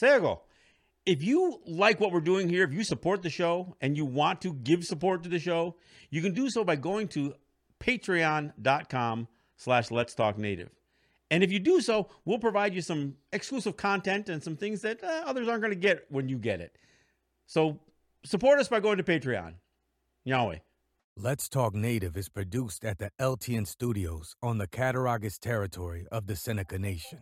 Sego, 0.00 0.40
if 1.04 1.22
you 1.22 1.60
like 1.66 2.00
what 2.00 2.10
we're 2.10 2.20
doing 2.20 2.48
here, 2.48 2.64
if 2.64 2.72
you 2.72 2.84
support 2.84 3.20
the 3.20 3.28
show 3.28 3.76
and 3.82 3.98
you 3.98 4.06
want 4.06 4.40
to 4.40 4.54
give 4.54 4.82
support 4.82 5.22
to 5.24 5.28
the 5.28 5.38
show, 5.38 5.76
you 6.08 6.22
can 6.22 6.32
do 6.32 6.48
so 6.48 6.64
by 6.64 6.76
going 6.76 7.06
to 7.08 7.34
patreon.com 7.80 9.28
slash 9.58 9.90
let's 9.90 10.14
talk 10.14 10.38
native. 10.38 10.70
And 11.30 11.44
if 11.44 11.52
you 11.52 11.58
do 11.58 11.82
so, 11.82 12.08
we'll 12.24 12.38
provide 12.38 12.74
you 12.74 12.80
some 12.80 13.16
exclusive 13.30 13.76
content 13.76 14.30
and 14.30 14.42
some 14.42 14.56
things 14.56 14.80
that 14.80 15.04
uh, 15.04 15.24
others 15.26 15.48
aren't 15.48 15.60
going 15.60 15.74
to 15.74 15.78
get 15.78 16.06
when 16.08 16.30
you 16.30 16.38
get 16.38 16.62
it. 16.62 16.78
So 17.46 17.78
support 18.24 18.58
us 18.58 18.68
by 18.68 18.80
going 18.80 18.96
to 18.96 19.04
Patreon. 19.04 19.52
Nyaweh. 20.26 20.60
Let's 21.14 21.46
Talk 21.50 21.74
Native 21.74 22.16
is 22.16 22.30
produced 22.30 22.86
at 22.86 22.98
the 22.98 23.10
LTN 23.20 23.66
Studios 23.66 24.34
on 24.42 24.56
the 24.56 24.66
Cattaraugus 24.66 25.38
territory 25.38 26.06
of 26.10 26.26
the 26.26 26.36
Seneca 26.36 26.78
Nation. 26.78 27.20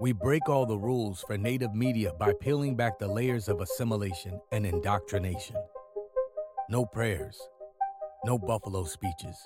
We 0.00 0.12
break 0.12 0.48
all 0.48 0.64
the 0.64 0.78
rules 0.78 1.24
for 1.26 1.36
Native 1.36 1.74
media 1.74 2.12
by 2.20 2.32
peeling 2.40 2.76
back 2.76 3.00
the 3.00 3.08
layers 3.08 3.48
of 3.48 3.60
assimilation 3.60 4.40
and 4.52 4.64
indoctrination. 4.64 5.56
No 6.70 6.86
prayers, 6.86 7.36
no 8.24 8.38
buffalo 8.38 8.84
speeches, 8.84 9.36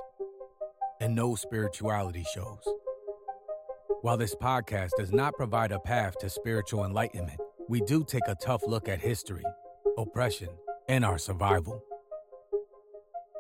and 1.01 1.15
no 1.15 1.37
spirituality 1.37 2.27
shows. 2.35 2.63
While 4.03 4.19
this 4.19 4.35
podcast 4.35 4.91
does 4.99 5.11
not 5.11 5.33
provide 5.39 5.73
a 5.73 5.81
path 5.81 6.19
to 6.19 6.29
spiritual 6.29 6.85
enlightenment, 6.85 7.41
we 7.71 7.81
do 7.81 8.05
take 8.05 8.29
a 8.29 8.35
tough 8.35 8.61
look 8.67 8.91
at 8.91 9.01
history, 9.01 9.45
oppression, 9.97 10.51
and 10.87 11.03
our 11.03 11.17
survival. 11.17 11.83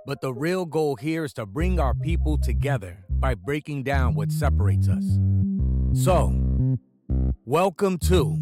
But 0.06 0.22
the 0.22 0.32
real 0.32 0.64
goal 0.64 0.96
here 0.96 1.24
is 1.24 1.34
to 1.34 1.44
bring 1.44 1.78
our 1.78 1.92
people 1.92 2.38
together 2.38 3.04
by 3.10 3.34
breaking 3.34 3.82
down 3.82 4.14
what 4.14 4.32
separates 4.32 4.88
us. 4.88 5.18
So, 5.92 6.41
welcome 7.52 7.98
to 7.98 8.34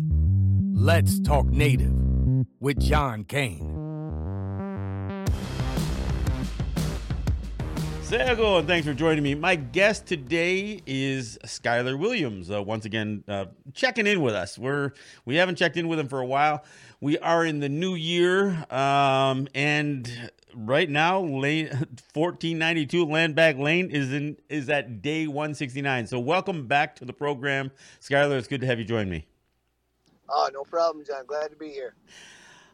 Let's 0.73 1.19
Talk 1.19 1.47
Native 1.47 1.93
with 2.61 2.79
John 2.79 3.25
Kane. 3.25 3.80
Sego, 8.11 8.59
and 8.59 8.67
thanks 8.67 8.85
for 8.89 8.93
joining 8.93 9.23
me. 9.23 9.37
My 9.37 9.55
guest 9.55 10.05
today 10.05 10.83
is 10.85 11.39
Skyler 11.45 11.97
Williams. 11.97 12.51
Uh, 12.51 12.61
once 12.61 12.85
again, 12.85 13.23
uh, 13.29 13.45
checking 13.73 14.05
in 14.05 14.21
with 14.21 14.35
us. 14.35 14.59
We're 14.59 14.95
we 15.25 15.37
haven't 15.37 15.55
checked 15.55 15.77
in 15.77 15.87
with 15.87 16.01
him 16.01 16.09
for 16.09 16.19
a 16.19 16.27
while. 16.27 16.65
We 17.01 17.19
are 17.19 17.47
in 17.47 17.61
the 17.61 17.69
new 17.69 17.95
year, 17.95 18.67
um, 18.69 19.47
and 19.55 20.11
right 20.53 20.91
now, 20.91 21.21
lane 21.21 21.71
fourteen 22.13 22.59
ninety 22.59 22.85
two 22.85 23.07
Landback 23.07 23.61
Lane 23.61 23.93
is 23.93 24.13
in 24.13 24.37
is 24.49 24.69
at 24.69 25.03
day 25.03 25.29
one 25.29 25.55
sixty 25.55 25.81
nine. 25.81 26.09
So, 26.09 26.19
welcome 26.19 26.67
back 26.67 26.97
to 26.97 27.05
the 27.05 27.13
program, 27.13 27.71
Skyler. 28.01 28.37
It's 28.39 28.49
good 28.49 28.63
to 28.63 28.67
have 28.67 28.81
you 28.81 28.85
join 28.85 29.09
me. 29.09 29.25
Oh, 30.29 30.51
no 30.53 30.65
problem, 30.65 31.05
John. 31.05 31.27
Glad 31.27 31.53
to 31.53 31.57
be 31.57 31.69
here. 31.69 31.95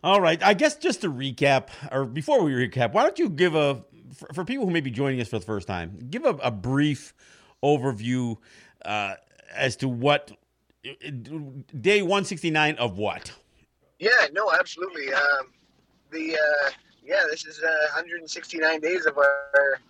All 0.02 0.22
right. 0.22 0.42
I 0.42 0.54
guess 0.54 0.76
just 0.76 1.02
to 1.02 1.12
recap, 1.12 1.68
or 1.92 2.06
before 2.06 2.42
we 2.42 2.52
recap, 2.52 2.94
why 2.94 3.02
don't 3.02 3.18
you 3.18 3.28
give 3.28 3.54
a 3.54 3.84
for, 4.16 4.28
for 4.32 4.44
people 4.44 4.64
who 4.64 4.72
may 4.72 4.80
be 4.80 4.90
joining 4.90 5.20
us 5.20 5.28
for 5.28 5.38
the 5.38 5.44
first 5.44 5.66
time, 5.66 5.98
give 6.10 6.24
a, 6.24 6.34
a 6.42 6.50
brief 6.50 7.14
overview 7.62 8.36
uh, 8.84 9.14
as 9.54 9.76
to 9.76 9.88
what 9.88 10.32
day 11.80 12.02
169 12.02 12.76
of 12.76 12.98
what? 12.98 13.32
Yeah, 13.98 14.10
no, 14.32 14.52
absolutely. 14.52 15.12
Um, 15.12 15.52
the 16.10 16.34
uh, 16.34 16.70
yeah, 17.04 17.22
this 17.30 17.46
is 17.46 17.62
uh, 17.62 17.94
169 17.94 18.80
days 18.80 19.06
of 19.06 19.16
our 19.16 19.80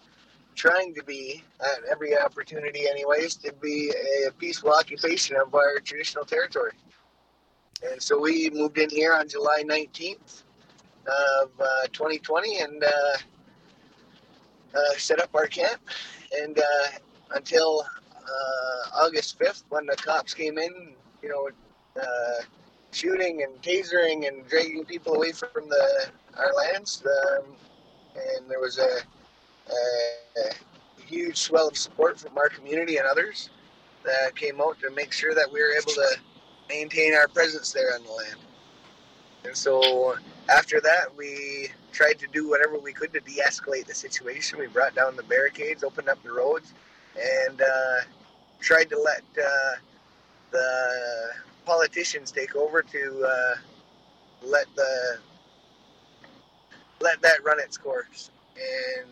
trying 0.55 0.95
to 0.95 1.05
be 1.05 1.43
at 1.61 1.85
every 1.91 2.17
opportunity, 2.17 2.89
anyways, 2.89 3.37
to 3.37 3.53
be 3.61 3.93
a 4.27 4.31
peaceful 4.33 4.73
occupation 4.73 5.37
of 5.37 5.55
our 5.55 5.79
traditional 5.81 6.25
territory. 6.25 6.73
And 7.83 8.03
so 8.03 8.19
we 8.19 8.49
moved 8.51 8.79
in 8.79 8.89
here 8.89 9.13
on 9.13 9.29
July 9.29 9.63
19th 9.67 10.45
of 11.07 11.51
uh, 11.61 11.87
2020, 11.93 12.61
and 12.61 12.83
uh, 12.83 12.89
set 14.97 15.21
up 15.21 15.31
our 15.35 15.47
camp, 15.47 15.81
and 16.41 16.59
uh, 16.59 16.89
until 17.35 17.85
uh, 18.27 19.05
August 19.05 19.39
5th, 19.39 19.65
when 19.69 19.87
the 19.87 19.97
cops 19.97 20.35
came 20.35 20.59
in, 20.59 20.93
you 21.23 21.29
know, 21.29 21.49
uh, 22.01 22.43
shooting 22.93 23.43
and 23.43 23.61
tasering 23.63 24.27
and 24.27 24.47
dragging 24.49 24.85
people 24.85 25.15
away 25.15 25.33
from 25.33 25.69
the 25.69 26.09
our 26.37 26.53
lands, 26.55 27.03
um, 27.07 27.45
and 28.15 28.51
there 28.51 28.61
was 28.61 28.79
a, 28.79 29.01
a, 29.71 30.41
a, 30.41 30.53
huge 31.07 31.37
swell 31.37 31.69
of 31.69 31.77
support 31.77 32.19
from 32.19 32.37
our 32.37 32.49
community 32.49 32.97
and 32.97 33.07
others 33.07 33.51
that 34.05 34.35
came 34.35 34.61
out 34.61 34.77
to 34.81 34.91
make 34.91 35.13
sure 35.13 35.35
that 35.35 35.51
we 35.53 35.61
were 35.61 35.73
able 35.73 35.93
to 35.93 36.17
maintain 36.69 37.15
our 37.15 37.29
presence 37.29 37.73
there 37.73 37.95
on 37.95 38.03
the 38.03 38.11
land. 38.11 38.41
And 39.45 39.57
so 39.57 40.17
after 40.49 40.81
that, 40.81 41.17
we 41.17 41.69
tried 41.93 42.19
to 42.21 42.27
do 42.33 42.49
whatever 42.49 42.79
we 42.79 42.93
could 42.93 43.13
to 43.13 43.21
de-escalate 43.21 43.87
the 43.87 43.95
situation. 43.95 44.59
We 44.59 44.67
brought 44.67 44.95
down 44.95 45.17
the 45.17 45.23
barricades, 45.25 45.83
opened 45.83 46.09
up 46.09 46.23
the 46.23 46.33
roads, 46.33 46.73
and 47.17 47.61
uh, 47.61 48.01
tried 48.61 48.89
to 48.91 48.99
let 48.99 49.23
uh, 49.39 49.77
the 50.51 51.31
politicians 51.65 52.31
take 52.31 52.55
over 52.55 52.83
to 52.83 53.27
uh, 53.27 53.55
let 54.43 54.67
the 54.77 55.19
let 57.01 57.21
that 57.23 57.45
run 57.45 57.59
its 57.61 57.77
course. 57.77 58.31
And 58.57 59.09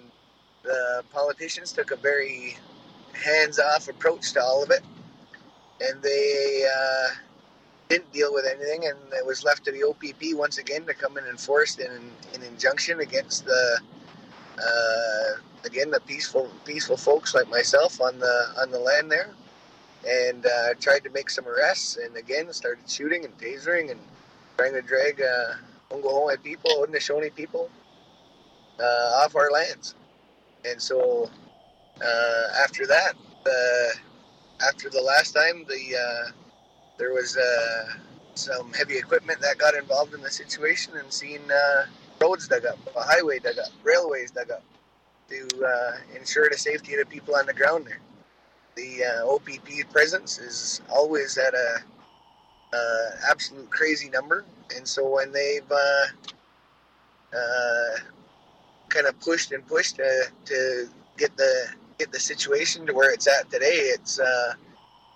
the 0.63 1.03
politicians 1.13 1.73
took 1.73 1.91
a 1.91 1.97
very 1.97 2.57
hands-off 3.13 3.89
approach 3.89 4.33
to 4.33 4.43
all 4.43 4.63
of 4.63 4.71
it, 4.71 4.83
and 5.81 6.03
they 6.03 6.67
uh, 6.67 7.09
didn't 7.89 8.13
deal 8.13 8.33
with 8.33 8.47
anything, 8.47 8.87
and 8.87 8.99
it 9.13 9.25
was 9.27 9.45
left 9.45 9.65
to 9.65 9.73
the 9.73 9.85
OPP 9.85 10.37
once 10.37 10.59
again 10.59 10.85
to 10.87 10.95
come 10.95 11.17
and 11.17 11.27
enforce 11.27 11.79
an, 11.79 12.11
an 12.35 12.43
injunction 12.43 13.01
against 13.01 13.45
the 13.45 13.81
uh, 14.59 15.41
again 15.65 15.91
the 15.91 16.01
peaceful 16.01 16.51
peaceful 16.65 16.97
folks 16.97 17.35
like 17.35 17.49
myself 17.49 18.01
on 18.01 18.19
the 18.19 18.47
on 18.61 18.71
the 18.71 18.79
land 18.79 19.11
there, 19.11 19.31
and 20.07 20.47
uh, 20.47 20.75
tried 20.81 21.05
to 21.05 21.11
make 21.11 21.29
some 21.29 21.47
arrests, 21.47 21.97
and 21.97 22.17
again 22.17 22.53
started 22.53 22.89
shooting 22.89 23.25
and 23.25 23.37
tasering 23.39 23.91
and 23.91 24.01
trying 24.57 24.73
to 24.73 24.83
drag 24.83 25.21
uh, 25.21 25.55
people, 26.43 26.71
Haudenosaunee 26.71 27.35
people 27.35 27.71
uh, 28.81 29.23
off 29.23 29.37
our 29.37 29.51
lands, 29.51 29.95
and 30.65 30.81
so 30.81 31.31
uh, 32.03 32.63
after 32.63 32.87
that, 32.87 33.15
the 33.45 33.95
after 34.67 34.89
the 34.89 35.01
last 35.01 35.33
time 35.33 35.65
the 35.69 35.97
uh, 35.97 36.31
there 36.99 37.13
was 37.13 37.37
uh, 37.37 37.85
some 38.35 38.73
heavy 38.73 38.97
equipment 38.97 39.41
that 39.41 39.59
got 39.59 39.75
involved 39.75 40.15
in 40.15 40.21
the 40.21 40.31
situation 40.31 40.97
and 40.97 41.13
seen 41.13 41.41
uh, 41.51 41.87
roads 42.21 42.49
dug 42.49 42.65
up, 42.67 42.79
a 42.97 43.03
highway 43.03 43.39
dug 43.39 43.59
up, 43.59 43.69
railways 43.83 44.31
dug 44.31 44.51
up 44.51 44.63
to 45.29 45.49
uh, 45.67 45.93
ensure 46.17 46.49
the 46.51 46.57
safety 46.57 46.95
of 46.95 47.01
the 47.01 47.07
people 47.07 47.35
on 47.35 47.47
the 47.47 47.55
ground 47.55 47.87
there. 47.87 48.01
The 48.77 49.05
uh, 49.05 49.35
OPP 49.35 49.91
presence 49.93 50.39
is 50.39 50.81
always 50.91 51.39
at 51.39 51.55
a 51.55 51.79
uh, 52.73 53.11
absolute 53.31 53.71
crazy 53.71 54.11
number, 54.11 54.45
and 54.77 54.87
so 54.87 55.09
when 55.09 55.33
they've 55.33 55.71
uh, 55.71 56.07
kind 58.89 59.07
of 59.07 59.19
pushed 59.21 59.53
and 59.53 59.67
pushed 59.67 59.97
to, 59.97 60.25
to 60.47 60.89
get 61.17 61.37
the 61.37 61.69
get 61.99 62.11
the 62.11 62.19
situation 62.19 62.85
to 62.87 62.93
where 62.93 63.13
it's 63.13 63.29
at 63.29 63.49
today, 63.51 63.93
it's 63.95 64.19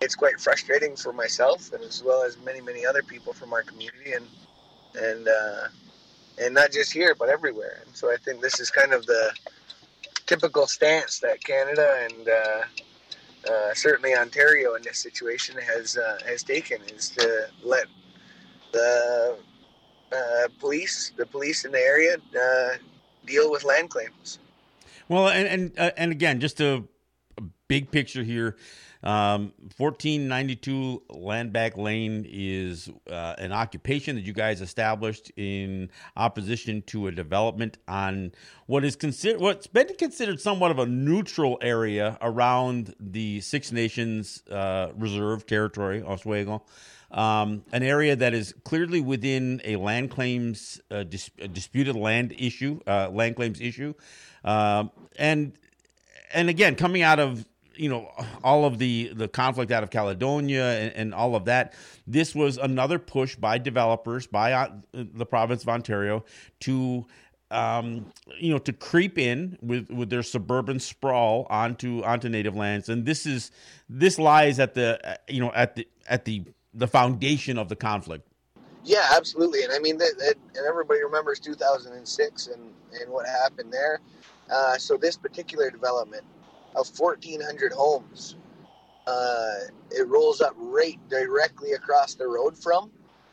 it's 0.00 0.14
quite 0.14 0.40
frustrating 0.40 0.96
for 0.96 1.12
myself 1.12 1.72
and 1.72 1.82
as 1.82 2.02
well 2.02 2.22
as 2.22 2.36
many 2.44 2.60
many 2.60 2.86
other 2.86 3.02
people 3.02 3.32
from 3.32 3.52
our 3.52 3.62
community 3.62 4.12
and 4.12 4.26
and 5.00 5.28
uh, 5.28 5.68
and 6.40 6.54
not 6.54 6.70
just 6.72 6.92
here 6.92 7.14
but 7.14 7.28
everywhere 7.28 7.82
and 7.86 7.94
so 7.94 8.10
I 8.10 8.16
think 8.16 8.40
this 8.40 8.60
is 8.60 8.70
kind 8.70 8.92
of 8.92 9.06
the 9.06 9.32
typical 10.26 10.66
stance 10.66 11.18
that 11.20 11.42
Canada 11.42 12.06
and 12.08 12.28
uh, 12.28 13.50
uh, 13.50 13.74
certainly 13.74 14.14
Ontario 14.14 14.74
in 14.74 14.82
this 14.82 14.98
situation 14.98 15.56
has 15.60 15.96
uh, 15.96 16.18
has 16.26 16.42
taken 16.42 16.80
is 16.94 17.10
to 17.10 17.48
let 17.64 17.86
the 18.72 19.38
uh, 20.12 20.48
police 20.60 21.12
the 21.16 21.26
police 21.26 21.64
in 21.64 21.72
the 21.72 21.80
area 21.80 22.16
uh, 22.16 22.76
deal 23.26 23.50
with 23.50 23.64
land 23.64 23.90
claims. 23.90 24.38
Well, 25.08 25.28
and 25.28 25.72
and 25.76 25.92
and 25.96 26.12
again, 26.12 26.40
just 26.40 26.60
a, 26.60 26.84
a 27.38 27.42
big 27.68 27.90
picture 27.90 28.22
here 28.22 28.56
um, 29.02 29.52
1492 29.76 31.02
Landback 31.10 31.76
Lane 31.76 32.26
is 32.28 32.90
uh, 33.08 33.34
an 33.38 33.52
occupation 33.52 34.16
that 34.16 34.24
you 34.24 34.32
guys 34.32 34.60
established 34.60 35.30
in 35.36 35.90
opposition 36.16 36.82
to 36.82 37.06
a 37.06 37.12
development 37.12 37.78
on 37.86 38.32
what 38.66 38.84
is 38.84 38.96
considered 38.96 39.40
what's 39.40 39.66
been 39.66 39.94
considered 39.98 40.40
somewhat 40.40 40.70
of 40.70 40.78
a 40.78 40.86
neutral 40.86 41.58
area 41.62 42.18
around 42.20 42.94
the 42.98 43.40
Six 43.40 43.70
Nations 43.70 44.42
uh, 44.50 44.88
Reserve 44.96 45.46
territory, 45.46 46.00
Ohsweken. 46.00 46.60
Um, 47.10 47.64
an 47.72 47.82
area 47.82 48.16
that 48.16 48.34
is 48.34 48.54
clearly 48.64 49.00
within 49.00 49.62
a 49.64 49.76
land 49.76 50.10
claims 50.10 50.78
uh, 50.90 51.04
dis- 51.04 51.30
a 51.38 51.48
disputed 51.48 51.96
land 51.96 52.34
issue, 52.36 52.80
uh, 52.86 53.08
land 53.10 53.36
claims 53.36 53.60
issue, 53.62 53.94
um, 54.44 54.90
and 55.18 55.52
and 56.34 56.50
again 56.50 56.74
coming 56.74 57.00
out 57.00 57.18
of 57.18 57.46
you 57.78 57.88
know 57.88 58.10
all 58.42 58.64
of 58.64 58.78
the 58.78 59.12
the 59.14 59.28
conflict 59.28 59.70
out 59.70 59.82
of 59.82 59.90
Caledonia 59.90 60.78
and, 60.80 60.92
and 60.94 61.14
all 61.14 61.34
of 61.34 61.44
that. 61.46 61.74
This 62.06 62.34
was 62.34 62.58
another 62.58 62.98
push 62.98 63.36
by 63.36 63.58
developers 63.58 64.26
by 64.26 64.52
uh, 64.52 64.68
the 64.92 65.26
province 65.26 65.62
of 65.62 65.68
Ontario 65.68 66.24
to 66.60 67.06
um, 67.50 68.06
you 68.38 68.52
know, 68.52 68.58
to 68.58 68.72
creep 68.72 69.18
in 69.18 69.56
with, 69.62 69.90
with 69.90 70.10
their 70.10 70.22
suburban 70.22 70.78
sprawl 70.78 71.46
onto 71.48 72.02
onto 72.02 72.28
native 72.28 72.54
lands, 72.54 72.88
and 72.88 73.06
this 73.06 73.24
is 73.24 73.50
this 73.88 74.18
lies 74.18 74.58
at 74.58 74.74
the 74.74 75.18
you 75.28 75.40
know 75.40 75.52
at 75.54 75.74
the 75.74 75.88
at 76.08 76.24
the 76.24 76.44
the 76.74 76.86
foundation 76.86 77.58
of 77.58 77.68
the 77.68 77.76
conflict. 77.76 78.26
Yeah, 78.84 79.06
absolutely, 79.14 79.64
and 79.64 79.72
I 79.72 79.78
mean 79.78 79.98
that, 79.98 80.14
that 80.18 80.34
and 80.56 80.66
everybody 80.66 81.02
remembers 81.02 81.38
2006 81.40 82.46
and 82.48 82.70
and 83.00 83.10
what 83.10 83.26
happened 83.26 83.72
there. 83.72 84.00
Uh, 84.50 84.76
so 84.78 84.96
this 84.96 85.16
particular 85.16 85.70
development 85.70 86.24
of 86.74 86.88
1,400 86.98 87.72
homes, 87.72 88.36
uh, 89.06 89.54
it 89.90 90.06
rolls 90.06 90.40
up 90.40 90.54
right 90.56 90.98
directly 91.08 91.72
across 91.72 92.14
the 92.14 92.26
road 92.26 92.56
from 92.56 92.90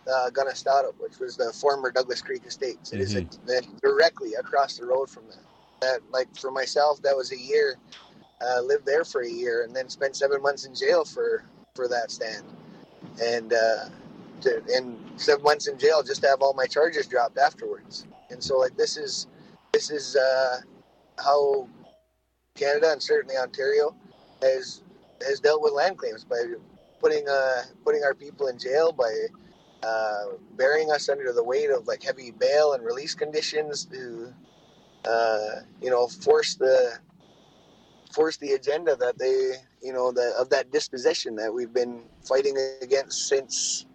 uh, 0.07 0.29
Kanonhstaton, 0.31 0.93
which 0.99 1.19
was 1.19 1.35
the 1.35 1.51
former 1.51 1.91
Douglas 1.91 2.21
Creek 2.21 2.43
Estates. 2.45 2.93
It 2.93 2.99
mm-hmm. 2.99 3.49
is 3.49 3.63
a, 3.63 3.81
directly 3.81 4.33
across 4.35 4.77
the 4.77 4.85
road 4.85 5.09
from 5.09 5.23
that. 5.27 5.39
That, 5.81 5.99
like 6.09 6.33
for 6.37 6.51
myself, 6.51 7.01
that 7.01 7.15
was 7.15 7.31
a 7.31 7.37
year. 7.37 7.75
Uh, 8.41 8.61
lived 8.61 8.85
there 8.85 9.03
for 9.03 9.21
a 9.21 9.29
year, 9.29 9.63
and 9.63 9.75
then 9.75 9.89
spent 9.89 10.15
seven 10.15 10.41
months 10.41 10.65
in 10.65 10.73
jail 10.73 11.05
for 11.05 11.43
for 11.73 11.87
that 11.87 12.11
stand, 12.11 12.45
and 13.21 13.53
uh, 13.53 13.89
to, 14.41 14.61
and 14.73 14.97
seven 15.17 15.43
months 15.43 15.67
in 15.67 15.77
jail 15.77 16.01
just 16.03 16.21
to 16.21 16.27
have 16.27 16.41
all 16.41 16.53
my 16.53 16.65
charges 16.65 17.07
dropped 17.07 17.37
afterwards. 17.37 18.05
And 18.29 18.43
so, 18.43 18.57
like 18.57 18.75
this 18.77 18.97
is 18.97 19.27
this 19.73 19.89
is 19.89 20.15
uh, 20.15 20.61
how 21.17 21.67
Canada 22.55 22.91
and 22.91 23.03
certainly 23.03 23.35
Ontario 23.35 23.93
has 24.41 24.81
has 25.27 25.39
dealt 25.39 25.61
with 25.61 25.73
land 25.73 25.97
claims 25.97 26.23
by 26.23 26.41
putting 26.99 27.27
uh, 27.27 27.63
putting 27.83 28.03
our 28.03 28.13
people 28.13 28.47
in 28.47 28.57
jail 28.57 28.91
by 28.91 29.11
uh, 29.83 30.23
bearing 30.57 30.89
us 30.91 31.09
under 31.09 31.33
the 31.33 31.43
weight 31.43 31.69
of 31.69 31.85
like 31.85 32.01
heavy 32.01 32.31
bail 32.31 32.73
and 32.73 32.83
release 32.83 33.13
conditions 33.13 33.85
to, 33.85 34.33
uh, 35.05 35.49
you 35.81 35.89
know, 35.89 36.07
force 36.07 36.55
the 36.55 36.97
force 38.13 38.37
the 38.37 38.53
agenda 38.53 38.95
that 38.95 39.17
they, 39.17 39.55
you 39.85 39.91
know, 39.91 40.11
the, 40.11 40.33
of 40.39 40.49
that 40.49 40.71
disposition 40.71 41.35
that 41.35 41.53
we've 41.53 41.73
been 41.73 42.03
fighting 42.23 42.55
against 42.81 43.27
since 43.27 43.85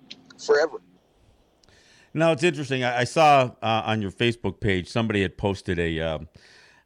forever. 0.45 0.83
Now 2.13 2.33
it's 2.33 2.43
interesting. 2.43 2.85
I, 2.85 3.01
I 3.01 3.05
saw 3.05 3.53
uh, 3.63 3.83
on 3.87 4.03
your 4.03 4.11
Facebook 4.11 4.61
page 4.61 4.89
somebody 4.89 5.23
had 5.23 5.39
posted 5.39 5.79
a 5.79 6.01
uh, 6.01 6.19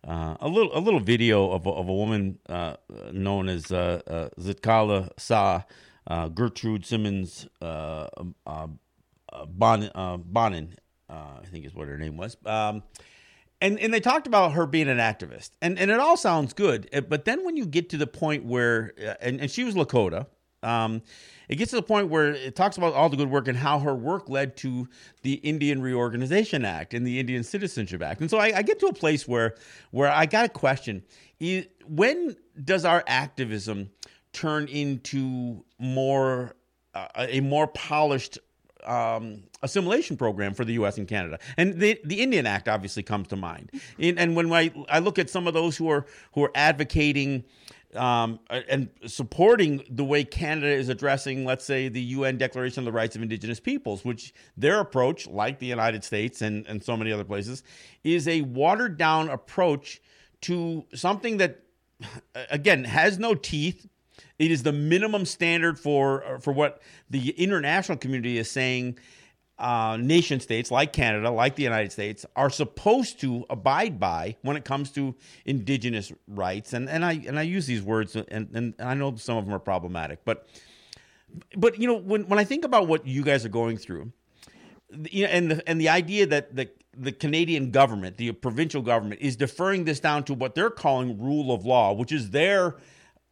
uh, 0.06 0.36
a 0.40 0.48
little 0.48 0.76
a 0.76 0.80
little 0.80 1.00
video 1.00 1.50
of 1.50 1.66
a, 1.66 1.70
of 1.70 1.88
a 1.88 1.94
woman 1.94 2.38
uh, 2.48 2.76
known 3.12 3.48
as 3.48 3.72
uh, 3.72 4.00
uh, 4.06 4.28
Zitkala 4.40 5.10
Sa, 5.18 5.62
uh, 6.06 6.28
Gertrude 6.28 6.84
Simmons 6.84 7.48
uh, 7.62 8.06
bon, 9.46 9.90
Bonnin, 10.26 10.76
I 11.08 11.46
think 11.50 11.64
is 11.64 11.74
what 11.74 11.88
her 11.88 11.98
name 11.98 12.16
was. 12.16 12.36
Um, 12.44 12.82
and 13.60 13.80
and 13.80 13.94
they 13.94 14.00
talked 14.00 14.26
about 14.26 14.52
her 14.52 14.66
being 14.66 14.88
an 14.88 14.98
activist, 14.98 15.50
and 15.62 15.78
and 15.78 15.90
it 15.90 15.98
all 15.98 16.16
sounds 16.16 16.52
good. 16.52 16.88
Uh, 16.92 17.00
but 17.00 17.24
then 17.24 17.44
when 17.44 17.56
you 17.56 17.64
get 17.64 17.88
to 17.90 17.96
the 17.96 18.06
point 18.06 18.44
where, 18.44 18.92
and, 19.20 19.40
and 19.40 19.50
she 19.50 19.64
was 19.64 19.74
Lakota, 19.74 20.26
um, 20.62 21.02
it 21.48 21.56
gets 21.56 21.70
to 21.70 21.76
the 21.76 21.82
point 21.82 22.08
where 22.08 22.32
it 22.32 22.56
talks 22.56 22.76
about 22.76 22.94
all 22.94 23.08
the 23.08 23.16
good 23.16 23.30
work 23.30 23.48
and 23.48 23.58
how 23.58 23.78
her 23.80 23.94
work 23.94 24.28
led 24.28 24.56
to 24.58 24.88
the 25.22 25.34
Indian 25.34 25.82
Reorganization 25.82 26.64
Act 26.64 26.94
and 26.94 27.06
the 27.06 27.18
Indian 27.18 27.42
Citizenship 27.42 28.02
Act. 28.02 28.20
And 28.20 28.30
so 28.30 28.38
I, 28.38 28.52
I 28.56 28.62
get 28.62 28.80
to 28.80 28.86
a 28.86 28.94
place 28.94 29.26
where 29.28 29.56
where 29.90 30.10
I 30.10 30.26
got 30.26 30.44
a 30.44 30.48
question: 30.48 31.02
When 31.86 32.36
does 32.62 32.84
our 32.84 33.04
activism 33.06 33.90
turn 34.32 34.66
into 34.68 35.64
more 35.78 36.56
uh, 36.94 37.08
a 37.16 37.40
more 37.40 37.66
polished 37.68 38.38
um, 38.84 39.44
assimilation 39.62 40.16
program 40.16 40.54
for 40.54 40.64
the 40.64 40.74
U.S. 40.74 40.98
and 40.98 41.08
Canada, 41.08 41.38
and 41.56 41.80
the 41.80 41.98
the 42.04 42.20
Indian 42.20 42.46
Act 42.46 42.68
obviously 42.68 43.02
comes 43.02 43.28
to 43.28 43.36
mind. 43.36 43.70
In, 43.98 44.18
and 44.18 44.36
when 44.36 44.52
I 44.52 44.72
I 44.88 44.98
look 44.98 45.18
at 45.18 45.30
some 45.30 45.46
of 45.46 45.54
those 45.54 45.76
who 45.76 45.88
are 45.88 46.06
who 46.32 46.44
are 46.44 46.52
advocating. 46.54 47.44
Um, 47.94 48.40
and 48.50 48.88
supporting 49.06 49.84
the 49.88 50.04
way 50.04 50.24
Canada 50.24 50.66
is 50.66 50.88
addressing, 50.88 51.44
let's 51.44 51.64
say, 51.64 51.88
the 51.88 52.00
UN 52.00 52.38
Declaration 52.38 52.80
of 52.80 52.84
the 52.86 52.92
Rights 52.92 53.14
of 53.14 53.22
Indigenous 53.22 53.60
Peoples, 53.60 54.04
which 54.04 54.34
their 54.56 54.80
approach, 54.80 55.26
like 55.26 55.58
the 55.58 55.66
United 55.66 56.02
States 56.02 56.42
and, 56.42 56.66
and 56.66 56.82
so 56.82 56.96
many 56.96 57.12
other 57.12 57.24
places, 57.24 57.62
is 58.02 58.26
a 58.26 58.40
watered 58.42 58.98
down 58.98 59.28
approach 59.28 60.00
to 60.42 60.84
something 60.94 61.36
that, 61.36 61.60
again, 62.50 62.84
has 62.84 63.18
no 63.18 63.34
teeth, 63.34 63.86
it 64.38 64.50
is 64.50 64.62
the 64.62 64.72
minimum 64.72 65.24
standard 65.24 65.78
for 65.78 66.24
uh, 66.24 66.38
for 66.38 66.52
what 66.52 66.82
the 67.10 67.30
international 67.30 67.98
community 67.98 68.38
is 68.38 68.50
saying. 68.50 68.98
Uh, 69.56 69.96
nation 70.00 70.40
states 70.40 70.72
like 70.72 70.92
Canada, 70.92 71.30
like 71.30 71.54
the 71.54 71.62
United 71.62 71.92
States, 71.92 72.26
are 72.34 72.50
supposed 72.50 73.20
to 73.20 73.46
abide 73.48 74.00
by 74.00 74.36
when 74.42 74.56
it 74.56 74.64
comes 74.64 74.90
to 74.90 75.14
indigenous 75.44 76.12
rights. 76.26 76.72
And 76.72 76.88
and 76.88 77.04
I 77.04 77.12
and 77.28 77.38
I 77.38 77.42
use 77.42 77.66
these 77.66 77.82
words, 77.82 78.16
and, 78.16 78.48
and 78.52 78.74
I 78.80 78.94
know 78.94 79.14
some 79.14 79.36
of 79.36 79.44
them 79.44 79.54
are 79.54 79.60
problematic, 79.60 80.24
but 80.24 80.48
but 81.56 81.78
you 81.78 81.86
know 81.86 81.94
when 81.94 82.26
when 82.28 82.40
I 82.40 82.44
think 82.44 82.64
about 82.64 82.88
what 82.88 83.06
you 83.06 83.22
guys 83.22 83.44
are 83.44 83.50
going 83.50 83.76
through, 83.76 84.12
you 85.10 85.24
know, 85.24 85.30
and 85.30 85.50
the 85.50 85.68
and 85.68 85.80
the 85.80 85.88
idea 85.88 86.26
that 86.26 86.56
the 86.56 86.68
the 86.96 87.12
Canadian 87.12 87.70
government, 87.70 88.16
the 88.16 88.32
provincial 88.32 88.82
government, 88.82 89.20
is 89.20 89.36
deferring 89.36 89.84
this 89.84 90.00
down 90.00 90.24
to 90.24 90.34
what 90.34 90.54
they're 90.54 90.70
calling 90.70 91.20
rule 91.20 91.52
of 91.52 91.64
law, 91.64 91.92
which 91.92 92.12
is 92.12 92.30
their 92.30 92.76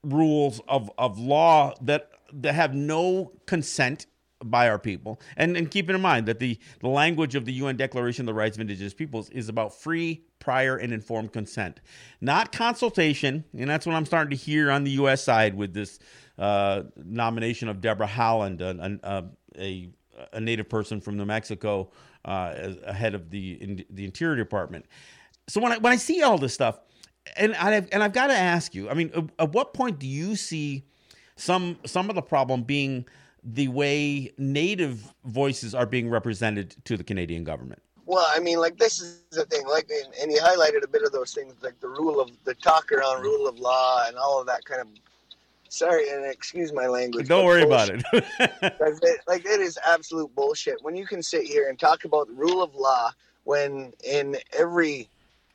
rules 0.03 0.61
of, 0.69 0.91
of 0.99 1.19
law 1.19 1.75
that 1.81 2.11
that 2.33 2.55
have 2.55 2.75
no 2.75 3.33
consent 3.47 4.07
by 4.45 4.69
our 4.69 4.79
people. 4.79 5.21
And 5.37 5.57
and 5.57 5.71
keeping 5.71 5.95
in 5.95 6.01
mind 6.01 6.27
that 6.27 6.39
the, 6.39 6.59
the 6.81 6.89
language 6.89 7.35
of 7.35 7.45
the 7.45 7.53
UN 7.55 7.77
Declaration 7.77 8.23
of 8.23 8.27
the 8.27 8.35
Rights 8.35 8.57
of 8.57 8.61
Indigenous 8.61 8.95
Peoples 8.95 9.31
is 9.31 9.49
about 9.49 9.75
free, 9.75 10.25
prior, 10.39 10.77
and 10.77 10.93
informed 10.93 11.33
consent, 11.33 11.81
not 12.21 12.53
consultation. 12.53 13.45
And 13.57 13.69
that's 13.69 13.87
what 13.87 13.95
I'm 13.95 14.07
starting 14.07 14.37
to 14.37 14.43
hear 14.43 14.71
on 14.71 14.85
the 14.85 14.93
U.S. 14.93 15.23
side 15.23 15.55
with 15.55 15.73
this 15.75 15.99
uh, 16.39 16.83
nomination 16.97 17.69
of 17.69 17.81
Debra 17.81 18.07
Haaland, 18.07 18.61
a, 18.61 18.99
a, 19.03 19.25
a, 19.59 19.89
a, 20.33 20.41
native 20.41 20.69
person 20.69 21.01
from 21.01 21.17
New 21.17 21.27
Mexico, 21.27 21.91
uh, 22.25 22.55
as 22.57 22.77
head 22.95 23.15
of 23.15 23.31
the 23.31 23.53
in, 23.63 23.85
the 23.91 24.05
Interior 24.05 24.37
Department. 24.37 24.87
So 25.49 25.61
when 25.61 25.73
I 25.73 25.79
when 25.79 25.93
I 25.93 25.97
see 25.97 26.23
all 26.23 26.39
this 26.39 26.55
stuff, 26.55 26.81
and 27.37 27.55
I've 27.55 27.89
and 27.93 28.03
I've 28.03 28.13
got 28.13 28.29
to 28.29 28.37
ask 28.37 28.75
you. 28.75 28.89
I 28.89 28.95
mean, 28.95 29.31
at 29.39 29.53
what 29.53 29.75
point 29.75 29.99
do 29.99 30.07
you 30.07 30.37
see 30.37 30.85
some 31.37 31.79
some 31.87 32.09
of 32.09 32.15
the 32.15 32.23
problem 32.23 32.63
being 32.63 33.07
the 33.43 33.69
way 33.69 34.33
native 34.39 35.15
voices 35.25 35.75
are 35.75 35.87
being 35.87 36.09
represented 36.09 36.77
to 36.85 36.97
the 36.97 37.05
Canadian 37.05 37.45
government? 37.45 37.83
Well, 38.07 38.27
I 38.29 38.41
mean, 38.41 38.59
like 38.59 38.79
this 38.79 39.01
is 39.01 39.23
the 39.31 39.45
thing, 39.45 39.67
like, 39.67 39.89
and, 39.91 40.13
and 40.21 40.33
you 40.33 40.41
highlighted 40.41 40.85
a 40.85 40.89
bit 40.89 41.03
of 41.03 41.13
those 41.13 41.33
things, 41.33 41.55
like 41.63 41.79
the 41.81 41.89
rule 41.89 42.21
of 42.21 42.31
the 42.45 42.55
talk 42.55 42.91
around 42.93 43.23
rule 43.23 43.47
of 43.47 43.59
law 43.59 44.05
and 44.07 44.17
all 44.17 44.41
of 44.41 44.47
that 44.47 44.65
kind 44.65 44.81
of. 44.81 44.89
Sorry, 45.69 46.11
and 46.11 46.27
excuse 46.27 46.71
my 46.71 46.87
language. 46.87 47.29
Don't 47.29 47.47
worry 47.47 47.65
bullshit. 47.65 48.05
about 48.13 48.25
it. 48.61 49.21
like 49.27 49.47
it 49.47 49.61
is 49.61 49.79
absolute 49.87 50.35
bullshit 50.35 50.77
when 50.83 50.95
you 50.95 51.07
can 51.07 51.23
sit 51.23 51.45
here 51.45 51.71
and 51.71 51.79
talk 51.79 52.05
about 52.05 52.27
the 52.27 52.35
rule 52.35 52.63
of 52.63 52.75
law 52.75 53.11
when 53.45 53.95
in 54.05 54.37
every 54.53 55.09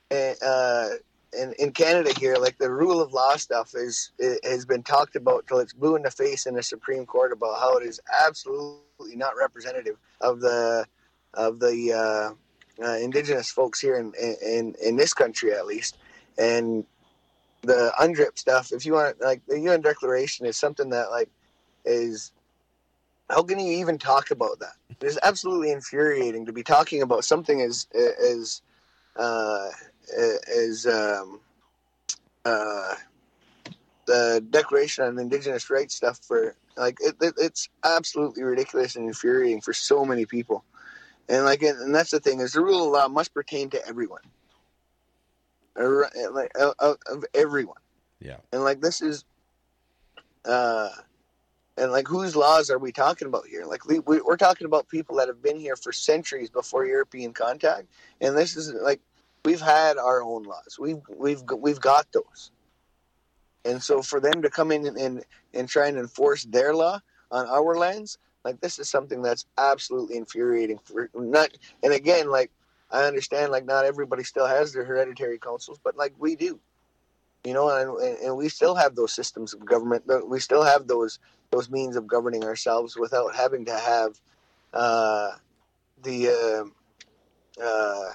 uh, 0.10 0.89
in, 1.34 1.53
in 1.60 1.72
Canada 1.72 2.12
here, 2.19 2.36
like 2.36 2.57
the 2.57 2.72
rule 2.72 3.01
of 3.01 3.13
law 3.13 3.36
stuff 3.36 3.74
is 3.75 4.12
has 4.43 4.65
been 4.65 4.84
talked 4.84 5.15
about 5.15 5.48
till 5.48 5.60
it's 5.60 5.74
blue 5.74 5.96
in 5.96 6.03
the 6.03 6.12
face 6.12 6.46
in 6.46 6.55
the 6.55 6.63
Supreme 6.63 7.05
Court 7.05 7.31
about 7.31 7.60
how 7.60 7.77
it 7.77 7.86
is 7.86 8.00
absolutely 8.25 9.15
not 9.15 9.34
representative 9.38 9.98
of 10.22 10.39
the 10.39 10.86
of 11.34 11.60
the 11.60 11.93
uh, 11.93 12.84
uh, 12.84 12.98
Indigenous 12.98 13.50
folks 13.50 13.79
here 13.79 13.98
in, 13.98 14.13
in 14.41 14.75
in 14.84 14.96
this 14.96 15.13
country 15.13 15.53
at 15.53 15.67
least, 15.67 15.98
and 16.38 16.86
the 17.63 17.91
UNDRIP 18.00 18.38
stuff. 18.38 18.72
If 18.72 18.86
you 18.86 18.93
want, 18.93 19.19
like 19.22 19.41
the 19.48 19.60
UN 19.60 19.81
Declaration 19.81 20.46
is 20.46 20.57
something 20.57 20.89
that 20.91 21.12
like 21.12 21.29
is 21.86 22.31
how 23.29 23.43
can 23.43 23.60
you 23.60 23.74
even 23.74 23.98
talk 23.98 24.31
about 24.31 24.60
that? 24.60 24.74
It 24.89 25.05
is 25.05 25.19
absolutely 25.22 25.72
infuriating 25.72 26.46
to 26.46 26.53
be 26.53 26.63
talking 26.63 27.01
about 27.01 27.25
something 27.25 27.62
as 27.62 27.88
as 27.93 28.62
uh, 29.17 29.69
is 30.10 30.86
um, 30.88 31.40
uh, 32.46 32.96
the 34.06 34.44
Declaration 34.50 35.04
on 35.04 35.20
Indigenous 35.20 35.70
Rights 35.70 35.96
stuff 35.96 36.20
for 36.24 36.56
like 36.76 36.98
it, 37.02 37.16
it, 37.22 37.34
it's 37.38 37.70
absolutely 37.84 38.44
ridiculous 38.44 38.96
and 38.96 39.08
infuriating 39.08 39.62
for 39.62 39.74
so 39.74 40.06
many 40.06 40.26
people, 40.26 40.64
and 41.28 41.44
like 41.44 41.62
and 41.62 41.94
that's 41.94 42.12
the 42.12 42.20
thing 42.20 42.40
is 42.40 42.54
the 42.54 42.62
rule 42.62 42.86
of 42.86 42.92
law 42.92 43.08
must 43.08 43.34
pertain 43.34 43.70
to 43.72 43.88
everyone, 43.88 44.22
like 45.76 46.52
of, 46.58 46.98
of 47.06 47.26
everyone. 47.34 47.78
Yeah, 48.20 48.38
and 48.52 48.64
like 48.64 48.82
this 48.82 49.02
is, 49.02 49.26
uh, 50.46 50.90
and 51.78 51.92
like 51.92 52.08
whose 52.08 52.36
laws 52.36 52.70
are 52.70 52.80
we 52.80 52.92
talking 52.92 53.28
about 53.28 53.46
here? 53.48 53.66
Like 53.66 53.86
we, 53.86 54.00
we're 54.00 54.38
talking 54.38 54.66
about 54.66 54.88
people 54.88 55.18
that 55.18 55.28
have 55.28 55.42
been 55.42 55.60
here 55.60 55.76
for 55.76 55.92
centuries 55.92 56.50
before 56.50 56.86
European 56.86 57.34
contact, 57.34 57.88
and 58.22 58.38
this 58.38 58.56
is 58.56 58.74
like 58.74 59.02
we've 59.48 59.62
had 59.62 59.98
our 59.98 60.22
own 60.22 60.44
laws. 60.44 60.77
We've 60.77 61.01
we've 61.08 61.42
we've 61.58 61.80
got 61.80 62.06
those, 62.12 62.51
And 63.63 63.82
so 63.82 64.01
for 64.01 64.20
them 64.20 64.42
to 64.42 64.50
come 64.50 64.74
in 64.74 64.86
and, 64.86 64.98
and, 64.98 65.24
and 65.54 65.70
try 65.70 65.88
and 65.88 65.98
enforce 65.98 66.44
their 66.44 66.75
law 66.75 67.00
on 67.32 67.48
our 67.48 67.77
lands, 67.77 68.18
like 68.44 68.60
this 68.60 68.77
is 68.77 68.89
something 68.89 69.22
that's 69.22 69.46
absolutely 69.58 70.18
infuriating 70.18 70.80
for 70.84 71.10
not 71.16 71.50
and 71.82 71.94
again, 71.94 72.30
like 72.30 72.51
I 72.92 73.04
understand 73.04 73.54
like 73.54 73.66
not 73.66 73.86
everybody 73.86 74.24
still 74.25 74.48
has 74.48 74.74
their 74.74 74.84
hereditary 74.84 75.39
councils, 75.39 75.80
but 75.82 75.96
like 75.96 76.13
we 76.20 76.36
do. 76.36 76.60
You 77.46 77.54
know, 77.54 77.70
and, 77.70 78.18
and 78.20 78.36
we 78.36 78.50
still 78.50 78.75
have 78.75 78.96
those 78.96 79.13
systems 79.13 79.54
of 79.54 79.66
government. 79.66 80.04
We 80.27 80.42
still 80.42 80.63
have 80.63 80.88
those 80.88 81.20
those 81.51 81.70
means 81.70 81.96
of 81.96 82.06
governing 82.06 82.44
ourselves 82.44 82.98
without 82.98 83.34
having 83.34 83.63
to 83.66 83.77
have 83.77 84.20
uh, 84.74 85.30
the 86.04 86.18
uh, 86.38 87.63
uh, 87.63 88.10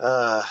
uh, 0.00 0.42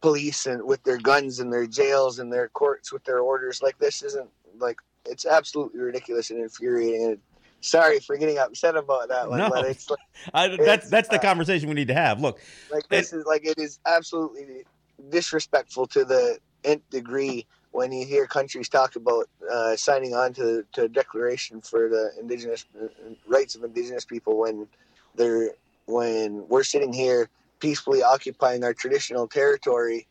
police 0.00 0.46
and 0.46 0.62
with 0.64 0.82
their 0.84 0.98
guns 0.98 1.40
and 1.40 1.52
their 1.52 1.66
jails 1.66 2.18
and 2.18 2.32
their 2.32 2.48
courts 2.48 2.92
with 2.92 3.04
their 3.04 3.20
orders. 3.20 3.62
Like 3.62 3.78
this 3.78 4.02
isn't 4.02 4.28
like 4.58 4.78
it's 5.04 5.26
absolutely 5.26 5.80
ridiculous 5.80 6.30
and 6.30 6.40
infuriating. 6.40 7.04
And 7.04 7.18
sorry 7.60 8.00
for 8.00 8.16
getting 8.16 8.38
upset 8.38 8.76
about 8.76 9.08
that 9.08 9.28
one, 9.28 9.38
no, 9.38 9.48
but 9.48 9.64
it's 9.64 9.88
like, 9.90 9.98
I, 10.34 10.56
that's 10.56 10.88
that's 10.88 11.08
the 11.08 11.16
uh, 11.16 11.22
conversation 11.22 11.68
we 11.68 11.74
need 11.74 11.88
to 11.88 11.94
have. 11.94 12.20
Look, 12.20 12.40
like 12.70 12.88
this 12.88 13.12
it, 13.12 13.18
is 13.18 13.26
like 13.26 13.46
it 13.46 13.58
is 13.58 13.78
absolutely 13.86 14.64
disrespectful 15.10 15.86
to 15.86 16.04
the 16.04 16.38
nth 16.64 16.88
degree 16.90 17.46
when 17.70 17.92
you 17.92 18.04
hear 18.04 18.26
countries 18.26 18.68
talk 18.68 18.96
about 18.96 19.28
uh, 19.50 19.76
signing 19.76 20.14
on 20.14 20.32
to 20.34 20.42
the 20.42 20.64
to 20.72 20.82
a 20.84 20.88
declaration 20.88 21.60
for 21.60 21.88
the 21.88 22.10
indigenous 22.20 22.66
uh, 22.80 22.86
rights 23.26 23.54
of 23.54 23.64
indigenous 23.64 24.04
people 24.04 24.38
when 24.38 24.66
they're 25.14 25.50
when 25.86 26.46
we're 26.48 26.64
sitting 26.64 26.92
here 26.92 27.28
peacefully 27.60 28.02
occupying 28.02 28.64
our 28.64 28.74
traditional 28.74 29.26
territory 29.26 30.06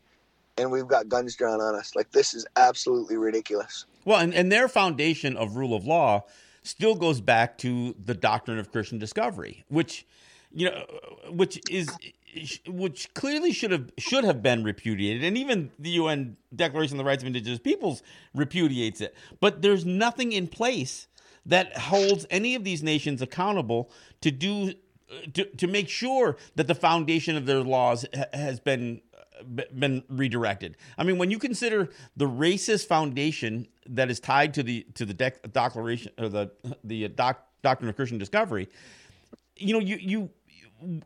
and 0.56 0.72
we've 0.72 0.88
got 0.88 1.08
guns 1.08 1.36
drawn 1.36 1.60
on 1.60 1.76
us. 1.76 1.94
Like 1.94 2.10
this 2.10 2.34
is 2.34 2.44
absolutely 2.56 3.16
ridiculous. 3.16 3.86
Well 4.04 4.18
and, 4.20 4.34
and 4.34 4.50
their 4.50 4.68
foundation 4.68 5.36
of 5.36 5.56
rule 5.56 5.74
of 5.74 5.86
law 5.86 6.24
still 6.62 6.94
goes 6.94 7.20
back 7.20 7.56
to 7.58 7.94
the 8.04 8.14
doctrine 8.14 8.58
of 8.58 8.70
christian 8.70 8.98
discovery 8.98 9.64
which 9.68 10.04
you 10.52 10.68
know 10.68 10.84
which 11.30 11.60
is 11.70 11.88
which 12.66 13.12
clearly 13.14 13.52
should 13.52 13.70
have 13.70 13.90
should 13.98 14.24
have 14.24 14.42
been 14.42 14.62
repudiated, 14.64 15.24
and 15.24 15.36
even 15.36 15.70
the 15.78 15.90
UN 15.90 16.36
Declaration 16.54 16.96
of 16.96 16.98
the 16.98 17.04
Rights 17.04 17.22
of 17.22 17.26
Indigenous 17.26 17.58
Peoples 17.58 18.02
repudiates 18.34 19.00
it. 19.00 19.14
But 19.40 19.62
there's 19.62 19.84
nothing 19.84 20.32
in 20.32 20.48
place 20.48 21.08
that 21.46 21.76
holds 21.76 22.26
any 22.30 22.54
of 22.54 22.64
these 22.64 22.82
nations 22.82 23.22
accountable 23.22 23.90
to 24.20 24.30
do 24.30 24.74
to, 25.34 25.44
to 25.44 25.66
make 25.66 25.88
sure 25.88 26.36
that 26.56 26.66
the 26.66 26.74
foundation 26.74 27.36
of 27.36 27.46
their 27.46 27.60
laws 27.60 28.06
ha- 28.14 28.24
has 28.32 28.60
been 28.60 29.00
been 29.72 30.02
redirected. 30.08 30.76
I 30.96 31.04
mean, 31.04 31.16
when 31.16 31.30
you 31.30 31.38
consider 31.38 31.90
the 32.16 32.26
racist 32.26 32.86
foundation 32.86 33.68
that 33.86 34.10
is 34.10 34.18
tied 34.18 34.54
to 34.54 34.62
the 34.62 34.84
to 34.94 35.04
the 35.04 35.14
dec- 35.14 35.52
declaration 35.52 36.12
or 36.18 36.28
the 36.28 36.50
the 36.82 37.08
doc, 37.08 37.44
doctrine 37.62 37.88
of 37.88 37.96
Christian 37.96 38.18
discovery, 38.18 38.68
you 39.56 39.72
know, 39.72 39.80
you 39.80 39.96
you 40.00 40.30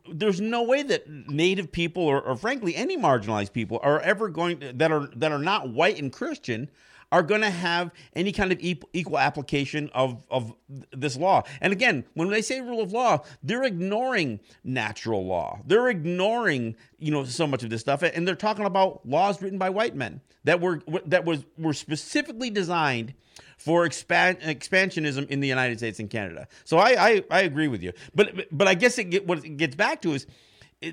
there's 0.07 0.39
no 0.39 0.63
way 0.63 0.83
that 0.83 1.09
native 1.09 1.71
people 1.71 2.03
or, 2.03 2.21
or, 2.21 2.35
frankly 2.35 2.75
any 2.75 2.95
marginalized 2.95 3.53
people 3.53 3.79
are 3.81 3.99
ever 4.01 4.29
going 4.29 4.59
to, 4.59 4.71
that 4.73 4.91
are 4.91 5.09
that 5.15 5.31
are 5.31 5.39
not 5.39 5.69
white 5.69 5.99
and 5.99 6.13
christian 6.13 6.69
are 7.13 7.21
going 7.21 7.41
to 7.41 7.49
have 7.51 7.91
any 8.15 8.31
kind 8.31 8.51
of 8.51 8.57
equal 8.59 9.19
application 9.19 9.87
of, 9.93 10.25
of 10.31 10.51
this 10.91 11.15
law. 11.15 11.43
And 11.61 11.71
again, 11.71 12.05
when 12.15 12.29
they 12.29 12.41
say 12.41 12.59
rule 12.59 12.81
of 12.81 12.91
law, 12.91 13.23
they're 13.43 13.61
ignoring 13.61 14.39
natural 14.63 15.23
law. 15.23 15.59
They're 15.67 15.89
ignoring, 15.89 16.75
you 16.97 17.11
know, 17.11 17.23
so 17.23 17.45
much 17.45 17.61
of 17.61 17.69
this 17.69 17.81
stuff, 17.81 18.01
and 18.01 18.27
they're 18.27 18.33
talking 18.33 18.65
about 18.65 19.07
laws 19.07 19.43
written 19.43 19.59
by 19.59 19.69
white 19.69 19.95
men 19.95 20.21
that 20.43 20.59
were 20.59 20.81
that 21.05 21.23
was 21.23 21.45
were 21.55 21.73
specifically 21.73 22.49
designed 22.49 23.13
for 23.59 23.87
expansionism 23.87 25.27
in 25.27 25.39
the 25.39 25.47
United 25.47 25.77
States 25.77 25.99
and 25.99 26.09
Canada. 26.09 26.47
So 26.63 26.79
I, 26.79 27.09
I, 27.09 27.23
I 27.29 27.41
agree 27.41 27.67
with 27.67 27.83
you, 27.83 27.93
but 28.15 28.47
but 28.51 28.67
I 28.67 28.73
guess 28.73 28.97
it 28.97 29.11
get, 29.11 29.27
what 29.27 29.45
it 29.45 29.57
gets 29.57 29.75
back 29.75 30.01
to 30.01 30.13
is 30.13 30.25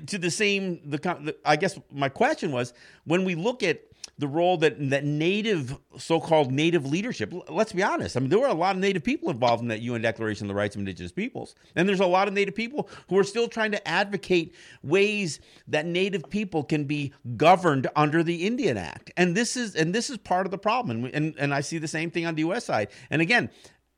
to 0.05 0.19
the 0.19 0.29
same 0.29 0.81
the 0.87 1.35
I 1.43 1.55
guess 1.55 1.79
my 1.91 2.09
question 2.09 2.51
was 2.51 2.73
when 3.05 3.25
we 3.25 3.33
look 3.33 3.63
at 3.63 3.81
the 4.21 4.27
role 4.27 4.57
that 4.57 4.75
that 4.89 5.03
native 5.03 5.77
so-called 5.97 6.51
native 6.51 6.85
leadership 6.85 7.33
let's 7.49 7.73
be 7.73 7.83
honest 7.83 8.15
i 8.15 8.19
mean 8.19 8.29
there 8.29 8.39
were 8.39 8.47
a 8.47 8.53
lot 8.53 8.75
of 8.75 8.81
native 8.81 9.03
people 9.03 9.29
involved 9.29 9.61
in 9.61 9.67
that 9.67 9.81
un 9.81 10.01
declaration 10.01 10.45
of 10.45 10.47
the 10.47 10.55
rights 10.55 10.75
of 10.75 10.79
indigenous 10.79 11.11
peoples. 11.11 11.55
And 11.75 11.87
there's 11.87 11.99
a 11.99 12.05
lot 12.05 12.27
of 12.27 12.33
native 12.33 12.55
people 12.55 12.89
who 13.09 13.17
are 13.17 13.23
still 13.23 13.47
trying 13.47 13.71
to 13.71 13.87
advocate 13.87 14.55
ways 14.83 15.39
that 15.67 15.85
native 15.85 16.29
people 16.29 16.63
can 16.63 16.85
be 16.85 17.13
governed 17.35 17.87
under 17.95 18.23
the 18.23 18.45
indian 18.47 18.77
act. 18.77 19.11
And 19.17 19.35
this 19.35 19.57
is 19.57 19.75
and 19.75 19.93
this 19.93 20.09
is 20.09 20.17
part 20.17 20.45
of 20.45 20.51
the 20.51 20.57
problem. 20.57 21.05
And 21.05 21.15
and, 21.15 21.35
and 21.37 21.53
i 21.53 21.61
see 21.61 21.77
the 21.77 21.87
same 21.87 22.11
thing 22.11 22.25
on 22.25 22.35
the 22.35 22.43
us 22.43 22.65
side. 22.65 22.89
And 23.09 23.21
again 23.21 23.49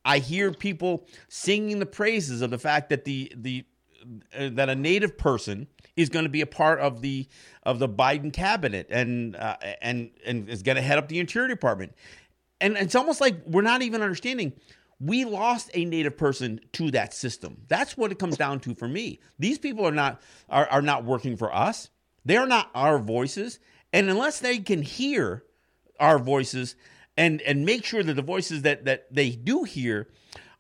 i 0.06 0.20
hear 0.20 0.52
people 0.52 1.08
singing 1.30 1.80
the 1.80 1.86
praises 1.86 2.42
of 2.42 2.50
the 2.50 2.60
fact 2.60 2.90
that 2.90 3.06
the 3.06 3.32
the 3.36 3.66
uh, 4.38 4.50
that 4.54 4.70
a 4.70 4.76
native 4.76 5.18
person 5.18 5.68
is 5.96 6.10
going 6.10 6.26
to 6.26 6.30
be 6.30 6.42
a 6.42 6.48
part 6.48 6.80
of 6.80 7.02
the 7.02 7.28
of 7.64 7.80
the 7.80 7.90
Biden 7.90 8.34
cabinet 8.34 8.88
and 8.90 9.36
uh, 9.36 9.58
and 9.82 10.12
and 10.26 10.50
is 10.50 10.64
going 10.64 10.76
to 10.76 10.82
head 10.82 10.98
up 10.98 11.08
the 11.08 11.20
Interior 11.20 11.48
Department. 11.48 11.94
And 12.62 12.78
it's 12.78 12.96
almost 12.96 13.22
like 13.22 13.46
we're 13.46 13.62
not 13.62 13.82
even 13.82 14.02
understanding. 14.02 14.54
We 15.00 15.26
lost 15.26 15.70
a 15.74 15.84
native 15.86 16.18
person 16.18 16.62
to 16.74 16.92
that 16.92 17.14
system. 17.14 17.58
That's 17.68 17.98
what 17.98 18.12
it 18.12 18.20
comes 18.20 18.38
down 18.38 18.62
to 18.62 18.74
for 18.74 18.88
me. 18.88 19.20
These 19.38 19.60
people 19.60 19.86
are 19.86 19.92
not 19.92 20.22
are, 20.50 20.68
are 20.68 20.82
not 20.82 21.04
working 21.04 21.38
for 21.38 21.54
us. 21.54 21.90
They 22.26 22.38
are 22.38 22.48
not 22.48 22.70
our 22.74 23.00
voices. 23.00 23.60
And 23.92 24.10
unless 24.10 24.40
they 24.40 24.60
can 24.60 24.82
hear 24.82 25.44
our 26.00 26.18
voices 26.18 26.76
and 27.18 27.42
and 27.42 27.66
make 27.66 27.86
sure 27.86 28.02
that 28.04 28.14
the 28.14 28.22
voices 28.22 28.64
that 28.64 28.86
that 28.86 29.14
they 29.14 29.32
do 29.32 29.64
hear 29.64 30.10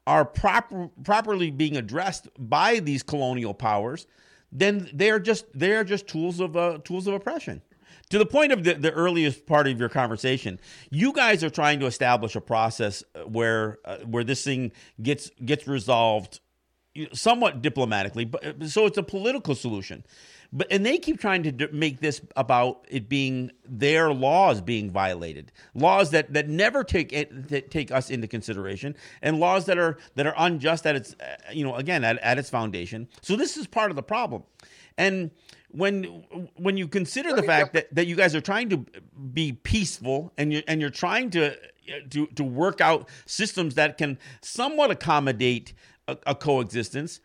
are 0.06 0.26
proper 0.26 0.90
properly 1.04 1.50
being 1.50 1.78
addressed 1.78 2.28
by 2.38 2.80
these 2.80 3.02
colonial 3.04 3.54
powers, 3.54 4.06
then 4.54 4.90
they 4.94 5.10
are 5.10 5.20
just 5.20 5.46
they 5.54 5.74
are 5.74 5.84
just 5.84 6.08
tools 6.08 6.40
of 6.40 6.56
uh, 6.56 6.78
tools 6.84 7.08
of 7.08 7.16
oppression. 7.16 7.62
To 8.10 8.20
the 8.20 8.26
point 8.26 8.52
of 8.52 8.64
the, 8.64 8.76
the 8.76 8.92
earliest 8.92 9.48
part 9.48 9.68
of 9.68 9.80
your 9.80 9.90
conversation, 9.90 10.60
you 10.92 11.14
guys 11.14 11.44
are 11.44 11.50
trying 11.50 11.80
to 11.80 11.88
establish 11.88 12.36
a 12.36 12.42
process 12.42 13.04
where 13.26 13.80
uh, 13.84 13.98
where 14.00 14.24
this 14.24 14.44
thing 14.44 14.72
gets 15.02 15.32
gets 15.44 15.68
resolved 15.68 16.40
somewhat 17.12 17.64
diplomatically, 17.64 18.26
but 18.26 18.64
so 18.68 18.86
it's 18.86 19.00
a 19.00 19.04
political 19.04 19.56
solution. 19.56 20.04
But 20.56 20.68
and 20.70 20.86
they 20.86 21.00
keep 21.00 21.20
trying 21.20 21.42
to 21.44 21.70
make 21.74 22.00
this 22.00 22.22
about 22.36 22.86
it 22.88 23.10
being 23.10 23.52
their 23.66 24.14
laws 24.14 24.62
being 24.62 24.92
violated, 24.92 25.52
laws 25.74 26.12
that 26.12 26.32
that 26.34 26.48
never 26.48 26.84
take 26.84 27.12
it, 27.12 27.50
that 27.50 27.72
take 27.72 27.92
us 27.92 28.12
into 28.12 28.28
consideration, 28.28 28.96
and 29.24 29.40
laws 29.40 29.66
that 29.66 29.80
are 29.80 29.98
that 30.14 30.28
are 30.28 30.36
unjust 30.38 30.86
at 30.86 30.96
its 30.96 31.16
uh, 31.20 31.36
you 31.52 31.64
know 31.64 31.76
again 31.76 32.04
at, 32.04 32.20
at 32.20 32.38
its 32.38 32.52
foundation. 32.52 33.08
So 33.22 33.36
this 33.36 33.58
is 33.58 33.66
part 33.66 33.90
of 33.90 33.96
the 33.96 34.04
problem, 34.04 34.44
and 34.96 35.32
when 35.70 36.04
when 36.56 36.78
you 36.78 36.88
consider 36.88 37.36
the 37.36 37.42
fact 37.42 37.74
that, 37.74 37.94
that 37.96 38.06
you 38.06 38.16
guys 38.16 38.36
are 38.36 38.42
trying 38.42 38.70
to 38.70 38.86
be 39.34 39.54
peaceful 39.54 40.32
and 40.38 40.54
you 40.54 40.62
and 40.68 40.80
you're 40.80 40.92
trying 40.92 41.32
to 41.32 41.58
to 42.12 42.28
to 42.28 42.44
work 42.44 42.80
out 42.80 43.10
systems 43.26 43.74
that 43.74 43.98
can 43.98 44.20
somewhat 44.42 44.92
accommodate 44.92 45.74
a, 46.08 46.16
a 46.28 46.36
coexistence 46.36 47.20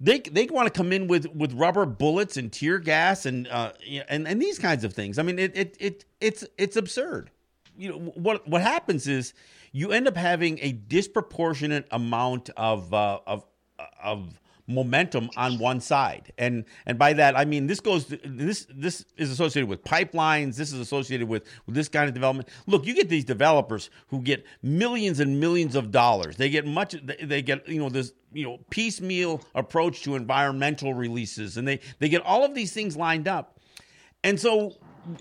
they 0.00 0.18
they 0.20 0.46
want 0.46 0.66
to 0.66 0.76
come 0.76 0.92
in 0.92 1.06
with 1.06 1.26
with 1.34 1.52
rubber 1.52 1.86
bullets 1.86 2.36
and 2.36 2.52
tear 2.52 2.78
gas 2.78 3.26
and 3.26 3.46
uh, 3.48 3.72
and 4.08 4.26
and 4.26 4.42
these 4.42 4.58
kinds 4.58 4.84
of 4.84 4.92
things. 4.92 5.18
I 5.18 5.22
mean, 5.22 5.38
it 5.38 5.56
it, 5.56 5.76
it 5.78 6.04
it's 6.20 6.44
it's 6.58 6.76
absurd. 6.76 7.30
You 7.76 7.90
know 7.90 7.98
what 7.98 8.46
what 8.48 8.62
happens 8.62 9.06
is 9.06 9.34
you 9.72 9.92
end 9.92 10.06
up 10.08 10.16
having 10.16 10.58
a 10.60 10.72
disproportionate 10.72 11.86
amount 11.90 12.50
of 12.56 12.92
uh, 12.92 13.20
of 13.26 13.44
of 14.02 14.40
momentum 14.66 15.30
on 15.36 15.58
one 15.58 15.80
side. 15.80 16.32
And 16.38 16.64
and 16.86 16.98
by 16.98 17.12
that 17.14 17.36
i 17.36 17.44
mean 17.44 17.66
this 17.66 17.80
goes 17.80 18.06
this 18.24 18.66
this 18.74 19.04
is 19.16 19.30
associated 19.30 19.68
with 19.68 19.84
pipelines. 19.84 20.56
This 20.56 20.72
is 20.72 20.80
associated 20.80 21.28
with, 21.28 21.44
with 21.66 21.74
this 21.74 21.88
kind 21.88 22.08
of 22.08 22.14
development. 22.14 22.48
Look 22.66 22.86
you 22.86 22.94
get 22.94 23.08
these 23.08 23.24
developers 23.24 23.90
who 24.08 24.20
get 24.22 24.44
millions 24.62 25.20
and 25.20 25.38
millions 25.38 25.74
of 25.74 25.90
dollars. 25.90 26.36
They 26.36 26.48
get 26.48 26.66
much 26.66 26.96
they 27.22 27.42
get 27.42 27.68
you 27.68 27.80
know 27.80 27.88
this 27.88 28.12
you 28.32 28.44
know 28.44 28.58
piecemeal 28.70 29.42
approach 29.54 30.02
to 30.02 30.16
environmental 30.16 30.94
releases. 30.94 31.56
And 31.56 31.66
they 31.66 31.80
they 31.98 32.08
get 32.08 32.22
all 32.22 32.44
of 32.44 32.54
these 32.54 32.72
things 32.72 32.96
lined 32.96 33.28
up. 33.28 33.58
And 34.22 34.40
so 34.40 34.72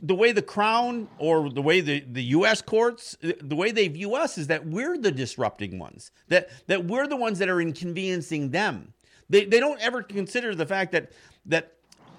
the 0.01 0.15
way 0.15 0.31
the 0.31 0.41
crown 0.41 1.07
or 1.17 1.49
the 1.49 1.61
way 1.61 1.81
the, 1.81 1.99
the 2.09 2.23
US 2.23 2.61
courts 2.61 3.17
the 3.21 3.55
way 3.55 3.71
they 3.71 3.87
view 3.87 4.15
us 4.15 4.37
is 4.37 4.47
that 4.47 4.65
we're 4.65 4.97
the 4.97 5.11
disrupting 5.11 5.77
ones 5.77 6.11
that 6.29 6.49
that 6.67 6.85
we're 6.85 7.07
the 7.07 7.17
ones 7.17 7.39
that 7.39 7.49
are 7.49 7.59
inconveniencing 7.59 8.51
them 8.51 8.93
they 9.33 9.45
they 9.45 9.59
don't 9.59 9.81
ever 9.81 10.03
consider 10.03 10.53
the 10.53 10.65
fact 10.65 10.91
that 10.91 11.11
that 11.47 11.73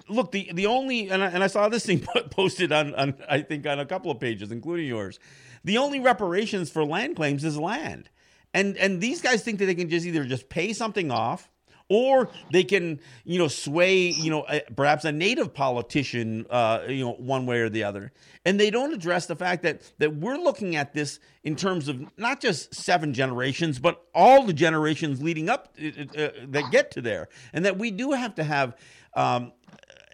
look 0.09 0.31
the 0.31 0.51
the 0.53 0.65
only 0.65 1.09
and 1.09 1.23
I, 1.23 1.27
and 1.27 1.43
I 1.43 1.47
saw 1.47 1.69
this 1.69 1.85
thing 1.85 2.05
posted 2.29 2.71
on 2.71 2.93
on 2.93 3.15
I 3.27 3.41
think 3.41 3.65
on 3.65 3.79
a 3.79 3.85
couple 3.85 4.11
of 4.11 4.19
pages, 4.19 4.51
including 4.51 4.85
yours. 4.85 5.17
The 5.63 5.77
only 5.77 5.99
reparations 5.99 6.69
for 6.69 6.83
land 6.83 7.15
claims 7.15 7.43
is 7.43 7.57
land, 7.57 8.09
and 8.53 8.75
and 8.77 9.01
these 9.01 9.21
guys 9.21 9.43
think 9.43 9.59
that 9.59 9.65
they 9.65 9.75
can 9.75 9.89
just 9.89 10.05
either 10.05 10.25
just 10.25 10.49
pay 10.49 10.73
something 10.73 11.09
off 11.09 11.49
or 11.89 12.29
they 12.51 12.63
can 12.63 12.99
you 13.23 13.37
know 13.37 13.47
sway 13.47 14.09
you 14.09 14.29
know 14.29 14.45
perhaps 14.75 15.05
a 15.05 15.11
native 15.11 15.53
politician 15.53 16.45
uh, 16.49 16.81
you 16.87 17.03
know 17.03 17.13
one 17.13 17.45
way 17.45 17.59
or 17.59 17.69
the 17.69 17.83
other 17.83 18.11
and 18.45 18.59
they 18.59 18.69
don't 18.69 18.93
address 18.93 19.25
the 19.25 19.35
fact 19.35 19.63
that 19.63 19.81
that 19.99 20.15
we're 20.15 20.37
looking 20.37 20.75
at 20.75 20.93
this 20.93 21.19
in 21.43 21.55
terms 21.55 21.87
of 21.87 22.03
not 22.17 22.41
just 22.41 22.73
seven 22.73 23.13
generations 23.13 23.79
but 23.79 24.05
all 24.13 24.43
the 24.45 24.53
generations 24.53 25.21
leading 25.21 25.49
up 25.49 25.75
uh, 25.81 25.87
uh 26.17 26.29
that 26.47 26.69
get 26.71 26.91
to 26.91 27.01
there 27.01 27.27
and 27.53 27.65
that 27.65 27.77
we 27.77 27.91
do 27.91 28.11
have 28.11 28.35
to 28.35 28.43
have 28.43 28.75
um, 29.15 29.51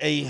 a 0.02 0.30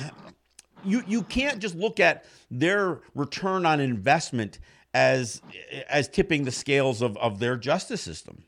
you 0.83 1.03
you 1.07 1.23
can't 1.23 1.59
just 1.59 1.75
look 1.75 1.99
at 1.99 2.25
their 2.49 2.99
return 3.15 3.65
on 3.65 3.79
investment 3.79 4.59
as 4.93 5.41
as 5.89 6.07
tipping 6.07 6.43
the 6.43 6.51
scales 6.51 7.01
of, 7.01 7.17
of 7.17 7.39
their 7.39 7.57
justice 7.57 8.01
system. 8.01 8.43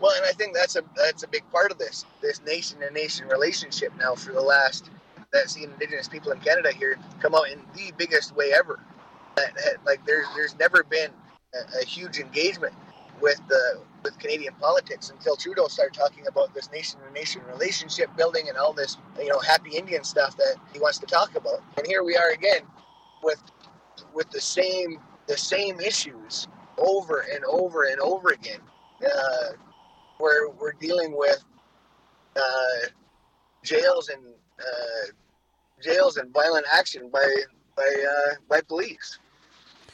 Well, 0.00 0.12
and 0.16 0.24
I 0.24 0.32
think 0.32 0.54
that's 0.54 0.76
a 0.76 0.82
that's 0.96 1.22
a 1.22 1.28
big 1.28 1.42
part 1.50 1.70
of 1.70 1.78
this 1.78 2.04
this 2.22 2.40
nation 2.44 2.80
to 2.80 2.90
nation 2.90 3.28
relationship 3.28 3.92
now 3.98 4.14
for 4.14 4.32
the 4.32 4.40
last 4.40 4.90
that's 5.32 5.54
the 5.54 5.64
Indigenous 5.64 6.08
people 6.08 6.32
in 6.32 6.40
Canada 6.40 6.72
here 6.72 6.98
come 7.20 7.34
out 7.34 7.48
in 7.50 7.60
the 7.74 7.92
biggest 7.96 8.34
way 8.34 8.52
ever. 8.52 8.80
Like 9.86 10.04
there's 10.06 10.26
there's 10.34 10.58
never 10.58 10.82
been 10.84 11.10
a, 11.54 11.82
a 11.82 11.84
huge 11.84 12.18
engagement 12.18 12.74
with 13.20 13.40
the 13.48 13.80
with 14.02 14.18
Canadian 14.18 14.54
politics 14.54 15.10
until 15.10 15.36
Trudeau 15.36 15.68
started 15.68 15.94
talking 15.98 16.26
about 16.26 16.54
this 16.54 16.70
nation 16.72 17.00
to 17.06 17.12
nation 17.12 17.42
relationship 17.52 18.08
building 18.16 18.48
and 18.48 18.56
all 18.56 18.72
this 18.72 18.96
you 19.18 19.28
know 19.28 19.38
happy 19.38 19.76
Indian 19.76 20.04
stuff 20.04 20.36
that 20.36 20.56
he 20.72 20.80
wants 20.80 20.98
to 20.98 21.06
talk 21.06 21.34
about. 21.36 21.62
And 21.76 21.86
here 21.86 22.02
we 22.02 22.16
are 22.16 22.30
again 22.30 22.62
with 23.22 23.42
with 24.14 24.30
the 24.30 24.40
same 24.40 24.98
the 25.26 25.36
same 25.36 25.80
issues 25.80 26.48
over 26.78 27.20
and 27.32 27.44
over 27.44 27.84
and 27.84 28.00
over 28.00 28.30
again. 28.30 28.60
Uh, 29.04 29.52
where 30.20 30.50
we're 30.50 30.72
dealing 30.72 31.16
with 31.16 31.42
uh, 32.36 32.86
jails 33.64 34.08
and 34.08 34.22
uh, 34.58 35.12
jails 35.82 36.16
and 36.16 36.32
violent 36.32 36.66
action 36.72 37.10
by 37.10 37.26
by 37.76 37.82
uh, 37.82 38.34
by 38.48 38.60
police. 38.60 39.18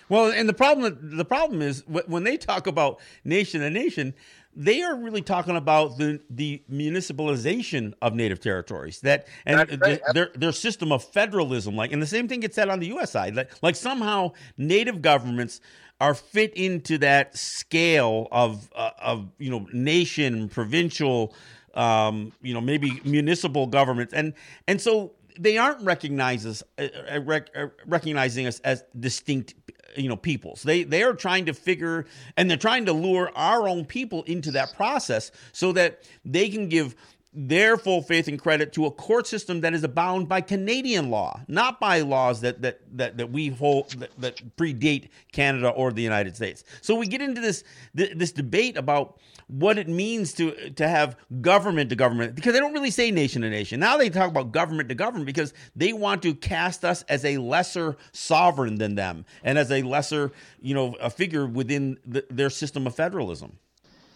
Well, 0.08 0.30
and 0.30 0.48
the 0.48 0.54
problem 0.54 1.16
the 1.16 1.24
problem 1.24 1.62
is 1.62 1.82
when 1.86 2.24
they 2.24 2.36
talk 2.36 2.66
about 2.66 3.00
nation 3.24 3.60
to 3.60 3.70
nation, 3.70 4.14
they 4.56 4.82
are 4.82 4.96
really 4.96 5.20
talking 5.20 5.54
about 5.54 5.98
the 5.98 6.20
the 6.30 6.62
municipalization 6.72 7.92
of 8.00 8.14
native 8.14 8.40
territories 8.40 9.00
that 9.02 9.28
and 9.44 9.58
right. 9.58 9.68
the, 9.68 10.00
their 10.14 10.30
their 10.34 10.52
system 10.52 10.90
of 10.90 11.04
federalism 11.04 11.76
like 11.76 11.92
and 11.92 12.00
the 12.00 12.06
same 12.06 12.26
thing 12.26 12.40
gets 12.40 12.54
said 12.54 12.70
on 12.70 12.80
the 12.80 12.86
US 12.96 13.10
side 13.10 13.36
like, 13.36 13.50
like 13.62 13.76
somehow 13.76 14.32
native 14.56 15.02
governments 15.02 15.60
are 16.00 16.14
fit 16.14 16.52
into 16.54 16.98
that 16.98 17.36
scale 17.36 18.28
of 18.30 18.70
uh, 18.74 18.90
of 19.00 19.28
you 19.38 19.50
know 19.50 19.66
nation 19.72 20.48
provincial 20.48 21.34
um, 21.74 22.32
you 22.42 22.54
know 22.54 22.60
maybe 22.60 23.00
municipal 23.04 23.66
governments. 23.66 24.12
And 24.12 24.34
and 24.66 24.80
so 24.80 25.12
they 25.38 25.58
aren't 25.58 25.82
recognizes 25.82 26.62
uh, 26.78 26.88
uh, 27.12 27.20
rec- 27.20 27.50
uh, 27.54 27.66
recognizing 27.86 28.46
us 28.46 28.60
as 28.60 28.84
distinct 28.98 29.54
you 29.96 30.08
know 30.08 30.16
peoples. 30.16 30.62
They 30.62 30.82
they 30.82 31.02
are 31.02 31.14
trying 31.14 31.46
to 31.46 31.54
figure 31.54 32.06
and 32.36 32.50
they're 32.50 32.56
trying 32.56 32.86
to 32.86 32.92
lure 32.92 33.30
our 33.34 33.68
own 33.68 33.84
people 33.84 34.22
into 34.24 34.50
that 34.52 34.74
process 34.74 35.30
so 35.52 35.72
that 35.72 36.02
they 36.24 36.48
can 36.48 36.68
give 36.68 36.94
their 37.36 37.76
full 37.76 38.00
faith 38.00 38.28
and 38.28 38.40
credit 38.40 38.72
to 38.72 38.86
a 38.86 38.90
court 38.90 39.26
system 39.26 39.60
that 39.60 39.74
is 39.74 39.86
bound 39.88 40.26
by 40.26 40.40
Canadian 40.40 41.10
law, 41.10 41.38
not 41.48 41.78
by 41.78 42.00
laws 42.00 42.40
that 42.40 42.62
that 42.62 42.80
that, 42.96 43.18
that 43.18 43.30
we 43.30 43.48
hold 43.48 43.90
that, 44.00 44.10
that 44.18 44.56
predate 44.56 45.10
Canada 45.32 45.68
or 45.68 45.92
the 45.92 46.02
United 46.02 46.34
States. 46.34 46.64
So 46.80 46.96
we 46.96 47.06
get 47.06 47.20
into 47.20 47.42
this 47.42 47.62
this 47.94 48.32
debate 48.32 48.78
about 48.78 49.20
what 49.48 49.78
it 49.78 49.86
means 49.86 50.32
to 50.34 50.70
to 50.70 50.88
have 50.88 51.16
government 51.42 51.90
to 51.90 51.96
government 51.96 52.34
because 52.34 52.54
they 52.54 52.58
don't 52.58 52.72
really 52.72 52.90
say 52.90 53.10
nation 53.10 53.42
to 53.42 53.50
nation. 53.50 53.80
Now 53.80 53.98
they 53.98 54.08
talk 54.08 54.30
about 54.30 54.50
government 54.50 54.88
to 54.88 54.94
government 54.94 55.26
because 55.26 55.52
they 55.76 55.92
want 55.92 56.22
to 56.22 56.34
cast 56.34 56.86
us 56.86 57.02
as 57.02 57.22
a 57.26 57.36
lesser 57.36 57.98
sovereign 58.12 58.76
than 58.76 58.94
them 58.94 59.26
and 59.44 59.58
as 59.58 59.70
a 59.70 59.82
lesser, 59.82 60.32
you 60.62 60.74
know, 60.74 60.94
a 61.00 61.10
figure 61.10 61.46
within 61.46 61.98
the, 62.06 62.24
their 62.30 62.50
system 62.50 62.86
of 62.86 62.94
federalism 62.94 63.58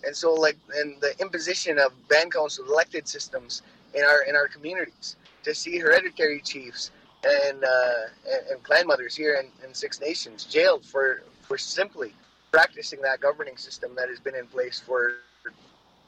and 0.05 0.17
so 0.17 0.35
like 0.35 0.57
and 0.77 1.01
the 1.01 1.15
imposition 1.21 1.79
of 1.79 1.93
band 2.09 2.33
council 2.33 2.65
elected 2.67 3.07
systems 3.09 3.63
in 3.95 4.05
our 4.05 4.23
in 4.23 4.37
our 4.37 4.49
communities 4.49 5.17
to 5.43 5.55
see 5.55 5.79
hereditary 5.79 6.41
chiefs 6.41 6.91
and 7.25 7.65
uh, 7.65 8.49
and, 8.51 8.63
clan 8.63 8.87
mothers 8.87 9.15
here 9.15 9.35
in, 9.35 9.67
in 9.67 9.75
Six 9.75 10.01
Nations 10.01 10.45
jailed 10.45 10.85
for 10.85 11.23
for 11.43 11.59
simply 11.59 12.13
practicing 12.51 13.01
that 13.03 13.21
governing 13.21 13.57
system 13.57 13.95
that 13.95 14.09
has 14.09 14.21
been 14.21 14.35
in 14.35 14.47
place 14.47 14.81
for 14.81 15.17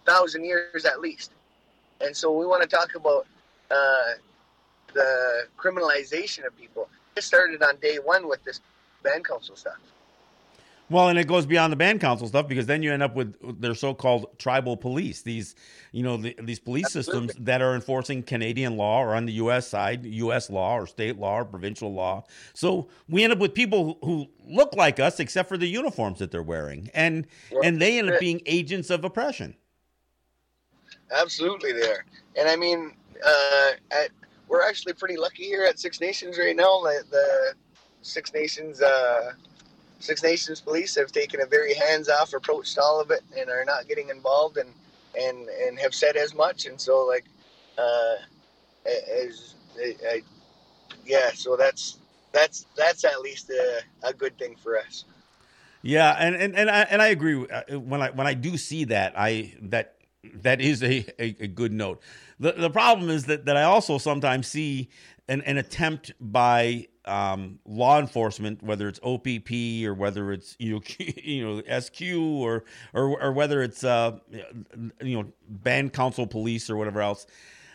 thousand 0.06 0.44
years 0.44 0.84
at 0.84 1.00
least. 1.00 1.30
And 2.00 2.16
so 2.16 2.36
we 2.36 2.46
want 2.46 2.62
to 2.62 2.68
talk 2.68 2.94
about 2.96 3.26
uh, 3.70 4.12
the 4.92 5.46
criminalization 5.56 6.46
of 6.46 6.56
people. 6.56 6.88
It 7.16 7.22
started 7.22 7.62
on 7.62 7.76
day 7.76 7.98
one 8.02 8.28
with 8.28 8.42
this 8.44 8.60
band 9.02 9.24
council 9.26 9.54
stuff. 9.54 9.78
Well, 10.92 11.08
and 11.08 11.18
it 11.18 11.26
goes 11.26 11.46
beyond 11.46 11.72
the 11.72 11.76
band 11.76 12.02
council 12.02 12.28
stuff 12.28 12.46
because 12.46 12.66
then 12.66 12.82
you 12.82 12.92
end 12.92 13.02
up 13.02 13.14
with 13.14 13.60
their 13.62 13.74
so-called 13.74 14.38
tribal 14.38 14.76
police. 14.76 15.22
These, 15.22 15.54
you 15.90 16.02
know, 16.02 16.18
the, 16.18 16.36
these 16.42 16.58
police 16.58 16.94
Absolutely. 16.94 17.28
systems 17.28 17.46
that 17.46 17.62
are 17.62 17.74
enforcing 17.74 18.22
Canadian 18.22 18.76
law 18.76 19.02
or 19.02 19.14
on 19.14 19.24
the 19.24 19.32
U.S. 19.34 19.66
side, 19.66 20.04
U.S. 20.04 20.50
law 20.50 20.76
or 20.76 20.86
state 20.86 21.18
law 21.18 21.38
or 21.38 21.44
provincial 21.46 21.94
law. 21.94 22.24
So 22.52 22.88
we 23.08 23.24
end 23.24 23.32
up 23.32 23.38
with 23.38 23.54
people 23.54 23.98
who 24.04 24.28
look 24.46 24.76
like 24.76 25.00
us, 25.00 25.18
except 25.18 25.48
for 25.48 25.56
the 25.56 25.66
uniforms 25.66 26.18
that 26.18 26.30
they're 26.30 26.42
wearing, 26.42 26.90
and 26.92 27.26
well, 27.50 27.62
and 27.64 27.80
they 27.80 27.98
end 27.98 28.10
up 28.10 28.20
being 28.20 28.42
agents 28.44 28.90
of 28.90 29.02
oppression. 29.02 29.56
Absolutely, 31.10 31.72
there. 31.72 32.04
And 32.36 32.50
I 32.50 32.56
mean, 32.56 32.92
uh, 33.24 33.70
at, 33.92 34.10
we're 34.48 34.62
actually 34.62 34.92
pretty 34.92 35.16
lucky 35.16 35.44
here 35.44 35.64
at 35.64 35.78
Six 35.78 36.02
Nations 36.02 36.38
right 36.38 36.54
now. 36.54 36.82
The, 36.82 37.02
the 37.10 37.54
Six 38.02 38.34
Nations. 38.34 38.82
Uh, 38.82 39.32
Six 40.02 40.22
Nations 40.22 40.60
Police 40.60 40.96
have 40.96 41.12
taken 41.12 41.40
a 41.40 41.46
very 41.46 41.74
hands-off 41.74 42.34
approach 42.34 42.74
to 42.74 42.82
all 42.82 43.00
of 43.00 43.12
it 43.12 43.22
and 43.38 43.48
are 43.48 43.64
not 43.64 43.86
getting 43.86 44.08
involved 44.08 44.56
and 44.56 44.68
and 45.18 45.48
and 45.48 45.78
have 45.78 45.94
said 45.94 46.16
as 46.16 46.34
much. 46.34 46.66
And 46.66 46.80
so, 46.80 47.06
like, 47.06 47.24
uh, 47.78 48.14
as 48.84 49.54
I, 49.80 49.96
I, 50.08 50.22
yeah, 51.04 51.30
so 51.32 51.56
that's 51.56 51.98
that's 52.32 52.66
that's 52.76 53.04
at 53.04 53.20
least 53.20 53.50
a, 53.50 53.82
a 54.02 54.12
good 54.12 54.36
thing 54.38 54.56
for 54.60 54.76
us. 54.76 55.04
Yeah, 55.82 56.16
and 56.18 56.34
and 56.34 56.56
and 56.56 56.68
I, 56.68 56.80
and 56.82 57.00
I 57.00 57.08
agree. 57.08 57.46
Uh, 57.46 57.78
when 57.78 58.02
I 58.02 58.10
when 58.10 58.26
I 58.26 58.34
do 58.34 58.56
see 58.56 58.84
that, 58.84 59.14
I 59.16 59.54
that 59.62 59.94
that 60.34 60.60
is 60.60 60.82
a, 60.82 61.06
a, 61.20 61.36
a, 61.40 61.46
good 61.46 61.72
note. 61.72 62.00
The 62.40 62.52
the 62.52 62.70
problem 62.70 63.08
is 63.08 63.26
that 63.26 63.44
that 63.44 63.56
I 63.56 63.62
also 63.62 63.98
sometimes 63.98 64.48
see 64.48 64.88
an, 65.28 65.42
an 65.42 65.58
attempt 65.58 66.12
by 66.20 66.88
um, 67.04 67.58
law 67.66 67.98
enforcement, 67.98 68.62
whether 68.62 68.88
it's 68.88 69.00
OPP 69.02 69.84
or 69.84 69.94
whether 69.94 70.32
it's 70.32 70.56
you 70.58 70.74
know, 70.74 70.80
you 71.22 71.62
know 71.62 71.80
SQ 71.80 72.02
or 72.16 72.64
or 72.94 73.20
or 73.22 73.32
whether 73.32 73.62
it's 73.62 73.84
uh, 73.84 74.18
you 75.02 75.22
know 75.22 75.26
band 75.48 75.92
council 75.92 76.26
police 76.26 76.70
or 76.70 76.76
whatever 76.76 77.00
else, 77.00 77.26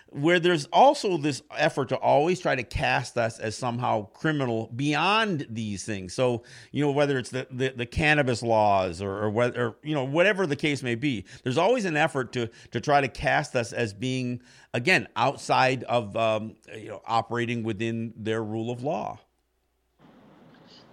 where 0.10 0.40
there's 0.40 0.66
also 0.68 1.18
this 1.18 1.42
effort 1.56 1.90
to 1.90 1.98
always 1.98 2.40
try 2.40 2.56
to 2.56 2.64
cast 2.64 3.18
us 3.18 3.40
as 3.40 3.58
somehow 3.58 4.08
criminal 4.08 4.72
beyond 4.76 5.46
these 5.50 5.84
things. 5.84 6.14
So, 6.14 6.44
you 6.72 6.86
know, 6.86 6.92
whether 6.92 7.18
it's 7.18 7.30
the, 7.30 7.48
the, 7.52 7.74
the 7.76 7.86
cannabis 7.86 8.42
laws 8.42 9.02
or, 9.02 9.12
or 9.24 9.30
whether, 9.30 9.68
or, 9.68 9.76
you 9.84 9.94
know, 9.94 10.06
whatever 10.06 10.48
the 10.48 10.56
case 10.56 10.82
may 10.82 10.96
be, 10.96 11.26
there's 11.44 11.58
always 11.58 11.86
an 11.86 11.98
effort 11.98 12.32
to, 12.34 12.50
to 12.72 12.80
try 12.80 13.02
to 13.02 13.08
cast 13.08 13.56
us 13.56 13.74
as 13.74 13.94
being, 13.94 14.42
again, 14.74 15.08
outside 15.16 15.84
of, 15.84 16.16
um, 16.16 16.56
you 16.74 16.88
know, 16.88 17.02
operating 17.06 17.64
within 17.64 18.14
their 18.16 18.44
rule 18.44 18.72
of 18.72 18.84
law. 18.84 19.20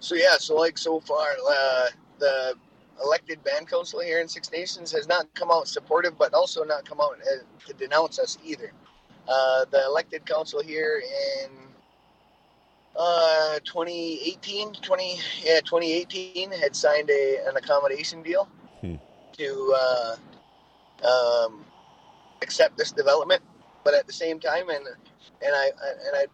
So, 0.01 0.15
yeah, 0.15 0.37
so 0.37 0.55
like 0.55 0.77
so 0.77 0.99
far, 0.99 1.27
uh, 1.49 1.87
the 2.19 2.53
elected 3.03 3.43
band 3.43 3.69
council 3.69 4.01
here 4.01 4.19
in 4.19 4.27
Six 4.27 4.51
Nations 4.51 4.91
has 4.91 5.07
not 5.07 5.33
come 5.33 5.49
out 5.51 5.67
supportive, 5.67 6.17
but 6.17 6.33
also 6.33 6.63
not 6.63 6.87
come 6.87 6.99
out 6.99 7.17
uh, 7.21 7.67
to 7.67 7.73
denounce 7.73 8.19
us 8.19 8.37
either. 8.43 8.71
Uh, 9.27 9.65
the 9.71 9.83
elected 9.85 10.25
council 10.25 10.61
here 10.61 11.01
in 11.43 11.49
uh, 12.97 13.59
2018, 13.63 14.73
20, 14.73 15.19
yeah, 15.43 15.59
2018 15.61 16.51
had 16.51 16.75
signed 16.75 17.09
a, 17.09 17.47
an 17.47 17.57
accommodation 17.57 18.21
deal 18.21 18.47
hmm. 18.81 18.95
to 19.33 19.75
uh, 19.77 20.15
um, 21.07 21.65
accept 22.41 22.77
this 22.77 22.91
development. 22.91 23.41
But 23.83 23.93
at 23.93 24.07
the 24.07 24.13
same 24.13 24.39
time, 24.39 24.69
and 24.69 24.85
and 25.41 25.53
I 25.53 25.65
and 25.65 26.15
I 26.15 26.25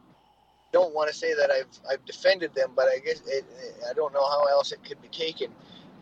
don't 0.71 0.93
want 0.93 1.09
to 1.09 1.15
say 1.15 1.33
that 1.33 1.51
I've 1.51 1.67
I've 1.89 2.05
defended 2.05 2.53
them, 2.55 2.71
but 2.75 2.87
I 2.87 2.99
guess 2.99 3.21
it, 3.27 3.45
I 3.89 3.93
don't 3.93 4.13
know 4.13 4.25
how 4.25 4.45
else 4.45 4.71
it 4.71 4.83
could 4.85 5.01
be 5.01 5.09
taken 5.09 5.51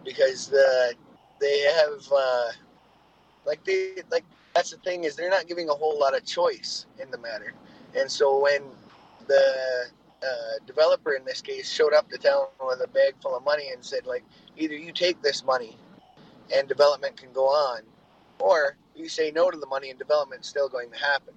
because 0.04 0.48
the 0.48 0.94
they 1.42 1.62
have 1.62 2.08
uh, 2.16 2.52
like 3.46 3.64
they 3.64 4.04
like 4.12 4.26
that's 4.54 4.72
the 4.72 4.78
thing 4.78 5.04
is 5.04 5.16
they're 5.16 5.30
not 5.30 5.48
giving 5.48 5.70
a 5.70 5.74
whole 5.74 6.00
lot 6.00 6.16
of 6.16 6.26
choice 6.26 6.86
in 7.02 7.10
the 7.12 7.18
matter. 7.18 7.54
And 7.96 8.10
so 8.10 8.40
when 8.40 8.64
the 9.28 9.86
uh, 10.24 10.66
developer 10.66 11.14
in 11.14 11.24
this 11.26 11.42
case 11.42 11.72
showed 11.72 11.94
up 11.94 12.10
to 12.10 12.18
town 12.18 12.46
with 12.66 12.82
a 12.84 12.88
bag 12.88 13.14
full 13.22 13.36
of 13.36 13.44
money 13.44 13.70
and 13.72 13.84
said 13.84 14.06
like 14.06 14.24
either 14.58 14.74
you 14.76 14.92
take 14.92 15.22
this 15.22 15.44
money 15.44 15.78
and 16.54 16.68
development 16.68 17.16
can 17.18 17.32
go 17.32 17.46
on 17.46 17.82
or 18.40 18.76
you 18.96 19.08
say 19.08 19.32
no 19.32 19.50
to 19.50 19.58
the 19.58 19.68
money 19.68 19.90
and 19.90 20.00
development's 20.00 20.48
still 20.50 20.68
going 20.70 20.90
to 20.92 20.98
happen. 20.98 21.34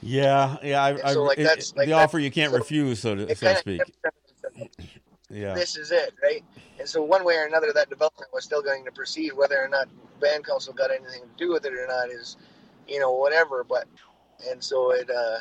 Yeah, 0.00 0.56
yeah. 0.62 0.82
I, 0.82 1.12
so, 1.12 1.24
like, 1.24 1.38
it- 1.38 1.42
that's- 1.42 1.74
like, 1.76 1.86
the 1.86 1.94
offer 1.94 2.18
you 2.20 2.30
can't 2.30 2.52
so 2.52 2.58
refuse, 2.58 3.00
so 3.00 3.16
to, 3.16 3.34
so 3.34 3.52
to 3.52 3.58
speak. 3.58 3.82
Yeah. 5.30 5.54
This 5.54 5.76
is 5.76 5.92
it, 5.92 6.14
right? 6.22 6.42
And 6.78 6.88
so 6.88 7.02
one 7.02 7.24
way 7.24 7.36
or 7.36 7.44
another, 7.44 7.72
that 7.74 7.90
development 7.90 8.30
was 8.32 8.44
still 8.44 8.62
going 8.62 8.84
to 8.84 8.92
proceed. 8.92 9.32
Whether 9.34 9.62
or 9.62 9.68
not 9.68 9.88
band 10.20 10.46
council 10.46 10.72
got 10.72 10.90
anything 10.90 11.22
to 11.22 11.44
do 11.44 11.52
with 11.52 11.66
it 11.66 11.74
or 11.74 11.86
not 11.86 12.08
is, 12.10 12.36
you 12.86 12.98
know, 12.98 13.12
whatever. 13.12 13.64
But 13.64 13.86
and 14.48 14.62
so 14.62 14.92
it, 14.92 15.10
uh, 15.10 15.38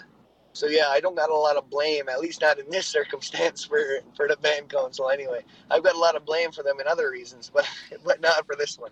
so 0.53 0.67
yeah, 0.67 0.87
I 0.89 0.99
don't 0.99 1.15
got 1.15 1.29
a 1.29 1.35
lot 1.35 1.55
of 1.55 1.69
blame, 1.69 2.09
at 2.09 2.19
least 2.19 2.41
not 2.41 2.59
in 2.59 2.69
this 2.69 2.87
circumstance 2.97 3.63
for 3.63 3.79
for 4.15 4.27
the 4.27 4.37
band 4.37 4.69
council. 4.69 5.09
Anyway, 5.09 5.43
I've 5.71 5.83
got 5.83 5.95
a 5.95 5.99
lot 5.99 6.15
of 6.15 6.25
blame 6.25 6.51
for 6.51 6.63
them 6.63 6.79
in 6.79 6.87
other 6.87 7.09
reasons, 7.09 7.49
but 7.53 7.65
but 8.03 8.19
not 8.19 8.45
for 8.45 8.55
this 8.55 8.77
one. 8.77 8.91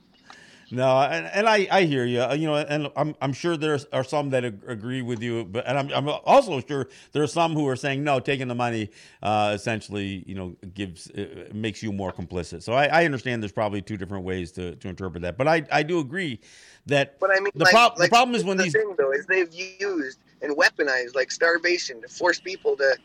No, 0.71 0.99
and, 1.01 1.27
and 1.27 1.47
I, 1.47 1.67
I 1.69 1.83
hear 1.83 2.05
you. 2.05 2.25
You 2.33 2.47
know, 2.47 2.55
and 2.55 2.89
I'm 2.95 3.15
I'm 3.21 3.33
sure 3.33 3.55
there 3.55 3.79
are 3.93 4.03
some 4.03 4.31
that 4.31 4.43
ag- 4.45 4.63
agree 4.67 5.01
with 5.01 5.21
you, 5.21 5.45
but 5.45 5.67
and 5.67 5.77
I'm 5.77 5.91
I'm 5.91 6.09
also 6.25 6.59
sure 6.61 6.87
there 7.11 7.23
are 7.23 7.27
some 7.27 7.53
who 7.53 7.67
are 7.67 7.75
saying 7.75 8.03
no, 8.03 8.19
taking 8.19 8.47
the 8.47 8.55
money 8.55 8.89
uh, 9.21 9.51
essentially, 9.53 10.23
you 10.25 10.35
know, 10.35 10.55
gives 10.73 11.09
uh, 11.11 11.49
makes 11.53 11.83
you 11.83 11.91
more 11.91 12.11
complicit. 12.11 12.63
So 12.63 12.73
I, 12.73 12.85
I 12.87 13.05
understand 13.05 13.43
there's 13.43 13.51
probably 13.51 13.81
two 13.81 13.97
different 13.97 14.25
ways 14.25 14.51
to, 14.53 14.75
to 14.75 14.87
interpret 14.87 15.21
that, 15.23 15.37
but 15.37 15.47
I, 15.47 15.63
I 15.71 15.83
do 15.83 15.99
agree 15.99 16.39
that 16.87 17.19
But 17.19 17.31
I 17.31 17.39
mean, 17.39 17.51
the, 17.55 17.65
like, 17.65 17.73
prob- 17.73 17.99
like, 17.99 18.09
the 18.09 18.15
problem 18.15 18.35
is 18.35 18.43
when 18.43 18.57
the 18.57 18.63
these 18.63 18.73
thing 18.73 18.95
though 18.97 19.11
is 19.11 19.25
they've 19.27 19.53
used 19.79 20.19
and 20.41 20.55
weaponized 20.57 21.15
like 21.15 21.31
starvation 21.31 22.01
to 22.01 22.07
force 22.07 22.39
people 22.39 22.75
to 22.77 22.97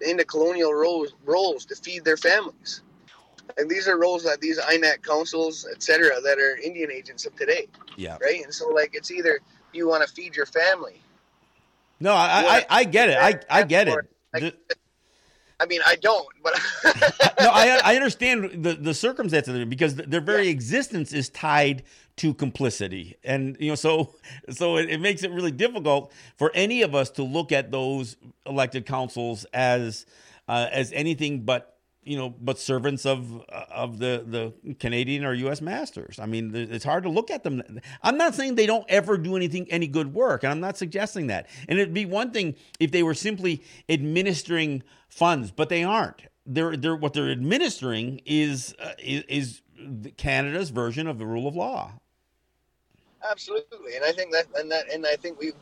into 0.00 0.24
colonial 0.24 0.72
roles 0.72 1.14
roles 1.24 1.64
to 1.66 1.74
feed 1.74 2.04
their 2.04 2.16
families. 2.16 2.82
And 3.56 3.68
these 3.68 3.88
are 3.88 3.98
roles 3.98 4.24
that 4.24 4.40
these 4.40 4.58
INAC 4.58 5.02
councils, 5.02 5.66
etc., 5.70 6.20
that 6.22 6.38
are 6.38 6.56
Indian 6.56 6.90
agents 6.90 7.26
of 7.26 7.34
today, 7.36 7.68
yeah 7.96 8.16
right? 8.22 8.42
And 8.44 8.52
so, 8.54 8.68
like, 8.68 8.90
it's 8.94 9.10
either 9.10 9.40
you 9.72 9.88
want 9.88 10.06
to 10.06 10.12
feed 10.12 10.36
your 10.36 10.46
family. 10.46 11.00
no 12.00 12.12
I, 12.12 12.66
I 12.70 12.80
I 12.80 12.84
get 12.84 13.08
it 13.08 13.18
I 13.18 13.40
I 13.50 13.62
get 13.62 13.88
it. 13.88 13.98
Like, 14.32 14.54
I 15.60 15.66
mean, 15.66 15.80
I 15.84 15.96
don't, 15.96 16.26
but 16.42 16.54
no, 17.40 17.50
I, 17.50 17.80
I 17.82 17.96
understand 17.96 18.62
the, 18.64 18.74
the 18.74 18.94
circumstances 18.94 19.52
of 19.52 19.60
it 19.60 19.68
because 19.68 19.96
their 19.96 20.20
very 20.20 20.48
existence 20.48 21.12
is 21.12 21.28
tied 21.30 21.82
to 22.16 22.32
complicity, 22.32 23.16
and 23.24 23.56
you 23.58 23.70
know, 23.70 23.74
so 23.74 24.14
so 24.50 24.76
it, 24.76 24.88
it 24.88 25.00
makes 25.00 25.24
it 25.24 25.32
really 25.32 25.50
difficult 25.50 26.12
for 26.36 26.52
any 26.54 26.82
of 26.82 26.94
us 26.94 27.10
to 27.10 27.24
look 27.24 27.50
at 27.50 27.72
those 27.72 28.16
elected 28.46 28.86
councils 28.86 29.44
as 29.52 30.06
uh, 30.46 30.68
as 30.70 30.92
anything 30.92 31.40
but 31.40 31.77
you 32.08 32.16
know 32.16 32.30
but 32.30 32.58
servants 32.58 33.04
of 33.04 33.42
of 33.50 33.98
the 33.98 34.24
the 34.64 34.74
Canadian 34.74 35.24
or 35.24 35.34
U.S. 35.34 35.60
masters. 35.60 36.18
I 36.18 36.26
mean, 36.26 36.54
it's 36.54 36.84
hard 36.84 37.02
to 37.04 37.10
look 37.10 37.30
at 37.30 37.44
them. 37.44 37.62
I'm 38.02 38.16
not 38.16 38.34
saying 38.34 38.54
they 38.54 38.66
don't 38.66 38.86
ever 38.88 39.18
do 39.18 39.36
anything 39.36 39.70
any 39.70 39.86
good 39.86 40.14
work, 40.14 40.42
and 40.42 40.50
I'm 40.50 40.60
not 40.60 40.78
suggesting 40.78 41.26
that. 41.26 41.48
And 41.68 41.78
it'd 41.78 41.92
be 41.92 42.06
one 42.06 42.30
thing 42.30 42.54
if 42.80 42.90
they 42.92 43.02
were 43.02 43.14
simply 43.14 43.62
administering 43.88 44.82
funds, 45.08 45.50
but 45.50 45.68
they 45.68 45.84
aren't. 45.84 46.22
They're 46.46 46.76
they're 46.76 46.96
what 46.96 47.12
they're 47.12 47.30
administering 47.30 48.22
is 48.24 48.74
uh, 48.80 48.92
is, 48.98 49.24
is 49.28 49.62
Canada's 50.16 50.70
version 50.70 51.06
of 51.06 51.18
the 51.18 51.26
rule 51.26 51.46
of 51.46 51.54
law. 51.54 51.92
Absolutely, 53.30 53.96
and 53.96 54.04
I 54.04 54.12
think 54.12 54.32
that, 54.32 54.46
and 54.56 54.70
that, 54.70 54.90
and 54.90 55.04
I 55.04 55.16
think 55.16 55.38
we've 55.38 55.54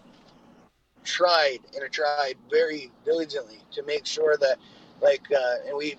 tried 1.05 1.59
and 1.75 1.91
tried 1.91 2.35
very 2.51 2.93
diligently 3.05 3.59
to 3.73 3.83
make 3.85 4.05
sure 4.05 4.37
that, 4.37 4.59
like, 5.01 5.23
uh, 5.33 5.67
and 5.67 5.77
we 5.77 5.97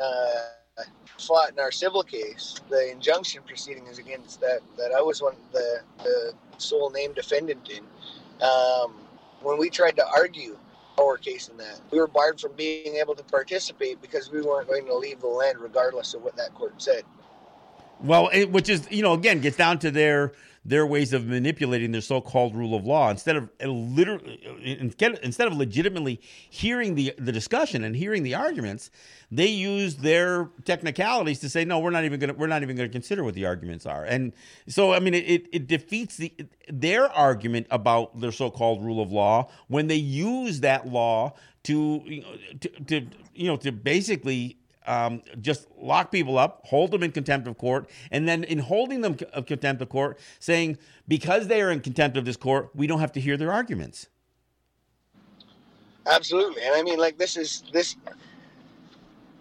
uh, 0.00 0.82
fought 1.18 1.50
in 1.50 1.58
our 1.58 1.70
civil 1.70 2.02
case, 2.02 2.56
the 2.70 2.90
injunction 2.90 3.42
proceeding 3.46 3.86
is 3.86 3.98
against 3.98 4.40
that. 4.40 4.60
That 4.76 4.92
I 4.92 5.00
was 5.00 5.20
one 5.22 5.34
the 5.52 5.80
the 6.02 6.32
sole 6.58 6.90
named 6.90 7.14
defendant 7.14 7.68
in. 7.68 7.84
Um, 8.42 8.94
when 9.42 9.58
we 9.58 9.70
tried 9.70 9.96
to 9.96 10.06
argue 10.06 10.56
our 11.00 11.16
case 11.16 11.48
in 11.48 11.56
that, 11.58 11.80
we 11.90 11.98
were 11.98 12.06
barred 12.06 12.40
from 12.40 12.52
being 12.52 12.96
able 12.96 13.14
to 13.14 13.22
participate 13.24 14.00
because 14.02 14.30
we 14.30 14.42
weren't 14.42 14.68
going 14.68 14.86
to 14.86 14.94
leave 14.96 15.20
the 15.20 15.28
land 15.28 15.58
regardless 15.58 16.14
of 16.14 16.22
what 16.22 16.36
that 16.36 16.54
court 16.54 16.80
said. 16.82 17.02
Well, 18.00 18.30
it, 18.32 18.50
which 18.50 18.68
is 18.68 18.88
you 18.90 19.02
know 19.02 19.14
again 19.14 19.40
gets 19.40 19.56
down 19.56 19.78
to 19.80 19.90
their 19.90 20.32
their 20.68 20.86
ways 20.86 21.14
of 21.14 21.26
manipulating 21.26 21.92
their 21.92 22.02
so-called 22.02 22.54
rule 22.54 22.74
of 22.74 22.84
law 22.84 23.10
instead 23.10 23.36
of 23.36 23.48
uh, 23.62 23.66
literally 23.66 24.38
instead 24.62 25.18
instead 25.22 25.46
of 25.46 25.56
legitimately 25.56 26.20
hearing 26.50 26.94
the 26.94 27.14
the 27.18 27.32
discussion 27.32 27.84
and 27.84 27.96
hearing 27.96 28.22
the 28.22 28.34
arguments, 28.34 28.90
they 29.30 29.46
use 29.46 29.96
their 29.96 30.50
technicalities 30.66 31.38
to 31.40 31.48
say 31.48 31.64
no, 31.64 31.78
we're 31.78 31.90
not 31.90 32.04
even 32.04 32.20
going 32.20 32.32
to 32.32 32.38
we're 32.38 32.46
not 32.46 32.62
even 32.62 32.76
going 32.76 32.88
to 32.88 32.92
consider 32.92 33.24
what 33.24 33.34
the 33.34 33.46
arguments 33.46 33.86
are. 33.86 34.04
And 34.04 34.34
so 34.68 34.92
I 34.92 35.00
mean 35.00 35.14
it, 35.14 35.24
it, 35.24 35.48
it 35.52 35.66
defeats 35.66 36.18
the 36.18 36.34
their 36.68 37.08
argument 37.08 37.66
about 37.70 38.20
their 38.20 38.32
so-called 38.32 38.84
rule 38.84 39.00
of 39.02 39.10
law 39.10 39.48
when 39.68 39.86
they 39.86 39.96
use 39.96 40.60
that 40.60 40.86
law 40.86 41.32
to 41.64 42.02
you 42.04 42.20
know, 42.20 42.34
to, 42.60 42.68
to 42.68 43.06
you 43.34 43.46
know 43.46 43.56
to 43.56 43.72
basically 43.72 44.58
um, 44.88 45.22
just 45.40 45.68
lock 45.78 46.10
people 46.10 46.38
up, 46.38 46.62
hold 46.64 46.90
them 46.90 47.02
in 47.02 47.12
contempt 47.12 47.46
of 47.46 47.58
court, 47.58 47.88
and 48.10 48.26
then 48.26 48.42
in 48.42 48.58
holding 48.58 49.02
them 49.02 49.16
of 49.34 49.46
contempt 49.46 49.82
of 49.82 49.88
court, 49.90 50.18
saying 50.40 50.78
because 51.06 51.46
they 51.46 51.60
are 51.62 51.70
in 51.70 51.80
contempt 51.80 52.16
of 52.16 52.24
this 52.24 52.36
court, 52.36 52.70
we 52.74 52.86
don't 52.86 53.00
have 53.00 53.12
to 53.12 53.20
hear 53.20 53.36
their 53.36 53.52
arguments. 53.52 54.08
Absolutely, 56.06 56.62
and 56.62 56.74
I 56.74 56.82
mean, 56.82 56.98
like 56.98 57.18
this 57.18 57.36
is 57.36 57.62
this 57.72 57.96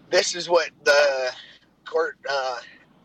this 0.10 0.36
is 0.36 0.50
what 0.50 0.70
the 0.84 1.32
court 1.86 2.18
uh, 2.30 2.58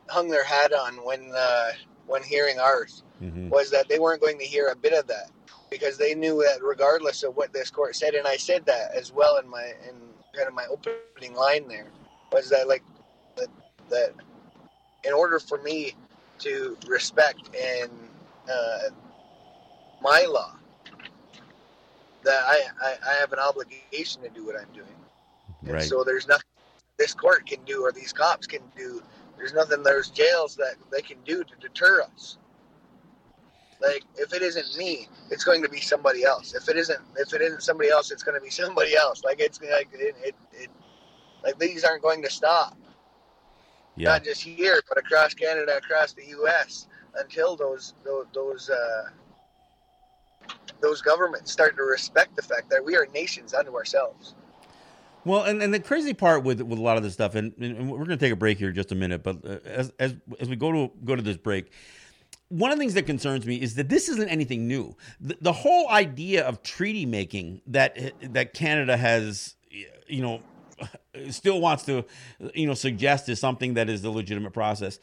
hung 0.09 0.29
their 0.29 0.45
hat 0.45 0.73
on 0.73 0.95
when 1.05 1.31
uh, 1.35 1.71
when 2.07 2.23
hearing 2.23 2.59
ours 2.59 3.05
Mm-hmm. 3.23 3.51
was 3.51 3.71
that 3.71 3.89
they 3.89 4.01
weren't 4.01 4.21
going 4.21 4.37
to 4.41 4.45
hear 4.45 4.67
a 4.73 4.75
bit 4.75 4.93
of 4.93 5.07
that 5.07 5.31
because 5.71 5.97
they 5.97 6.13
knew 6.13 6.43
that 6.43 6.61
regardless 6.61 7.23
of 7.23 7.37
what 7.37 7.53
this 7.53 7.71
court 7.71 7.95
said, 7.95 8.15
and 8.15 8.27
I 8.27 8.37
said 8.37 8.67
that 8.67 8.93
as 8.97 9.13
well 9.13 9.37
in 9.37 9.49
my 9.49 9.63
in 9.89 9.95
kind 10.35 10.49
of 10.49 10.55
my 10.55 10.67
opening 10.67 11.35
line 11.37 11.69
there 11.69 11.87
was 12.33 12.49
that 12.51 12.69
like 12.69 12.83
that, 13.37 13.49
that 13.91 14.13
in 15.05 15.13
order 15.13 15.39
for 15.39 15.59
me 15.63 15.93
to 16.39 16.77
respect 16.87 17.41
and 17.57 17.91
uh, 18.51 18.89
my 20.03 20.27
law 20.29 20.57
that 22.25 22.43
I, 22.45 22.63
I, 22.81 22.95
I 23.11 23.15
have 23.15 23.33
an 23.33 23.39
obligation 23.39 24.23
to 24.23 24.29
do 24.29 24.47
what 24.47 24.57
I'm 24.57 24.73
doing. 24.73 24.87
And 25.67 25.75
Right. 25.75 25.83
so 25.83 26.05
there's 26.05 26.27
nothing 26.29 26.45
this 26.99 27.15
court 27.15 27.47
can 27.47 27.59
do 27.65 27.83
or 27.83 27.93
these 27.93 28.13
cops 28.13 28.47
can 28.47 28.63
do. 28.77 29.03
There's 29.37 29.55
nothing 29.55 29.83
there's 29.83 30.11
jails 30.11 30.57
that 30.57 30.75
they 30.91 31.03
can 31.03 31.19
do 31.25 31.43
to 31.45 31.55
deter 31.61 32.03
us. 32.03 32.39
Like 33.81 34.05
if 34.17 34.33
it 34.33 34.43
isn't 34.43 34.77
me, 34.77 35.09
it's 35.31 35.45
going 35.45 35.63
to 35.63 35.69
be 35.69 35.81
somebody 35.81 36.25
else. 36.25 36.55
If 36.55 36.69
it 36.69 36.77
isn't 36.77 37.01
if 37.17 37.33
it 37.35 37.41
isn't 37.41 37.63
somebody 37.63 37.91
else, 37.91 38.13
it's 38.13 38.23
going 38.23 38.37
to 38.37 38.45
be 38.45 38.51
somebody 38.51 38.95
else. 38.97 39.25
Like 39.25 39.41
it's 39.41 39.61
like 39.61 39.89
it, 39.93 40.15
it, 40.23 40.35
it 40.53 40.71
like 41.45 41.59
these 41.59 41.85
aren't 41.85 42.03
going 42.03 42.23
to 42.23 42.31
stop. 42.31 42.77
Yeah. 43.97 44.11
Not 44.11 44.25
just 44.25 44.43
here, 44.43 44.81
but 44.89 44.99
across 44.99 45.35
Canada, 45.35 45.77
across 45.77 46.13
the 46.13 46.27
U.S. 46.27 46.87
Until 47.15 47.57
those 47.57 47.95
those 48.05 48.27
those, 48.33 48.71
uh, 48.71 49.11
those 50.81 51.03
governments 51.03 51.53
start 51.53 51.77
to 51.77 51.83
respect 51.83 52.37
the 52.37 52.43
fact 52.43 52.71
that 52.71 52.83
we 52.83 52.97
are 52.97 53.07
nations 53.13 53.53
unto 53.53 53.75
ourselves. 53.75 54.35
Well, 55.25 55.45
and, 55.45 55.63
and 55.63 55.73
the 55.73 55.79
crazy 55.79 56.15
part 56.15 56.43
with 56.43 56.61
with 56.63 56.79
a 56.79 56.83
lot 56.83 56.97
of 56.97 57.03
this 57.03 57.13
stuff, 57.13 57.35
and, 57.35 57.53
and 57.59 57.91
we're 57.91 57.99
going 57.99 58.11
to 58.11 58.17
take 58.17 58.33
a 58.33 58.37
break 58.37 58.59
here 58.59 58.71
in 58.71 58.75
just 58.75 58.93
a 58.93 58.95
minute, 58.95 59.23
but 59.23 59.45
uh, 59.45 59.59
as 59.65 59.93
as 59.99 60.15
as 60.41 60.49
we 60.49 60.57
go 60.57 60.73
to 60.73 60.91
go 61.05 61.15
to 61.15 61.23
this 61.23 61.37
break, 61.37 61.71
one 62.49 62.71
of 62.73 62.79
the 62.79 62.83
things 62.83 62.95
that 62.95 63.07
concerns 63.07 63.47
me 63.47 63.57
is 63.57 63.75
that 63.77 63.89
this 63.89 64.09
isn't 64.09 64.29
anything 64.29 64.67
new. 64.67 64.97
The, 65.21 65.37
the 65.41 65.53
whole 65.53 65.89
idea 65.89 66.45
of 66.47 66.63
treaty 66.63 67.07
making 67.07 67.63
that 67.69 68.15
that 68.33 68.53
Canada 68.53 68.97
has, 68.97 69.55
you 70.09 70.23
know, 70.23 70.43
still 71.31 71.61
wants 71.61 71.85
to, 71.85 72.05
you 72.55 72.67
know, 72.67 72.75
suggest 72.75 73.29
is 73.29 73.41
something 73.41 73.75
that 73.75 73.89
is 73.89 74.03
the 74.03 74.11
legitimate 74.11 74.53
process. 74.53 74.99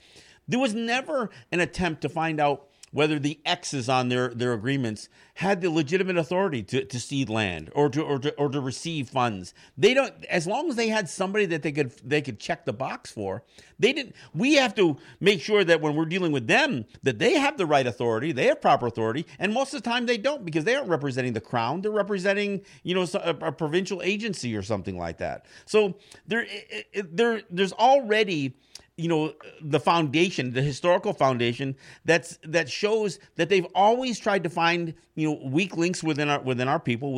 There 0.47 0.59
was 0.59 0.73
never 0.73 1.29
an 1.51 1.59
attempt 1.59 2.01
to 2.01 2.09
find 2.09 2.39
out 2.39 2.68
whether 2.91 3.19
the 3.19 3.39
X's 3.45 3.89
on 3.89 4.09
their, 4.09 4.29
their 4.29 4.53
agreements 4.53 5.09
had 5.35 5.61
the 5.61 5.69
legitimate 5.69 6.17
authority 6.17 6.61
to, 6.63 6.83
to 6.83 6.99
cede 6.99 7.29
land 7.29 7.69
or 7.73 7.89
to, 7.89 8.01
or 8.01 8.19
to 8.19 8.33
or 8.35 8.49
to 8.49 8.59
receive 8.59 9.09
funds. 9.09 9.53
They 9.77 9.93
don't 9.93 10.13
as 10.25 10.45
long 10.45 10.69
as 10.69 10.75
they 10.75 10.89
had 10.89 11.09
somebody 11.09 11.45
that 11.47 11.63
they 11.63 11.71
could 11.71 11.91
they 12.03 12.21
could 12.21 12.39
check 12.39 12.65
the 12.65 12.73
box 12.73 13.11
for. 13.11 13.43
They 13.79 13.93
didn't 13.93 14.15
we 14.33 14.55
have 14.55 14.75
to 14.75 14.97
make 15.19 15.41
sure 15.41 15.63
that 15.63 15.79
when 15.79 15.95
we're 15.95 16.05
dealing 16.05 16.31
with 16.31 16.47
them 16.47 16.85
that 17.03 17.19
they 17.19 17.33
have 17.33 17.57
the 17.57 17.65
right 17.65 17.87
authority, 17.87 18.31
they 18.31 18.47
have 18.47 18.61
proper 18.61 18.87
authority, 18.87 19.25
and 19.39 19.53
most 19.53 19.73
of 19.73 19.81
the 19.81 19.89
time 19.89 20.05
they 20.05 20.17
don't 20.17 20.43
because 20.43 20.65
they 20.65 20.75
aren't 20.75 20.89
representing 20.89 21.33
the 21.33 21.41
crown, 21.41 21.81
they're 21.81 21.91
representing, 21.91 22.61
you 22.83 22.95
know, 22.95 23.05
a, 23.13 23.29
a 23.41 23.51
provincial 23.51 24.01
agency 24.01 24.55
or 24.55 24.61
something 24.61 24.97
like 24.97 25.19
that. 25.19 25.45
So 25.65 25.95
there 26.27 26.45
there 26.93 27.43
there's 27.49 27.73
already 27.73 28.55
you 28.99 29.07
know 29.07 29.33
the 29.61 29.79
foundation 29.79 30.51
the 30.51 30.61
historical 30.61 31.13
foundation 31.13 31.75
that's 32.03 32.37
that 32.43 32.69
shows 32.69 33.19
that 33.37 33.47
they've 33.47 33.67
always 33.73 34.19
tried 34.19 34.43
to 34.43 34.49
find 34.49 34.93
you 35.15 35.29
know 35.29 35.39
weak 35.47 35.77
links 35.77 36.03
within 36.03 36.27
our 36.27 36.41
within 36.41 36.67
our 36.67 36.79
people 36.79 37.13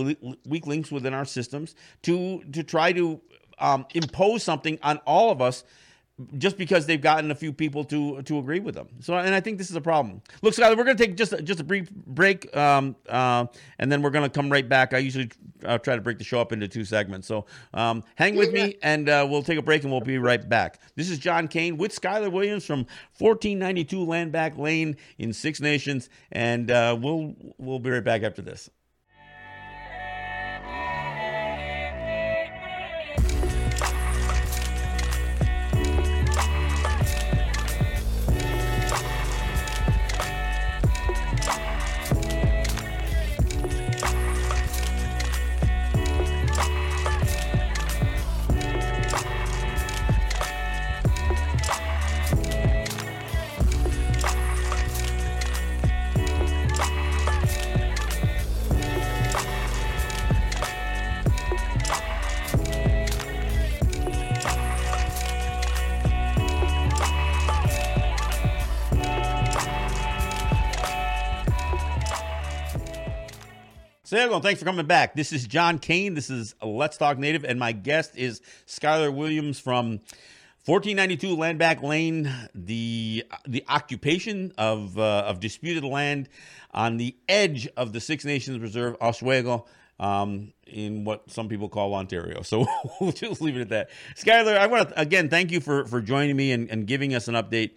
weak 0.46 0.68
links 0.68 0.92
within 0.92 1.14
our 1.14 1.26
systems 1.26 1.76
to 2.04 2.44
to 2.52 2.64
try 2.64 2.92
to 2.92 3.20
um, 3.58 3.86
impose 3.94 4.44
something 4.44 4.78
on 4.84 4.98
all 5.06 5.32
of 5.32 5.42
us 5.42 5.64
just 6.38 6.58
because 6.58 6.86
they've 6.86 7.02
gotten 7.02 7.32
a 7.32 7.36
few 7.36 7.54
people 7.54 7.84
to 7.86 8.22
to 8.24 8.40
agree 8.40 8.60
with 8.60 8.76
them. 8.76 8.88
So, 9.00 9.16
and 9.16 9.34
I 9.34 9.40
think 9.40 9.58
this 9.58 9.70
is 9.70 9.76
a 9.76 9.82
problem. 9.82 10.22
Look, 10.42 10.54
Skyler, 10.54 10.78
we're 10.78 10.84
going 10.84 10.98
to 10.98 11.06
take 11.06 11.18
just 11.18 11.34
just 11.44 11.60
a 11.60 11.64
brief 11.64 11.90
break, 11.92 12.56
um, 12.56 12.96
uh, 13.10 13.46
and 13.80 13.92
then 13.92 14.02
we're 14.02 14.10
going 14.10 14.30
to 14.30 14.30
come 14.30 14.52
right 14.52 14.68
back. 14.68 14.94
I 14.94 15.00
usually 15.00 15.30
uh, 15.66 15.78
try 15.78 15.96
to 15.96 16.02
break 16.02 16.18
the 16.18 16.24
show 16.24 16.40
up 16.40 16.52
into 16.52 16.68
two 16.68 16.86
segments, 16.86 17.28
so 17.28 17.46
um, 17.74 18.04
hang 18.16 18.36
with 18.36 18.52
me, 18.54 18.78
and 18.82 19.10
uh, 19.10 19.26
we'll 19.30 19.44
take 19.44 19.58
a 19.58 19.62
break, 19.62 19.84
and 19.84 19.92
we'll 19.92 20.02
be 20.02 20.18
right 20.18 20.48
back. 20.48 20.80
This 20.96 21.10
is 21.10 21.20
John 21.20 21.48
Kane 21.48 21.78
with 21.78 22.00
Skyler 22.00 22.32
Williams 22.32 22.66
from 22.66 22.86
1492 23.20 24.06
Landback 24.06 24.58
Lane 24.58 24.98
in 25.18 25.34
Six 25.34 25.62
Nations, 25.62 26.10
and 26.32 26.72
uh, 26.72 26.98
we'll 27.00 27.36
we'll 27.58 27.80
be 27.80 27.90
right 27.90 28.04
back 28.04 28.24
after 28.24 28.42
this. 28.42 28.70
Thanks 74.22 74.60
for 74.60 74.66
coming 74.66 74.86
back. 74.86 75.16
This 75.16 75.34
is 75.34 75.48
John 75.48 75.80
Kane. 75.80 76.14
This 76.14 76.30
is 76.30 76.54
Let's 76.62 76.96
Talk 76.96 77.18
Native, 77.18 77.44
and 77.44 77.60
my 77.60 77.72
guest 77.72 78.16
is 78.16 78.40
Skyler 78.68 79.12
Williams 79.12 79.60
from 79.60 80.00
1492 80.66 81.36
Landback 81.36 81.82
Lane, 81.82 82.32
the 82.54 83.26
the 83.48 83.66
occupation 83.68 84.54
of 84.60 85.00
uh, 85.00 85.24
of 85.26 85.40
disputed 85.40 85.84
land 85.84 86.30
on 86.72 86.98
the 86.98 87.16
edge 87.28 87.68
of 87.76 87.94
the 87.94 88.00
Six 88.00 88.24
Nations 88.24 88.60
Reserve, 88.60 88.96
Ohsweken, 89.00 89.66
um, 90.00 90.54
in 90.68 91.04
what 91.04 91.32
some 91.32 91.50
people 91.50 91.68
call 91.68 91.96
Ontario. 91.96 92.44
So 92.44 92.68
we'll 93.02 93.14
just 93.14 93.42
leave 93.42 93.58
it 93.58 93.62
at 93.62 93.70
that. 93.70 93.90
Skyler, 94.16 94.56
I 94.56 94.68
want 94.68 94.90
to 94.90 95.02
again 95.02 95.30
thank 95.30 95.52
you 95.52 95.60
for 95.60 95.86
for 95.86 96.00
joining 96.00 96.38
me 96.38 96.52
and, 96.52 96.70
and 96.70 96.86
giving 96.86 97.16
us 97.16 97.28
an 97.28 97.34
update 97.34 97.72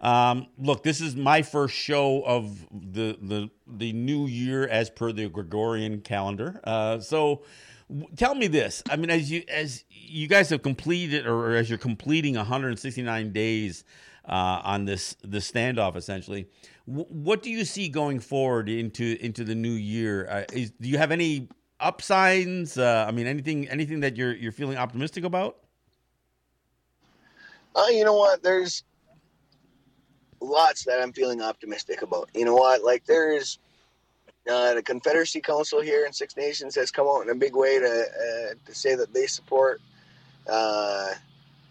um, 0.00 0.48
look, 0.58 0.82
this 0.82 1.00
is 1.00 1.16
my 1.16 1.42
first 1.42 1.74
show 1.74 2.22
of 2.24 2.66
the 2.70 3.18
the 3.20 3.50
the 3.66 3.92
new 3.92 4.26
year 4.26 4.66
as 4.68 4.90
per 4.90 5.12
the 5.12 5.28
Gregorian 5.28 6.00
calendar. 6.00 6.60
Uh, 6.64 7.00
so, 7.00 7.42
w- 7.88 8.08
tell 8.16 8.34
me 8.34 8.46
this. 8.46 8.82
I 8.90 8.96
mean, 8.96 9.10
as 9.10 9.30
you 9.30 9.42
as 9.48 9.84
you 9.90 10.28
guys 10.28 10.50
have 10.50 10.62
completed, 10.62 11.26
or 11.26 11.56
as 11.56 11.70
you're 11.70 11.78
completing 11.78 12.36
169 12.36 13.32
days 13.32 13.84
uh, 14.28 14.60
on 14.64 14.84
this 14.84 15.16
this 15.24 15.50
standoff, 15.50 15.96
essentially, 15.96 16.46
w- 16.86 17.06
what 17.08 17.42
do 17.42 17.50
you 17.50 17.64
see 17.64 17.88
going 17.88 18.20
forward 18.20 18.68
into 18.68 19.16
into 19.24 19.44
the 19.44 19.54
new 19.54 19.72
year? 19.72 20.28
Uh, 20.28 20.44
is, 20.52 20.72
do 20.72 20.88
you 20.88 20.98
have 20.98 21.10
any 21.10 21.48
upsides? 21.80 22.76
Uh, 22.76 23.06
I 23.08 23.12
mean, 23.12 23.26
anything 23.26 23.66
anything 23.70 24.00
that 24.00 24.16
you're 24.16 24.34
you're 24.34 24.52
feeling 24.52 24.76
optimistic 24.76 25.24
about? 25.24 25.56
Uh, 27.74 27.86
you 27.90 28.04
know 28.04 28.14
what? 28.16 28.42
There's 28.42 28.84
lots 30.40 30.84
that 30.84 31.00
I'm 31.00 31.12
feeling 31.12 31.42
optimistic 31.42 32.02
about. 32.02 32.28
You 32.34 32.44
know 32.44 32.54
what? 32.54 32.82
Like 32.82 33.04
there's 33.06 33.58
uh, 34.50 34.74
the 34.74 34.82
Confederacy 34.82 35.40
Council 35.40 35.80
here 35.80 36.06
in 36.06 36.12
Six 36.12 36.36
Nations 36.36 36.74
has 36.76 36.90
come 36.90 37.06
out 37.08 37.22
in 37.22 37.30
a 37.30 37.34
big 37.34 37.56
way 37.56 37.78
to 37.78 37.86
uh, 37.86 38.54
to 38.66 38.74
say 38.74 38.94
that 38.94 39.12
they 39.12 39.26
support. 39.26 39.80
Uh, 40.48 41.10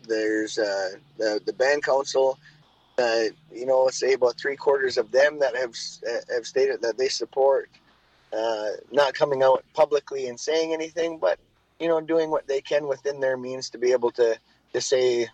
there's 0.07 0.57
uh, 0.57 0.91
the 1.17 1.41
the 1.45 1.53
band 1.53 1.83
council. 1.83 2.37
Uh, 2.97 3.25
you 3.51 3.65
know, 3.65 3.89
say 3.89 4.13
about 4.13 4.37
three 4.37 4.55
quarters 4.55 4.97
of 4.97 5.11
them 5.11 5.39
that 5.39 5.55
have 5.55 5.75
have 6.33 6.45
stated 6.45 6.81
that 6.81 6.97
they 6.97 7.09
support. 7.09 7.69
Uh, 8.33 8.71
not 8.91 9.13
coming 9.13 9.43
out 9.43 9.63
publicly 9.73 10.27
and 10.27 10.37
saying 10.37 10.73
anything, 10.73 11.17
but 11.17 11.39
you 11.79 11.87
know, 11.87 12.01
doing 12.01 12.29
what 12.29 12.47
they 12.47 12.59
can 12.59 12.87
within 12.87 13.19
their 13.19 13.37
means 13.37 13.69
to 13.69 13.77
be 13.77 13.91
able 13.91 14.11
to 14.11 14.37
to 14.73 14.81
say 14.81 15.27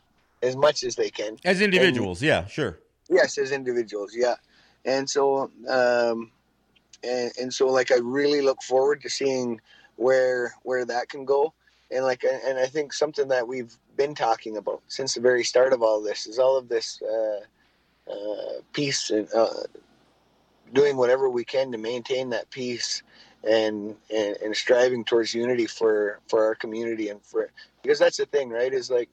as 0.43 0.55
much 0.55 0.83
as 0.83 0.95
they 0.95 1.09
can 1.09 1.37
as 1.43 1.61
individuals. 1.61 2.21
And, 2.21 2.27
yeah, 2.27 2.45
sure 2.45 2.79
Yes, 3.11 3.37
as 3.37 3.51
individuals, 3.51 4.13
yeah. 4.15 4.35
And 4.85 5.09
so, 5.09 5.51
um, 5.69 6.31
and, 7.03 7.31
and 7.39 7.53
so, 7.53 7.67
like, 7.67 7.91
I 7.91 7.97
really 7.97 8.41
look 8.41 8.61
forward 8.63 9.01
to 9.03 9.09
seeing 9.09 9.61
where 9.97 10.53
where 10.63 10.85
that 10.85 11.09
can 11.09 11.25
go. 11.25 11.53
And 11.91 12.05
like, 12.05 12.23
and 12.23 12.57
I 12.57 12.67
think 12.67 12.93
something 12.93 13.27
that 13.29 13.47
we've 13.47 13.75
been 13.97 14.15
talking 14.15 14.57
about 14.57 14.81
since 14.87 15.15
the 15.15 15.21
very 15.21 15.43
start 15.43 15.73
of 15.73 15.83
all 15.83 16.01
this 16.01 16.27
is 16.27 16.39
all 16.39 16.57
of 16.57 16.69
this 16.69 17.01
uh, 17.03 17.59
uh, 18.11 18.61
peace 18.73 19.11
and 19.11 19.27
uh, 19.35 19.49
doing 20.73 20.97
whatever 20.97 21.29
we 21.29 21.43
can 21.43 21.71
to 21.71 21.77
maintain 21.77 22.29
that 22.31 22.49
peace 22.51 23.03
and, 23.43 23.95
and 24.15 24.37
and 24.37 24.55
striving 24.55 25.03
towards 25.03 25.33
unity 25.33 25.65
for 25.67 26.19
for 26.29 26.45
our 26.45 26.55
community 26.55 27.09
and 27.09 27.21
for 27.23 27.51
because 27.83 27.99
that's 27.99 28.17
the 28.17 28.25
thing, 28.27 28.49
right? 28.49 28.73
Is 28.73 28.91
like 28.91 29.09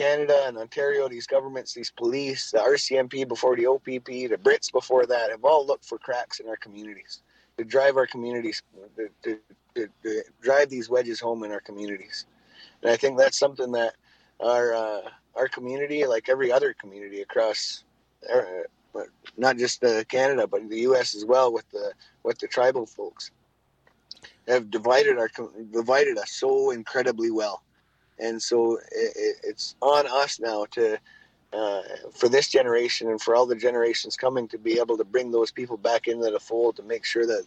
Canada 0.00 0.44
and 0.46 0.56
Ontario, 0.56 1.10
these 1.10 1.26
governments, 1.26 1.74
these 1.74 1.90
police, 1.90 2.52
the 2.52 2.58
RCMP 2.58 3.28
before 3.28 3.54
the 3.54 3.66
OPP, 3.66 4.06
the 4.06 4.38
Brits 4.42 4.72
before 4.72 5.04
that, 5.04 5.30
have 5.30 5.44
all 5.44 5.66
looked 5.66 5.84
for 5.84 5.98
cracks 5.98 6.40
in 6.40 6.48
our 6.48 6.56
communities 6.56 7.20
to 7.58 7.64
drive 7.64 7.98
our 7.98 8.06
communities, 8.06 8.62
to, 8.96 9.10
to, 9.22 9.38
to, 9.74 9.88
to 10.02 10.22
drive 10.40 10.70
these 10.70 10.88
wedges 10.88 11.20
home 11.20 11.44
in 11.44 11.52
our 11.52 11.60
communities. 11.60 12.24
And 12.80 12.90
I 12.90 12.96
think 12.96 13.18
that's 13.18 13.38
something 13.38 13.72
that 13.72 13.92
our 14.40 14.72
uh, 14.72 15.02
our 15.34 15.48
community, 15.48 16.06
like 16.06 16.30
every 16.30 16.50
other 16.50 16.72
community 16.72 17.20
across, 17.20 17.84
uh, 18.32 19.02
not 19.36 19.58
just 19.58 19.84
uh, 19.84 20.04
Canada, 20.04 20.46
but 20.46 20.66
the 20.70 20.80
U.S. 20.80 21.14
as 21.14 21.26
well, 21.26 21.52
with 21.52 21.68
the 21.72 21.92
with 22.22 22.38
the 22.38 22.46
tribal 22.46 22.86
folks, 22.86 23.32
have 24.48 24.70
divided 24.70 25.18
our 25.18 25.28
divided 25.70 26.16
us 26.16 26.30
so 26.30 26.70
incredibly 26.70 27.30
well 27.30 27.62
and 28.20 28.42
so 28.42 28.76
it, 28.92 29.36
it's 29.42 29.76
on 29.80 30.06
us 30.06 30.40
now 30.40 30.66
to 30.72 30.98
uh, 31.52 31.82
for 32.12 32.28
this 32.28 32.48
generation 32.48 33.08
and 33.08 33.20
for 33.20 33.34
all 33.34 33.46
the 33.46 33.56
generations 33.56 34.16
coming 34.16 34.46
to 34.48 34.58
be 34.58 34.78
able 34.78 34.96
to 34.96 35.04
bring 35.04 35.32
those 35.32 35.50
people 35.50 35.76
back 35.76 36.06
into 36.06 36.30
the 36.30 36.38
fold 36.40 36.76
to 36.76 36.82
make 36.82 37.04
sure 37.04 37.26
that 37.26 37.44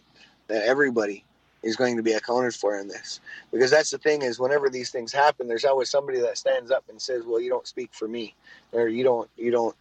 that 0.48 0.62
everybody 0.64 1.24
is 1.62 1.76
going 1.76 1.96
to 1.96 2.02
be 2.02 2.12
accounted 2.12 2.54
for 2.54 2.78
in 2.78 2.86
this. 2.86 3.20
Because 3.50 3.70
that's 3.70 3.90
the 3.90 3.96
thing 3.96 4.20
is 4.20 4.38
whenever 4.38 4.68
these 4.68 4.90
things 4.90 5.12
happen 5.12 5.48
there's 5.48 5.64
always 5.64 5.88
somebody 5.88 6.20
that 6.20 6.36
stands 6.36 6.70
up 6.70 6.84
and 6.90 7.00
says 7.00 7.24
well 7.24 7.40
you 7.40 7.48
don't 7.48 7.66
speak 7.66 7.94
for 7.94 8.06
me 8.06 8.34
or 8.72 8.88
you 8.88 9.04
don't 9.04 9.30
you 9.36 9.50
don't 9.50 9.74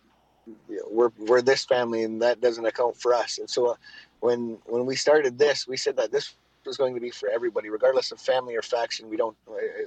you 0.69 0.77
know, 0.77 0.87
we're 0.89 1.11
we're 1.17 1.41
this 1.41 1.65
family 1.65 2.03
and 2.03 2.21
that 2.21 2.41
doesn't 2.41 2.65
account 2.65 2.95
for 2.97 3.13
us. 3.13 3.39
And 3.39 3.49
so 3.49 3.71
uh, 3.71 3.75
when 4.21 4.57
when 4.65 4.85
we 4.85 4.95
started 4.95 5.37
this 5.37 5.67
we 5.67 5.75
said 5.75 5.97
that 5.97 6.11
this 6.11 6.35
was 6.65 6.77
going 6.77 6.93
to 6.93 7.01
be 7.01 7.09
for 7.09 7.29
everybody 7.29 7.69
regardless 7.69 8.11
of 8.11 8.19
family 8.19 8.55
or 8.55 8.61
faction 8.61 9.09
we 9.09 9.17
don't 9.17 9.35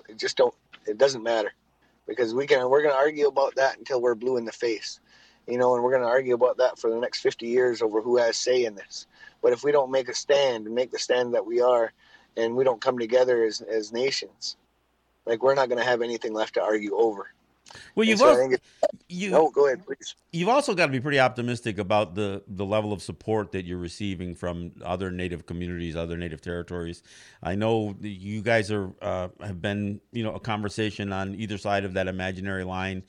it 0.08 0.18
just 0.18 0.36
don't 0.36 0.54
it 0.86 0.98
doesn't 0.98 1.22
matter 1.22 1.52
because 2.06 2.34
we 2.34 2.46
can 2.46 2.68
we're 2.70 2.82
going 2.82 2.94
to 2.94 2.98
argue 2.98 3.26
about 3.26 3.54
that 3.56 3.78
until 3.78 4.00
we're 4.00 4.14
blue 4.14 4.36
in 4.36 4.44
the 4.44 4.52
face, 4.52 5.00
you 5.46 5.58
know, 5.58 5.74
and 5.74 5.82
we're 5.82 5.90
going 5.90 6.02
to 6.02 6.08
argue 6.08 6.34
about 6.34 6.56
that 6.58 6.78
for 6.78 6.90
the 6.90 6.98
next 6.98 7.20
50 7.20 7.46
years 7.46 7.82
over 7.82 8.00
who 8.00 8.16
has 8.16 8.36
say 8.36 8.64
in 8.64 8.74
this. 8.74 9.06
But 9.42 9.52
if 9.52 9.64
we 9.64 9.72
don't 9.72 9.90
make 9.90 10.08
a 10.08 10.14
stand 10.14 10.66
and 10.66 10.74
make 10.74 10.90
the 10.90 10.98
stand 10.98 11.34
that 11.34 11.46
we 11.46 11.60
are, 11.60 11.92
and 12.36 12.54
we 12.54 12.64
don't 12.64 12.80
come 12.80 12.98
together 12.98 13.44
as 13.44 13.60
as 13.62 13.92
nations, 13.92 14.56
like 15.24 15.42
we're 15.42 15.54
not 15.54 15.68
going 15.68 15.78
to 15.78 15.88
have 15.88 16.02
anything 16.02 16.32
left 16.32 16.54
to 16.54 16.62
argue 16.62 16.94
over. 16.94 17.30
Well, 17.94 18.07
you've 18.07 18.22
also, 18.22 18.57
you, 19.09 19.35
oh, 19.35 19.50
go 19.50 19.66
ahead, 19.66 19.85
please. 19.85 20.14
You've 20.33 20.48
also 20.48 20.74
got 20.74 20.87
to 20.87 20.92
be 20.92 21.00
pretty 21.00 21.20
optimistic 21.20 21.79
about 21.79 22.14
the 22.14 22.42
the 22.46 22.64
level 22.64 22.92
of 22.92 23.02
support 23.02 23.52
that 23.52 23.64
you're 23.64 23.79
receiving 23.79 24.35
from 24.35 24.72
other 24.85 25.11
Native 25.11 25.46
communities, 25.46 25.96
other 25.96 26.16
Native 26.16 26.40
territories. 26.40 27.02
I 27.42 27.55
know 27.55 27.96
you 28.00 28.42
guys 28.42 28.70
are 28.70 28.92
uh, 29.02 29.29
have 29.40 29.61
been, 29.61 30.00
you 30.12 30.22
know, 30.22 30.35
a 30.35 30.40
conversation 30.40 31.12
on 31.12 31.35
either 31.35 31.59
side 31.59 31.85
of 31.85 31.94
that 31.94 32.09
imaginary 32.09 32.64
line, 32.64 33.02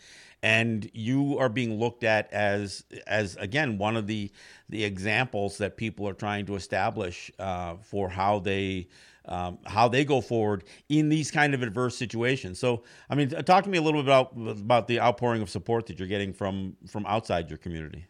and 0.43 0.89
you 0.93 1.37
are 1.39 1.49
being 1.49 1.79
looked 1.79 2.03
at 2.03 2.31
as 2.31 2.83
as 3.05 3.35
again 3.37 3.77
one 3.77 3.95
of 3.97 4.07
the 4.07 4.31
the 4.69 4.83
examples 4.83 5.57
that 5.57 5.77
people 5.77 6.07
are 6.07 6.13
trying 6.13 6.45
to 6.45 6.55
establish 6.55 7.31
uh, 7.39 7.75
for 7.81 8.09
how 8.09 8.39
they 8.39 8.87
um, 9.27 9.57
how 9.65 9.87
they 9.87 10.05
go 10.05 10.21
forward 10.21 10.63
in 10.89 11.09
these 11.09 11.31
kind 11.31 11.53
of 11.53 11.61
adverse 11.61 11.97
situations. 11.97 12.59
So, 12.59 12.83
I 13.09 13.15
mean, 13.15 13.29
talk 13.29 13.63
to 13.65 13.69
me 13.69 13.77
a 13.77 13.81
little 13.81 14.01
bit 14.01 14.07
about 14.07 14.33
about 14.35 14.87
the 14.87 14.99
outpouring 14.99 15.41
of 15.41 15.49
support 15.49 15.85
that 15.87 15.99
you're 15.99 16.07
getting 16.07 16.33
from 16.33 16.75
from 16.87 17.05
outside 17.05 17.49
your 17.49 17.57
community. 17.57 18.05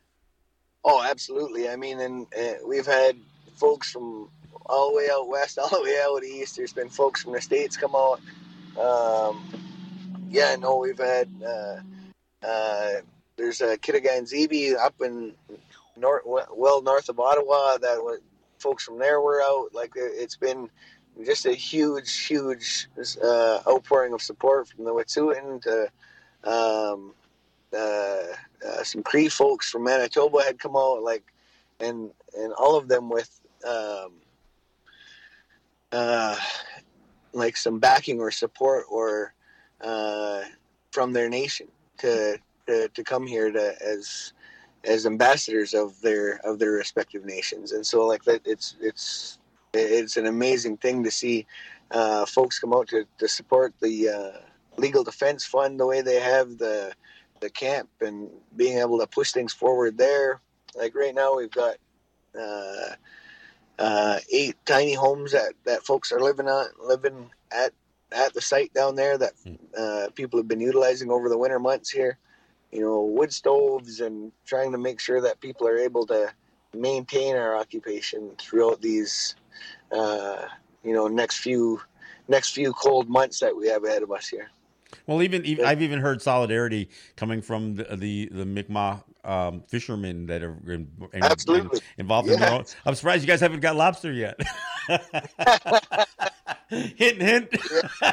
Oh, 0.83 1.03
absolutely. 1.03 1.69
I 1.69 1.75
mean, 1.75 1.99
and 1.99 2.27
uh, 2.37 2.53
we've 2.65 2.85
had 2.85 3.17
folks 3.55 3.91
from 3.91 4.29
all 4.67 4.91
the 4.91 4.97
way 4.97 5.09
out 5.11 5.27
west, 5.27 5.59
all 5.59 5.69
the 5.69 5.83
way 5.83 5.99
out 6.03 6.23
east. 6.23 6.55
There's 6.55 6.73
been 6.73 6.89
folks 6.89 7.23
from 7.23 7.33
the 7.33 7.41
states 7.41 7.77
come 7.77 7.95
out. 7.95 8.21
Um, 8.79 9.43
yeah, 10.29 10.55
no, 10.55 10.77
we've 10.77 10.97
had 10.97 11.29
uh, 11.45 11.77
uh, 12.45 12.91
there's 13.37 13.61
a 13.61 13.77
Zibi 13.77 14.75
up 14.75 14.95
in 15.01 15.33
north, 15.95 16.23
well 16.25 16.81
north 16.81 17.09
of 17.09 17.19
Ottawa. 17.19 17.77
That 17.77 18.19
folks 18.59 18.83
from 18.83 18.99
there 18.99 19.21
were 19.21 19.41
out. 19.41 19.73
Like 19.73 19.91
it's 19.95 20.35
been 20.35 20.69
just 21.25 21.45
a 21.45 21.53
huge, 21.53 22.25
huge 22.25 22.87
uh, 23.23 23.59
outpouring 23.67 24.13
of 24.13 24.21
support 24.21 24.67
from 24.67 24.85
the 24.85 24.93
Wet'suwet'en 24.93 25.61
to 25.63 25.89
um, 26.43 27.13
uh, 27.73 28.23
uh, 28.65 28.83
some 28.83 29.03
Cree 29.03 29.29
folks 29.29 29.69
from 29.69 29.83
Manitoba 29.83 30.43
had 30.43 30.59
come 30.59 30.75
out, 30.75 31.03
like, 31.03 31.23
and 31.79 32.11
and 32.37 32.53
all 32.53 32.77
of 32.77 32.87
them 32.87 33.09
with 33.09 33.29
um, 33.67 34.13
uh, 35.91 36.35
like 37.33 37.57
some 37.57 37.79
backing 37.79 38.19
or 38.19 38.31
support 38.31 38.85
or 38.89 39.33
uh, 39.81 40.41
from 40.91 41.13
their 41.13 41.29
nation 41.29 41.67
to, 41.99 42.37
to 42.67 42.87
to 42.89 43.03
come 43.03 43.27
here 43.27 43.51
to 43.51 43.75
as 43.81 44.33
as 44.83 45.05
ambassadors 45.05 45.73
of 45.73 45.99
their 46.01 46.39
of 46.45 46.59
their 46.59 46.71
respective 46.71 47.25
nations, 47.25 47.71
and 47.71 47.85
so 47.85 48.05
like 48.05 48.23
that, 48.23 48.41
it's 48.45 48.75
it's 48.79 49.39
it's 49.73 50.17
an 50.17 50.25
amazing 50.25 50.77
thing 50.77 51.03
to 51.03 51.11
see 51.11 51.45
uh, 51.91 52.25
folks 52.25 52.59
come 52.59 52.73
out 52.73 52.87
to, 52.89 53.05
to 53.17 53.27
support 53.27 53.73
the 53.81 54.09
uh, 54.09 54.39
legal 54.77 55.03
defense 55.03 55.45
fund 55.45 55.79
the 55.79 55.85
way 55.85 56.01
they 56.01 56.19
have 56.19 56.57
the 56.57 56.93
the 57.39 57.49
camp 57.49 57.89
and 58.01 58.29
being 58.55 58.79
able 58.79 58.99
to 58.99 59.07
push 59.07 59.31
things 59.31 59.53
forward 59.53 59.97
there. 59.97 60.41
Like 60.75 60.95
right 60.95 61.13
now, 61.13 61.35
we've 61.35 61.51
got 61.51 61.75
uh, 62.39 62.95
uh, 63.79 64.19
eight 64.33 64.55
tiny 64.65 64.93
homes 64.93 65.31
that, 65.31 65.53
that 65.65 65.85
folks 65.85 66.11
are 66.11 66.19
living 66.19 66.47
on 66.47 66.67
living 66.83 67.29
at 67.51 67.73
at 68.11 68.33
the 68.33 68.41
site 68.41 68.73
down 68.73 68.95
there 68.95 69.17
that 69.17 69.33
hmm. 69.43 69.55
uh, 69.77 70.07
people 70.15 70.39
have 70.39 70.47
been 70.47 70.59
utilizing 70.59 71.11
over 71.11 71.29
the 71.29 71.37
winter 71.37 71.59
months 71.59 71.89
here. 71.89 72.17
You 72.71 72.81
know, 72.81 73.01
wood 73.01 73.33
stoves 73.33 74.01
and 74.01 74.31
trying 74.45 74.71
to 74.71 74.77
make 74.77 74.99
sure 74.99 75.21
that 75.21 75.39
people 75.39 75.67
are 75.67 75.77
able 75.77 76.05
to 76.07 76.31
maintain 76.73 77.35
our 77.35 77.55
occupation 77.55 78.31
throughout 78.37 78.81
these 78.81 79.35
uh, 79.91 80.47
you 80.83 80.93
know 80.93 81.07
next 81.07 81.37
few 81.37 81.81
next 82.27 82.51
few 82.51 82.73
cold 82.73 83.09
months 83.09 83.39
that 83.39 83.55
we 83.55 83.67
have 83.67 83.83
ahead 83.83 84.03
of 84.03 84.11
us 84.11 84.27
here. 84.27 84.49
Well, 85.05 85.21
even, 85.21 85.45
even 85.45 85.65
I've 85.65 85.81
even 85.81 85.99
heard 85.99 86.21
solidarity 86.21 86.89
coming 87.15 87.41
from 87.41 87.75
the 87.75 87.95
the, 87.95 88.29
the 88.31 88.45
Mi'kmaq 88.45 89.03
um, 89.23 89.63
fishermen 89.67 90.25
that 90.27 90.43
are 90.43 90.55
in, 90.65 90.87
in, 91.13 91.23
Absolutely. 91.23 91.81
involved 91.97 92.27
yeah. 92.29 92.33
in 92.35 92.39
their 92.39 92.51
own. 92.51 92.65
I'm 92.85 92.95
surprised 92.95 93.23
you 93.23 93.27
guys 93.27 93.41
haven't 93.41 93.59
got 93.59 93.75
lobster 93.75 94.11
yet. 94.11 94.39
hint, 96.69 97.21
hint. 97.21 97.47
yeah. 98.01 98.11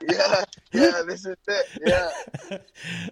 yeah, 0.00 0.44
yeah, 0.72 1.02
this 1.06 1.26
is 1.26 1.36
it. 1.46 1.66
Yeah. 1.84 2.58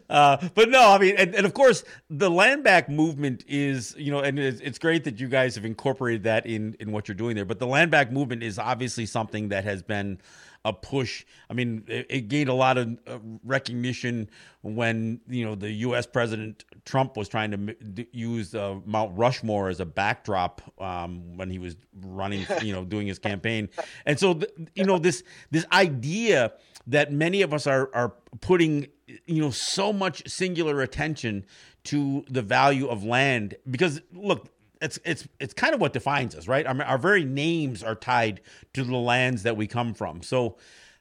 Uh, 0.08 0.36
but 0.54 0.68
no, 0.70 0.92
I 0.92 0.98
mean, 0.98 1.16
and, 1.18 1.34
and, 1.34 1.44
of 1.44 1.52
course, 1.52 1.82
the 2.08 2.30
land 2.30 2.62
back 2.62 2.88
movement 2.88 3.44
is, 3.48 3.94
you 3.98 4.12
know, 4.12 4.20
and 4.20 4.38
it's, 4.38 4.60
it's, 4.60 4.78
great 4.78 5.02
that 5.04 5.18
you 5.18 5.26
guys 5.26 5.56
have 5.56 5.64
incorporated 5.64 6.22
that 6.22 6.46
in 6.46 6.76
in 6.78 6.92
what 6.92 7.08
you're 7.08 7.16
doing 7.16 7.34
there. 7.34 7.44
But 7.44 7.58
the 7.58 7.66
land 7.66 7.90
back 7.90 8.12
movement 8.12 8.44
is 8.44 8.58
obviously 8.58 9.04
something 9.04 9.48
that 9.48 9.64
has 9.64 9.82
been 9.82 10.18
a 10.66 10.72
push. 10.72 11.24
I 11.48 11.54
mean, 11.54 11.84
it, 11.86 12.06
it 12.10 12.20
gained 12.28 12.50
a 12.50 12.54
lot 12.54 12.76
of 12.76 12.98
uh, 13.06 13.18
recognition 13.44 14.28
when 14.62 15.20
you 15.28 15.44
know 15.44 15.54
the 15.54 15.70
U.S. 15.70 16.06
President 16.06 16.64
Trump 16.84 17.16
was 17.16 17.28
trying 17.28 17.52
to 17.52 18.06
use 18.10 18.52
uh, 18.54 18.80
Mount 18.84 19.16
Rushmore 19.16 19.68
as 19.68 19.78
a 19.78 19.86
backdrop 19.86 20.60
um, 20.80 21.36
when 21.36 21.48
he 21.50 21.60
was 21.60 21.76
running, 22.02 22.44
you 22.62 22.72
know, 22.72 22.84
doing 22.84 23.06
his 23.06 23.20
campaign. 23.20 23.68
And 24.06 24.18
so, 24.18 24.40
you 24.74 24.84
know, 24.84 24.98
this 24.98 25.22
this 25.52 25.64
idea 25.72 26.52
that 26.88 27.12
many 27.12 27.42
of 27.42 27.54
us 27.54 27.68
are 27.68 27.88
are 27.94 28.12
putting, 28.40 28.88
you 29.26 29.40
know, 29.40 29.50
so 29.50 29.92
much 29.92 30.28
singular 30.28 30.82
attention 30.82 31.46
to 31.84 32.24
the 32.28 32.42
value 32.42 32.88
of 32.88 33.04
land 33.04 33.54
because 33.70 34.00
look 34.12 34.48
it's 34.86 34.98
it's 35.04 35.28
it's 35.40 35.52
kind 35.52 35.74
of 35.74 35.80
what 35.80 35.92
defines 35.92 36.34
us, 36.34 36.48
right? 36.48 36.66
Mean, 36.66 36.82
our 36.82 36.98
very 36.98 37.24
names 37.24 37.82
are 37.82 37.94
tied 37.94 38.40
to 38.74 38.84
the 38.84 38.96
lands 38.96 39.42
that 39.42 39.56
we 39.56 39.66
come 39.66 39.92
from. 39.94 40.22
So, 40.22 40.56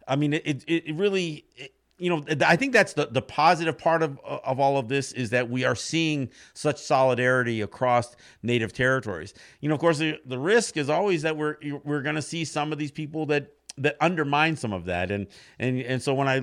I 0.07 0.15
mean, 0.15 0.33
it 0.33 0.45
it, 0.45 0.63
it 0.67 0.95
really. 0.95 1.45
It, 1.55 1.71
you 1.97 2.09
know, 2.09 2.25
I 2.45 2.57
think 2.57 2.73
that's 2.73 2.91
the, 2.91 3.05
the 3.05 3.21
positive 3.21 3.77
part 3.77 4.03
of 4.03 4.19
of 4.19 4.59
all 4.59 4.77
of 4.77 4.89
this 4.89 5.13
is 5.13 5.29
that 5.29 5.49
we 5.49 5.63
are 5.63 5.77
seeing 5.77 6.29
such 6.53 6.77
solidarity 6.77 7.61
across 7.61 8.17
native 8.43 8.73
territories. 8.73 9.33
You 9.61 9.69
know, 9.69 9.75
of 9.75 9.79
course, 9.79 9.99
the, 9.99 10.19
the 10.25 10.37
risk 10.37 10.75
is 10.75 10.89
always 10.89 11.21
that 11.21 11.37
we're 11.37 11.55
we're 11.85 12.01
going 12.01 12.17
to 12.17 12.21
see 12.21 12.43
some 12.43 12.73
of 12.73 12.77
these 12.77 12.91
people 12.91 13.25
that 13.27 13.53
that 13.77 13.97
undermine 13.99 14.55
some 14.55 14.71
of 14.71 14.85
that 14.85 15.11
and 15.11 15.27
and 15.59 15.81
and 15.81 16.01
so 16.01 16.13
when 16.13 16.29
i 16.29 16.41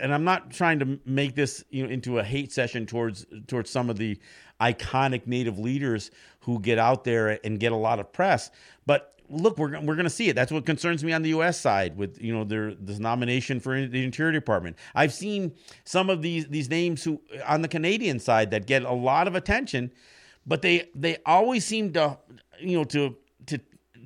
and 0.00 0.12
i'm 0.12 0.24
not 0.24 0.50
trying 0.50 0.80
to 0.80 0.98
make 1.06 1.36
this 1.36 1.64
you 1.70 1.84
know 1.84 1.88
into 1.88 2.18
a 2.18 2.24
hate 2.24 2.52
session 2.52 2.86
towards 2.86 3.24
towards 3.46 3.70
some 3.70 3.88
of 3.88 3.96
the 3.96 4.18
iconic 4.60 5.26
native 5.26 5.58
leaders 5.58 6.10
who 6.42 6.60
get 6.60 6.78
out 6.78 7.04
there 7.04 7.38
and 7.44 7.58
get 7.58 7.72
a 7.72 7.76
lot 7.76 7.98
of 7.98 8.12
press. 8.12 8.50
But 8.86 9.14
look 9.28 9.56
we're, 9.58 9.80
we're 9.80 9.94
going 9.94 10.04
to 10.04 10.10
see 10.10 10.28
it. 10.28 10.34
That's 10.34 10.52
what 10.52 10.66
concerns 10.66 11.02
me 11.02 11.12
on 11.12 11.22
the 11.22 11.30
us 11.30 11.58
side 11.58 11.96
with 11.96 12.20
you 12.20 12.34
know 12.34 12.44
their 12.44 12.74
this 12.74 12.98
nomination 12.98 13.60
for 13.60 13.86
the 13.86 14.04
interior 14.04 14.32
department. 14.32 14.76
I've 14.94 15.12
seen 15.12 15.52
some 15.84 16.10
of 16.10 16.22
these 16.22 16.46
these 16.48 16.68
names 16.68 17.02
who 17.02 17.20
on 17.46 17.62
the 17.62 17.68
canadian 17.68 18.18
side 18.18 18.50
that 18.50 18.66
get 18.66 18.82
a 18.82 18.92
lot 18.92 19.26
of 19.26 19.34
attention 19.34 19.92
but 20.46 20.62
they 20.62 20.88
they 20.94 21.18
always 21.26 21.64
seem 21.64 21.92
to 21.92 22.18
you 22.60 22.76
know 22.78 22.84
to 22.84 23.16
to 23.46 23.58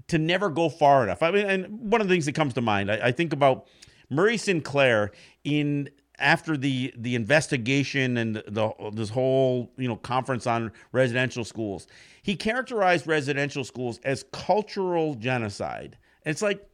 to 0.09 0.18
never 0.18 0.51
go 0.51 0.68
far 0.68 1.03
enough. 1.03 1.22
I 1.22 1.31
mean, 1.31 1.46
and 1.46 1.90
one 1.90 2.01
of 2.01 2.09
the 2.09 2.14
things 2.14 2.27
that 2.27 2.35
comes 2.35 2.55
to 2.55 2.61
mind, 2.61 2.90
I, 2.90 3.09
I 3.09 3.12
think 3.12 3.33
about 3.33 3.66
Murray 4.11 4.37
Sinclair 4.37 5.12
in 5.44 5.88
after 6.18 6.57
the 6.57 6.92
the 6.96 7.14
investigation 7.14 8.16
and 8.16 8.37
the, 8.37 8.72
this 8.92 9.11
whole 9.11 9.70
you 9.76 9.88
know 9.88 9.96
conference 9.96 10.46
on 10.46 10.72
residential 10.92 11.44
schools, 11.44 11.87
he 12.22 12.37
characterized 12.37 13.07
residential 13.07 13.64
schools 13.64 14.00
as 14.05 14.24
cultural 14.33 15.14
genocide. 15.14 15.98
It's 16.24 16.42
like, 16.42 16.68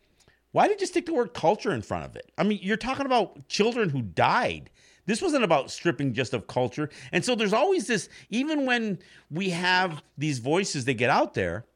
why 0.53 0.69
did 0.69 0.81
you 0.81 0.87
stick 0.87 1.07
the 1.07 1.15
word 1.15 1.35
culture 1.35 1.73
in 1.73 1.83
front 1.83 2.05
of 2.05 2.17
it? 2.17 2.31
I 2.39 2.45
mean, 2.45 2.61
you're 2.63 2.77
talking 2.77 3.07
about 3.07 3.49
children 3.49 3.91
who 3.91 4.03
died. 4.03 4.71
This 5.07 5.21
wasn't 5.21 5.45
about 5.45 5.71
stripping 5.71 6.13
just 6.13 6.33
of 6.33 6.47
culture. 6.47 6.89
And 7.11 7.25
so 7.25 7.35
there's 7.35 7.53
always 7.53 7.87
this, 7.87 8.09
even 8.31 8.67
when 8.67 8.99
we 9.31 9.51
have 9.51 10.03
these 10.17 10.39
voices 10.39 10.85
that 10.85 10.95
get 10.95 11.11
out 11.11 11.35
there, 11.35 11.67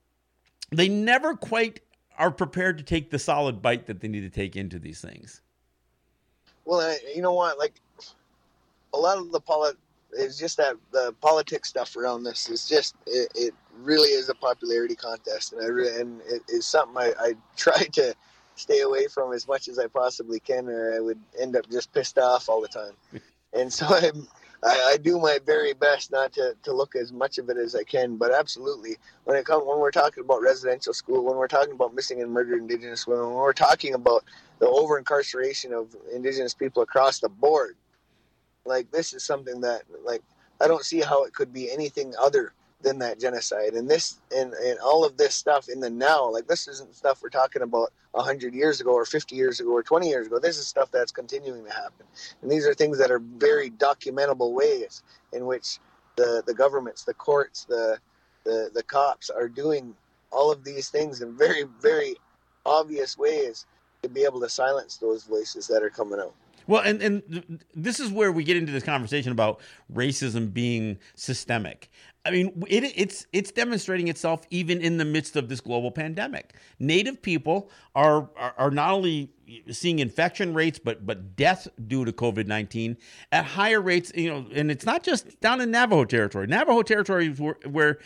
they 0.70 0.88
never 0.88 1.34
quite 1.34 1.80
are 2.18 2.30
prepared 2.30 2.78
to 2.78 2.84
take 2.84 3.10
the 3.10 3.18
solid 3.18 3.60
bite 3.60 3.86
that 3.86 4.00
they 4.00 4.08
need 4.08 4.20
to 4.20 4.30
take 4.30 4.56
into 4.56 4.78
these 4.78 5.00
things. 5.00 5.42
Well, 6.66 6.96
you 7.14 7.22
know 7.22 7.32
what? 7.32 7.58
Like 7.58 7.74
a 8.92 8.98
lot 8.98 9.16
of 9.16 9.32
the 9.32 9.40
polit 9.40 9.76
is 10.12 10.38
just 10.38 10.56
that 10.56 10.74
the 10.92 11.14
politics 11.20 11.68
stuff 11.68 11.96
around 11.96 12.24
this 12.24 12.48
is 12.48 12.68
just 12.68 12.94
it, 13.06 13.30
it 13.34 13.54
really 13.78 14.10
is 14.10 14.28
a 14.28 14.34
popularity 14.34 14.96
contest, 14.96 15.52
and 15.52 15.62
I 15.62 15.66
really, 15.66 16.00
and 16.00 16.20
it 16.22 16.42
is 16.48 16.66
something 16.66 16.96
I, 16.96 17.12
I 17.18 17.34
try 17.56 17.84
to 17.92 18.14
stay 18.56 18.80
away 18.80 19.06
from 19.06 19.32
as 19.32 19.46
much 19.46 19.68
as 19.68 19.78
I 19.78 19.86
possibly 19.86 20.40
can, 20.40 20.68
or 20.68 20.94
I 20.94 21.00
would 21.00 21.20
end 21.38 21.56
up 21.56 21.70
just 21.70 21.92
pissed 21.92 22.18
off 22.18 22.48
all 22.48 22.60
the 22.60 22.68
time. 22.68 22.92
and 23.52 23.72
so 23.72 23.86
I'm 23.88 24.26
I, 24.64 24.92
I, 24.92 24.96
do 24.96 25.18
my 25.18 25.38
very 25.44 25.74
best 25.74 26.10
not 26.10 26.32
to, 26.32 26.56
to 26.62 26.72
look 26.72 26.96
as 26.96 27.12
much 27.12 27.38
of 27.38 27.50
it 27.50 27.56
as 27.56 27.74
I 27.74 27.84
can, 27.84 28.16
but 28.16 28.32
absolutely, 28.32 28.96
when 29.24 29.36
it 29.36 29.44
comes 29.44 29.64
when 29.66 29.78
we're 29.78 29.90
talking 29.90 30.24
about 30.24 30.40
residential 30.40 30.94
school, 30.94 31.24
when 31.24 31.36
we're 31.36 31.46
talking 31.48 31.74
about 31.74 31.94
missing 31.94 32.22
and 32.22 32.32
murdered 32.32 32.60
Indigenous 32.60 33.06
women, 33.06 33.26
when 33.26 33.36
we're 33.36 33.52
talking 33.52 33.94
about 33.94 34.24
the 34.58 34.68
over 34.68 34.98
incarceration 34.98 35.72
of 35.72 35.94
Indigenous 36.12 36.54
people 36.54 36.82
across 36.82 37.20
the 37.20 37.28
board, 37.28 37.76
like 38.64 38.90
this 38.90 39.12
is 39.12 39.22
something 39.22 39.60
that 39.60 39.82
like 40.04 40.22
I 40.60 40.68
don't 40.68 40.84
see 40.84 41.00
how 41.00 41.24
it 41.24 41.34
could 41.34 41.52
be 41.52 41.70
anything 41.70 42.14
other 42.20 42.52
than 42.82 42.98
that 42.98 43.18
genocide. 43.18 43.74
And 43.74 43.88
this 43.88 44.20
and, 44.34 44.52
and 44.54 44.78
all 44.78 45.04
of 45.04 45.16
this 45.16 45.34
stuff 45.34 45.68
in 45.68 45.80
the 45.80 45.90
now 45.90 46.30
like 46.30 46.46
this 46.46 46.68
isn't 46.68 46.94
stuff 46.94 47.22
we're 47.22 47.28
talking 47.28 47.62
about 47.62 47.92
100 48.12 48.54
years 48.54 48.80
ago 48.80 48.92
or 48.92 49.04
50 49.04 49.34
years 49.34 49.60
ago 49.60 49.70
or 49.70 49.82
20 49.82 50.08
years 50.08 50.26
ago. 50.26 50.38
This 50.38 50.58
is 50.58 50.66
stuff 50.66 50.90
that's 50.90 51.12
continuing 51.12 51.64
to 51.64 51.72
happen. 51.72 52.06
And 52.42 52.50
these 52.50 52.66
are 52.66 52.74
things 52.74 52.98
that 52.98 53.10
are 53.10 53.18
very 53.18 53.70
documentable 53.70 54.52
ways 54.52 55.02
in 55.32 55.46
which 55.46 55.78
the 56.16 56.42
the 56.46 56.54
governments 56.54 57.04
the 57.04 57.14
courts 57.14 57.64
the 57.64 57.98
the, 58.44 58.70
the 58.74 58.82
cops 58.82 59.28
are 59.28 59.48
doing 59.48 59.94
all 60.30 60.50
of 60.50 60.64
these 60.64 60.88
things 60.88 61.20
in 61.20 61.36
very 61.36 61.64
very 61.80 62.16
obvious 62.64 63.16
ways 63.16 63.66
to 64.06 64.14
be 64.14 64.24
able 64.24 64.40
to 64.40 64.48
silence 64.48 64.96
those 64.96 65.24
voices 65.24 65.66
that 65.66 65.82
are 65.82 65.90
coming 65.90 66.20
out 66.20 66.34
well, 66.66 66.82
and 66.82 67.00
and 67.00 67.64
this 67.74 68.00
is 68.00 68.10
where 68.10 68.32
we 68.32 68.42
get 68.42 68.56
into 68.56 68.72
this 68.72 68.82
conversation 68.82 69.32
about 69.32 69.60
racism 69.92 70.52
being 70.52 70.98
systemic. 71.14 71.90
I 72.24 72.30
mean, 72.32 72.64
it, 72.68 72.92
it's 72.96 73.26
it's 73.32 73.52
demonstrating 73.52 74.08
itself 74.08 74.44
even 74.50 74.80
in 74.80 74.96
the 74.96 75.04
midst 75.04 75.36
of 75.36 75.48
this 75.48 75.60
global 75.60 75.92
pandemic. 75.92 76.54
Native 76.80 77.22
people 77.22 77.70
are, 77.94 78.28
are, 78.36 78.54
are 78.58 78.70
not 78.72 78.92
only 78.92 79.30
seeing 79.70 80.00
infection 80.00 80.54
rates, 80.54 80.80
but 80.80 81.06
but 81.06 81.36
death 81.36 81.68
due 81.86 82.04
to 82.04 82.12
COVID 82.12 82.48
nineteen 82.48 82.96
at 83.30 83.44
higher 83.44 83.80
rates. 83.80 84.10
You 84.16 84.30
know, 84.30 84.46
and 84.52 84.68
it's 84.72 84.84
not 84.84 85.04
just 85.04 85.40
down 85.40 85.60
in 85.60 85.70
Navajo 85.70 86.04
territory. 86.04 86.48
Navajo 86.48 86.82
territory 86.82 87.28
where, 87.28 87.58
where 87.64 87.98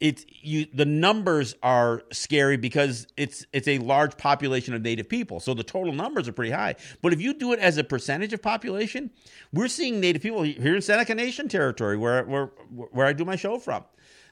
it's 0.00 0.26
you 0.28 0.66
the 0.74 0.84
numbers 0.84 1.54
are 1.62 2.02
scary 2.12 2.56
because 2.56 3.06
it's 3.16 3.46
it's 3.52 3.68
a 3.68 3.78
large 3.78 4.16
population 4.16 4.74
of 4.74 4.82
native 4.82 5.08
people. 5.08 5.40
So 5.40 5.54
the 5.54 5.64
total 5.64 5.92
numbers 5.92 6.28
are 6.28 6.32
pretty 6.32 6.52
high. 6.52 6.74
But 7.02 7.12
if 7.12 7.20
you 7.20 7.34
do 7.34 7.52
it 7.52 7.58
as 7.60 7.78
a 7.78 7.84
percentage 7.84 8.32
of 8.32 8.42
population 8.42 9.10
we're 9.52 9.68
seeing 9.68 10.00
native 10.00 10.22
people 10.22 10.42
here 10.42 10.74
in 10.74 10.82
seneca 10.82 11.14
nation 11.14 11.48
territory 11.48 11.96
where 11.96 12.24
where 12.24 12.46
where 12.70 13.06
i 13.06 13.12
do 13.12 13.24
my 13.24 13.36
show 13.36 13.58
from 13.58 13.84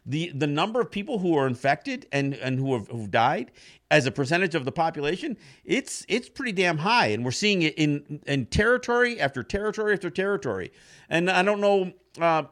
the 0.04 0.30
the 0.34 0.46
number 0.46 0.80
of 0.80 0.90
people 0.90 1.18
who 1.18 1.36
are 1.36 1.46
infected 1.46 2.06
and 2.12 2.34
and 2.34 2.58
who 2.58 2.74
have 2.74 2.88
who've 2.88 3.10
died 3.10 3.52
as 3.90 4.06
a 4.06 4.10
percentage 4.10 4.54
of 4.54 4.64
the 4.64 4.72
population, 4.72 5.36
it's 5.64 6.04
it's 6.08 6.28
pretty 6.28 6.52
damn 6.52 6.78
high, 6.78 7.08
and 7.08 7.24
we're 7.24 7.30
seeing 7.30 7.62
it 7.62 7.74
in 7.76 8.20
in 8.26 8.46
territory 8.46 9.20
after 9.20 9.42
territory 9.42 9.92
after 9.92 10.10
territory. 10.10 10.72
And 11.10 11.30
I 11.30 11.42
don't 11.42 11.60
know, 11.60 11.92
uh, 12.18 12.44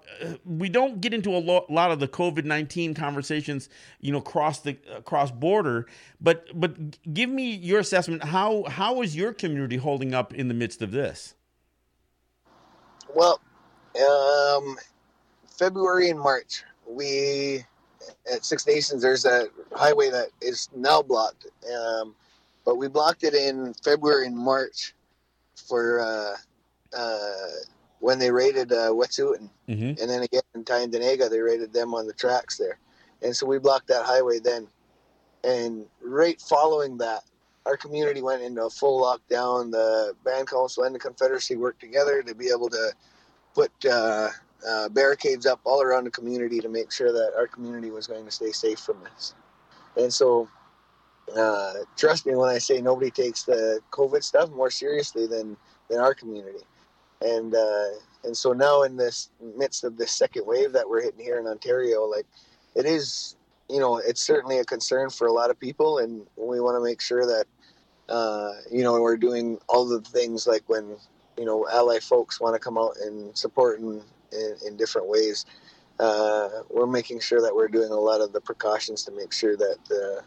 we 0.45 0.69
don't 0.69 1.01
get 1.01 1.15
into 1.15 1.31
a 1.31 1.39
lo- 1.39 1.65
lot 1.71 1.91
of 1.91 1.99
the 1.99 2.07
COVID 2.07 2.45
nineteen 2.45 2.95
conversations, 2.95 3.69
you 4.01 4.13
know, 4.13 4.21
cross 4.21 4.61
the 4.61 4.75
cross 5.05 5.31
border. 5.31 5.87
But 6.21 6.47
but 6.55 7.13
give 7.13 7.31
me 7.31 7.55
your 7.55 7.81
assessment. 7.81 8.23
How 8.25 8.65
how 8.65 9.01
is 9.03 9.17
your 9.17 9.33
community 9.33 9.79
holding 9.79 10.15
up 10.15 10.35
in 10.35 10.49
the 10.49 10.55
midst 10.55 10.83
of 10.83 10.93
this? 10.93 11.35
Well, 13.15 13.41
um, 13.99 14.77
February 15.59 16.11
and 16.11 16.21
March 16.21 16.65
we 16.91 17.65
at 18.33 18.45
Six 18.45 18.67
Nations 18.67 19.03
there's 19.03 19.25
a 19.25 19.49
highway 19.75 20.11
that 20.11 20.29
is 20.41 20.69
now 20.75 21.03
blocked, 21.03 21.47
um, 21.75 22.15
but 22.65 22.77
we 22.77 22.89
blocked 22.89 23.25
it 23.25 23.35
in 23.35 23.75
February 23.85 24.27
and 24.27 24.37
March 24.37 24.95
for 25.55 26.01
uh, 26.01 26.37
uh, 26.97 27.47
when 28.01 28.19
they 28.19 28.31
raided 28.31 28.73
uh, 28.73 28.91
Wet'suwet'en, 28.91 29.51
mm-hmm. 29.69 30.01
and 30.01 30.11
then 30.11 30.23
again 30.23 30.43
in 30.55 30.65
Tyendinaga 30.65 31.31
they 31.31 31.41
raided 31.41 31.73
them 31.73 31.95
on 31.95 32.07
the 32.07 32.13
tracks 32.13 32.57
there, 32.57 32.79
and 33.23 33.35
so 33.35 33.47
we 33.47 33.59
blocked 33.59 33.89
that 33.89 34.05
highway 34.05 34.39
then, 34.39 34.67
and 35.45 35.87
right 36.03 36.41
following 36.41 36.99
that. 36.99 37.23
Our 37.67 37.77
community 37.77 38.23
went 38.23 38.43
into 38.43 38.65
a 38.65 38.71
full 38.71 39.03
lockdown. 39.03 39.71
The 39.71 40.15
band 40.25 40.49
council 40.49 40.85
and 40.85 40.95
the 40.95 40.99
Confederacy 40.99 41.57
worked 41.57 41.79
together 41.79 42.23
to 42.23 42.35
be 42.35 42.49
able 42.49 42.71
to 42.71 42.93
put 43.55 43.71
uh, 44.69 44.89
barricades 44.89 45.47
up 45.47 45.61
all 45.65 45.83
around 45.83 46.05
the 46.05 46.11
community 46.11 46.61
to 46.61 46.69
make 46.69 46.93
sure 46.93 47.13
that 47.13 47.33
our 47.37 47.47
community 47.47 47.91
was 47.91 48.07
going 48.07 48.25
to 48.25 48.31
stay 48.31 48.53
safe 48.53 48.79
from 48.79 48.99
this. 49.05 49.35
And 49.97 50.13
so, 50.13 50.49
uh, 51.37 51.73
trust 51.97 52.27
me 52.27 52.35
when 52.35 52.49
I 52.49 52.59
say 52.59 52.81
nobody 52.81 53.11
takes 53.11 53.45
the 53.45 53.81
COVID 53.93 54.23
stuff 54.23 54.51
more 54.51 54.71
seriously 54.71 55.27
than 55.27 55.57
than 55.89 56.01
our 56.01 56.15
community. 56.15 56.65
And 57.21 57.55
uh, 57.55 57.89
and 58.25 58.37
so 58.37 58.53
now 58.53 58.83
in 58.83 58.97
this 58.97 59.31
midst 59.57 59.85
of 59.85 59.97
this 59.97 60.13
second 60.13 60.47
wave 60.47 60.73
that 60.73 60.89
we're 60.89 61.03
hitting 61.03 61.25
here 61.25 61.39
in 61.39 61.47
Ontario, 61.47 62.05
like 62.05 62.27
it 62.75 62.87
is, 62.87 63.37
you 63.69 63.81
know, 63.81 63.99
it's 63.99 64.21
certainly 64.21 64.59
a 64.59 64.65
concern 64.65 65.11
for 65.11 65.27
a 65.27 65.33
lot 65.33 65.51
of 65.51 65.59
people, 65.59 65.99
and 65.99 66.27
we 66.37 66.61
want 66.61 66.77
to 66.77 66.85
make 66.85 67.01
sure 67.01 67.27
that. 67.27 67.47
Uh, 68.09 68.55
you 68.73 68.83
know, 68.83 69.01
we're 69.01 69.17
doing 69.17 69.57
all 69.69 69.87
the 69.87 70.01
things 70.01 70.45
like 70.45 70.65
when 70.67 70.97
you 71.39 71.45
know 71.45 71.69
ally 71.73 72.01
folks 72.01 72.41
want 72.41 72.57
to 72.57 72.59
come 72.59 72.77
out 72.77 72.97
and 72.97 73.39
support 73.39 73.79
and 73.79 74.03
in, 74.33 74.57
in 74.67 74.77
different 74.77 75.09
ways. 75.09 75.47
Uh, 75.99 76.49
we're 76.71 76.87
making 76.87 77.21
sure 77.21 77.43
that 77.43 77.55
we're 77.55 77.69
doing 77.69 77.91
a 77.91 78.01
lot 78.01 78.21
of 78.21 78.33
the 78.33 78.41
precautions 78.41 79.05
to 79.05 79.13
make 79.13 79.33
sure 79.33 79.57
that 79.57 79.79
uh, 79.91 80.23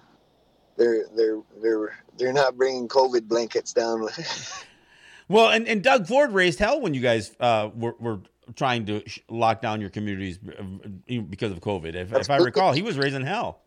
they're 0.78 1.06
they're 1.16 1.42
they're 1.62 1.98
they're 2.18 2.34
not 2.34 2.56
bringing 2.56 2.88
COVID 2.88 3.28
blankets 3.28 3.74
down. 3.74 4.08
well, 5.28 5.50
and, 5.50 5.68
and 5.68 5.84
Doug 5.84 6.08
Ford 6.08 6.32
raised 6.32 6.60
hell 6.60 6.80
when 6.80 6.94
you 6.94 7.02
guys 7.02 7.36
uh, 7.40 7.70
were, 7.76 7.96
were 8.00 8.20
trying 8.56 8.86
to 8.86 9.04
lock 9.30 9.62
down 9.62 9.82
your 9.82 9.90
communities 9.90 10.38
uh, 10.60 10.64
because 11.22 11.52
of 11.52 11.60
COVID. 11.60 11.96
If, 11.96 12.14
if 12.14 12.30
I 12.30 12.38
recall, 12.38 12.74
he 12.74 12.82
was 12.82 12.98
raising 12.98 13.26
hell. 13.26 13.62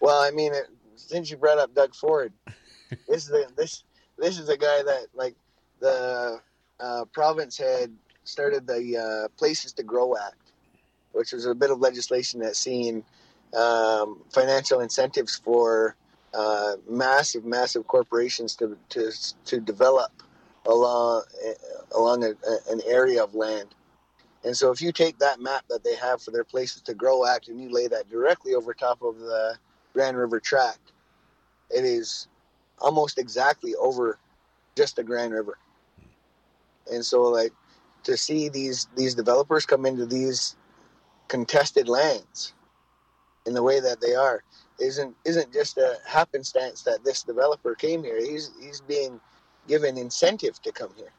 Well, 0.00 0.20
I 0.20 0.30
mean, 0.30 0.52
since 0.96 1.30
you 1.30 1.36
brought 1.36 1.58
up 1.58 1.74
Doug 1.74 1.94
Ford, 1.94 2.32
this 3.08 3.28
is 3.28 3.30
a, 3.30 3.46
this 3.56 3.84
this 4.18 4.38
is 4.38 4.48
a 4.48 4.56
guy 4.56 4.82
that 4.82 5.06
like 5.14 5.36
the 5.80 6.40
uh, 6.80 7.04
province 7.06 7.56
had 7.56 7.92
started 8.24 8.66
the 8.66 8.98
uh, 8.98 9.28
Places 9.36 9.72
to 9.74 9.82
Grow 9.82 10.16
Act, 10.16 10.52
which 11.12 11.32
was 11.32 11.46
a 11.46 11.54
bit 11.54 11.70
of 11.70 11.80
legislation 11.80 12.40
that 12.40 12.56
seen 12.56 13.04
um, 13.56 14.22
financial 14.30 14.80
incentives 14.80 15.36
for 15.36 15.96
uh, 16.34 16.72
massive, 16.88 17.44
massive 17.44 17.86
corporations 17.86 18.56
to 18.56 18.76
to 18.88 19.12
to 19.44 19.60
develop 19.60 20.10
along 20.66 21.22
along 21.94 22.24
a, 22.24 22.34
an 22.70 22.80
area 22.86 23.22
of 23.22 23.34
land. 23.34 23.74
And 24.44 24.56
so, 24.56 24.70
if 24.70 24.82
you 24.82 24.92
take 24.92 25.18
that 25.18 25.40
map 25.40 25.64
that 25.70 25.84
they 25.84 25.94
have 25.96 26.20
for 26.20 26.30
their 26.30 26.44
Places 26.44 26.82
to 26.82 26.94
Grow 26.94 27.24
Act 27.26 27.48
and 27.48 27.60
you 27.60 27.70
lay 27.70 27.86
that 27.88 28.10
directly 28.10 28.54
over 28.54 28.74
top 28.74 29.02
of 29.02 29.18
the 29.18 29.56
Grand 29.94 30.16
River 30.16 30.40
Tract, 30.40 30.92
it 31.70 31.84
is 31.84 32.28
almost 32.78 33.18
exactly 33.18 33.74
over 33.76 34.18
just 34.76 34.96
the 34.96 35.04
Grand 35.04 35.32
River. 35.32 35.56
And 36.92 37.04
so, 37.04 37.22
like, 37.22 37.52
to 38.04 38.16
see 38.16 38.48
these 38.48 38.88
these 38.96 39.14
developers 39.14 39.66
come 39.66 39.86
into 39.86 40.06
these 40.06 40.56
contested 41.28 41.88
lands 41.88 42.54
in 43.46 43.54
the 43.54 43.62
way 43.62 43.80
that 43.80 44.00
they 44.00 44.14
are 44.14 44.42
isn't 44.80 45.14
isn't 45.24 45.52
just 45.52 45.78
a 45.78 45.98
happenstance 46.06 46.82
that 46.82 47.04
this 47.04 47.22
developer 47.22 47.74
came 47.74 48.02
here. 48.02 48.18
He's 48.20 48.50
he's 48.60 48.80
being 48.80 49.20
given 49.68 49.96
incentive 49.96 50.60
to 50.62 50.72
come 50.72 50.90
here. 50.96 51.12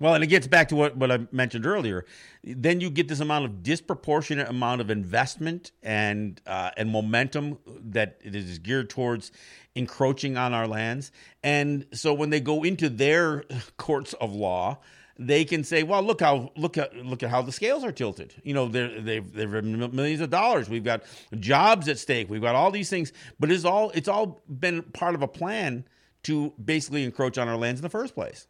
Well, 0.00 0.14
and 0.14 0.22
it 0.22 0.28
gets 0.28 0.46
back 0.46 0.68
to 0.68 0.76
what, 0.76 0.96
what 0.96 1.10
I 1.10 1.26
mentioned 1.32 1.66
earlier. 1.66 2.06
Then 2.44 2.80
you 2.80 2.88
get 2.88 3.08
this 3.08 3.18
amount 3.18 3.46
of 3.46 3.64
disproportionate 3.64 4.48
amount 4.48 4.80
of 4.80 4.90
investment 4.90 5.72
and 5.82 6.40
uh, 6.46 6.70
and 6.76 6.88
momentum 6.90 7.58
that 7.66 8.20
it 8.22 8.36
is 8.36 8.60
geared 8.60 8.90
towards 8.90 9.32
encroaching 9.74 10.36
on 10.36 10.54
our 10.54 10.68
lands. 10.68 11.10
And 11.42 11.86
so 11.92 12.14
when 12.14 12.30
they 12.30 12.40
go 12.40 12.62
into 12.62 12.88
their 12.88 13.42
courts 13.76 14.12
of 14.14 14.32
law, 14.32 14.78
they 15.18 15.44
can 15.44 15.64
say, 15.64 15.82
"Well, 15.82 16.02
look 16.02 16.20
how 16.20 16.52
look 16.56 16.78
at 16.78 16.94
look 16.96 17.22
at 17.22 17.30
how 17.30 17.42
the 17.42 17.52
scales 17.52 17.84
are 17.84 17.90
tilted. 17.92 18.34
You 18.44 18.54
know, 18.54 18.68
they're, 18.68 19.00
they've 19.00 19.32
they've 19.32 19.50
millions 19.64 20.20
of 20.20 20.30
dollars. 20.30 20.68
We've 20.68 20.84
got 20.84 21.02
jobs 21.40 21.88
at 21.88 21.98
stake. 21.98 22.30
We've 22.30 22.40
got 22.40 22.54
all 22.54 22.70
these 22.70 22.88
things, 22.88 23.12
but 23.40 23.50
it's 23.50 23.64
all 23.64 23.90
it's 23.90 24.08
all 24.08 24.40
been 24.48 24.82
part 24.82 25.14
of 25.14 25.22
a 25.22 25.28
plan 25.28 25.84
to 26.24 26.52
basically 26.64 27.04
encroach 27.04 27.36
on 27.36 27.48
our 27.48 27.56
lands 27.56 27.80
in 27.80 27.82
the 27.82 27.90
first 27.90 28.14
place." 28.14 28.46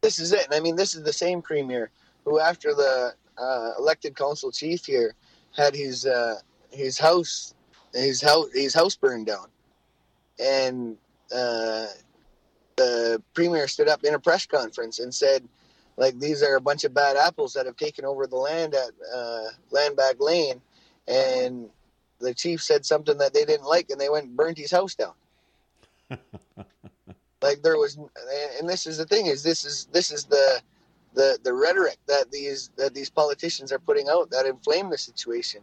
This 0.00 0.18
is 0.18 0.32
it. 0.32 0.46
And 0.46 0.54
I 0.54 0.60
mean, 0.60 0.76
this 0.76 0.94
is 0.94 1.02
the 1.02 1.12
same 1.12 1.42
premier 1.42 1.90
who, 2.24 2.38
after 2.40 2.74
the 2.74 3.14
uh, 3.36 3.70
elected 3.78 4.16
council 4.16 4.50
chief 4.50 4.86
here, 4.86 5.14
had 5.54 5.74
his 5.74 6.06
uh, 6.06 6.36
his 6.70 6.98
house 6.98 7.54
his 7.92 8.22
house 8.22 8.46
his 8.54 8.72
house 8.72 8.96
burned 8.96 9.26
down, 9.26 9.48
and 10.38 10.96
uh, 11.30 11.86
the 12.76 13.22
premier 13.34 13.68
stood 13.68 13.88
up 13.88 14.02
in 14.02 14.14
a 14.14 14.18
press 14.18 14.46
conference 14.46 14.98
and 14.98 15.14
said 15.14 15.46
like 15.96 16.18
these 16.18 16.42
are 16.42 16.56
a 16.56 16.60
bunch 16.60 16.84
of 16.84 16.94
bad 16.94 17.16
apples 17.16 17.52
that 17.54 17.66
have 17.66 17.76
taken 17.76 18.04
over 18.04 18.26
the 18.26 18.36
land 18.36 18.74
at 18.74 18.90
uh, 19.14 19.44
Landback 19.72 20.20
Lane, 20.20 20.60
and 21.06 21.68
the 22.20 22.34
chief 22.34 22.62
said 22.62 22.84
something 22.84 23.18
that 23.18 23.34
they 23.34 23.44
didn't 23.44 23.66
like, 23.66 23.90
and 23.90 24.00
they 24.00 24.08
went 24.08 24.26
and 24.26 24.36
burned 24.36 24.58
his 24.58 24.70
house 24.70 24.94
down. 24.94 25.12
like 27.42 27.62
there 27.62 27.76
was, 27.76 27.98
and 28.58 28.68
this 28.68 28.86
is 28.86 28.98
the 28.98 29.04
thing 29.04 29.26
is 29.26 29.42
this 29.42 29.64
is 29.64 29.88
this 29.92 30.10
is 30.10 30.24
the 30.24 30.60
the 31.14 31.38
the 31.42 31.52
rhetoric 31.52 31.98
that 32.06 32.30
these 32.30 32.70
that 32.76 32.94
these 32.94 33.10
politicians 33.10 33.72
are 33.72 33.78
putting 33.78 34.08
out 34.08 34.30
that 34.30 34.46
inflame 34.46 34.90
the 34.90 34.98
situation 34.98 35.60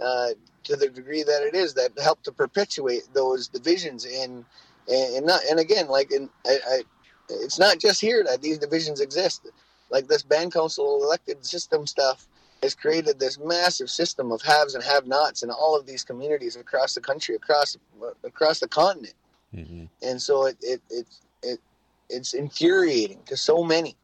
uh, 0.00 0.28
to 0.64 0.76
the 0.76 0.88
degree 0.88 1.22
that 1.22 1.42
it 1.42 1.54
is 1.54 1.74
that 1.74 1.90
help 2.02 2.22
to 2.22 2.32
perpetuate 2.32 3.02
those 3.12 3.48
divisions 3.48 4.04
in 4.06 4.44
and, 4.88 5.16
and 5.16 5.26
not 5.26 5.40
and 5.50 5.60
again 5.60 5.88
like 5.88 6.10
in 6.10 6.28
I, 6.46 6.58
I 6.68 6.80
it's 7.28 7.58
not 7.58 7.78
just 7.78 8.00
here 8.00 8.24
that 8.24 8.42
these 8.42 8.58
divisions 8.58 9.00
exist 9.00 9.46
like 9.90 10.08
this 10.08 10.22
band 10.22 10.52
council 10.52 11.02
elected 11.02 11.44
system 11.44 11.86
stuff 11.86 12.26
has 12.62 12.74
created 12.74 13.18
this 13.18 13.38
massive 13.38 13.90
system 13.90 14.32
of 14.32 14.40
haves 14.42 14.74
and 14.74 14.82
have-nots 14.82 15.42
in 15.42 15.50
all 15.50 15.78
of 15.78 15.86
these 15.86 16.02
communities 16.02 16.56
across 16.56 16.94
the 16.94 17.00
country, 17.00 17.34
across 17.34 17.76
across 18.24 18.60
the 18.60 18.68
continent. 18.68 19.14
Mm-hmm. 19.54 19.84
And 20.02 20.20
so 20.20 20.46
it, 20.46 20.56
it 20.62 20.80
it 20.90 21.06
it 21.42 21.60
it's 22.08 22.34
infuriating 22.34 23.20
to 23.26 23.36
so 23.36 23.62
many 23.62 23.96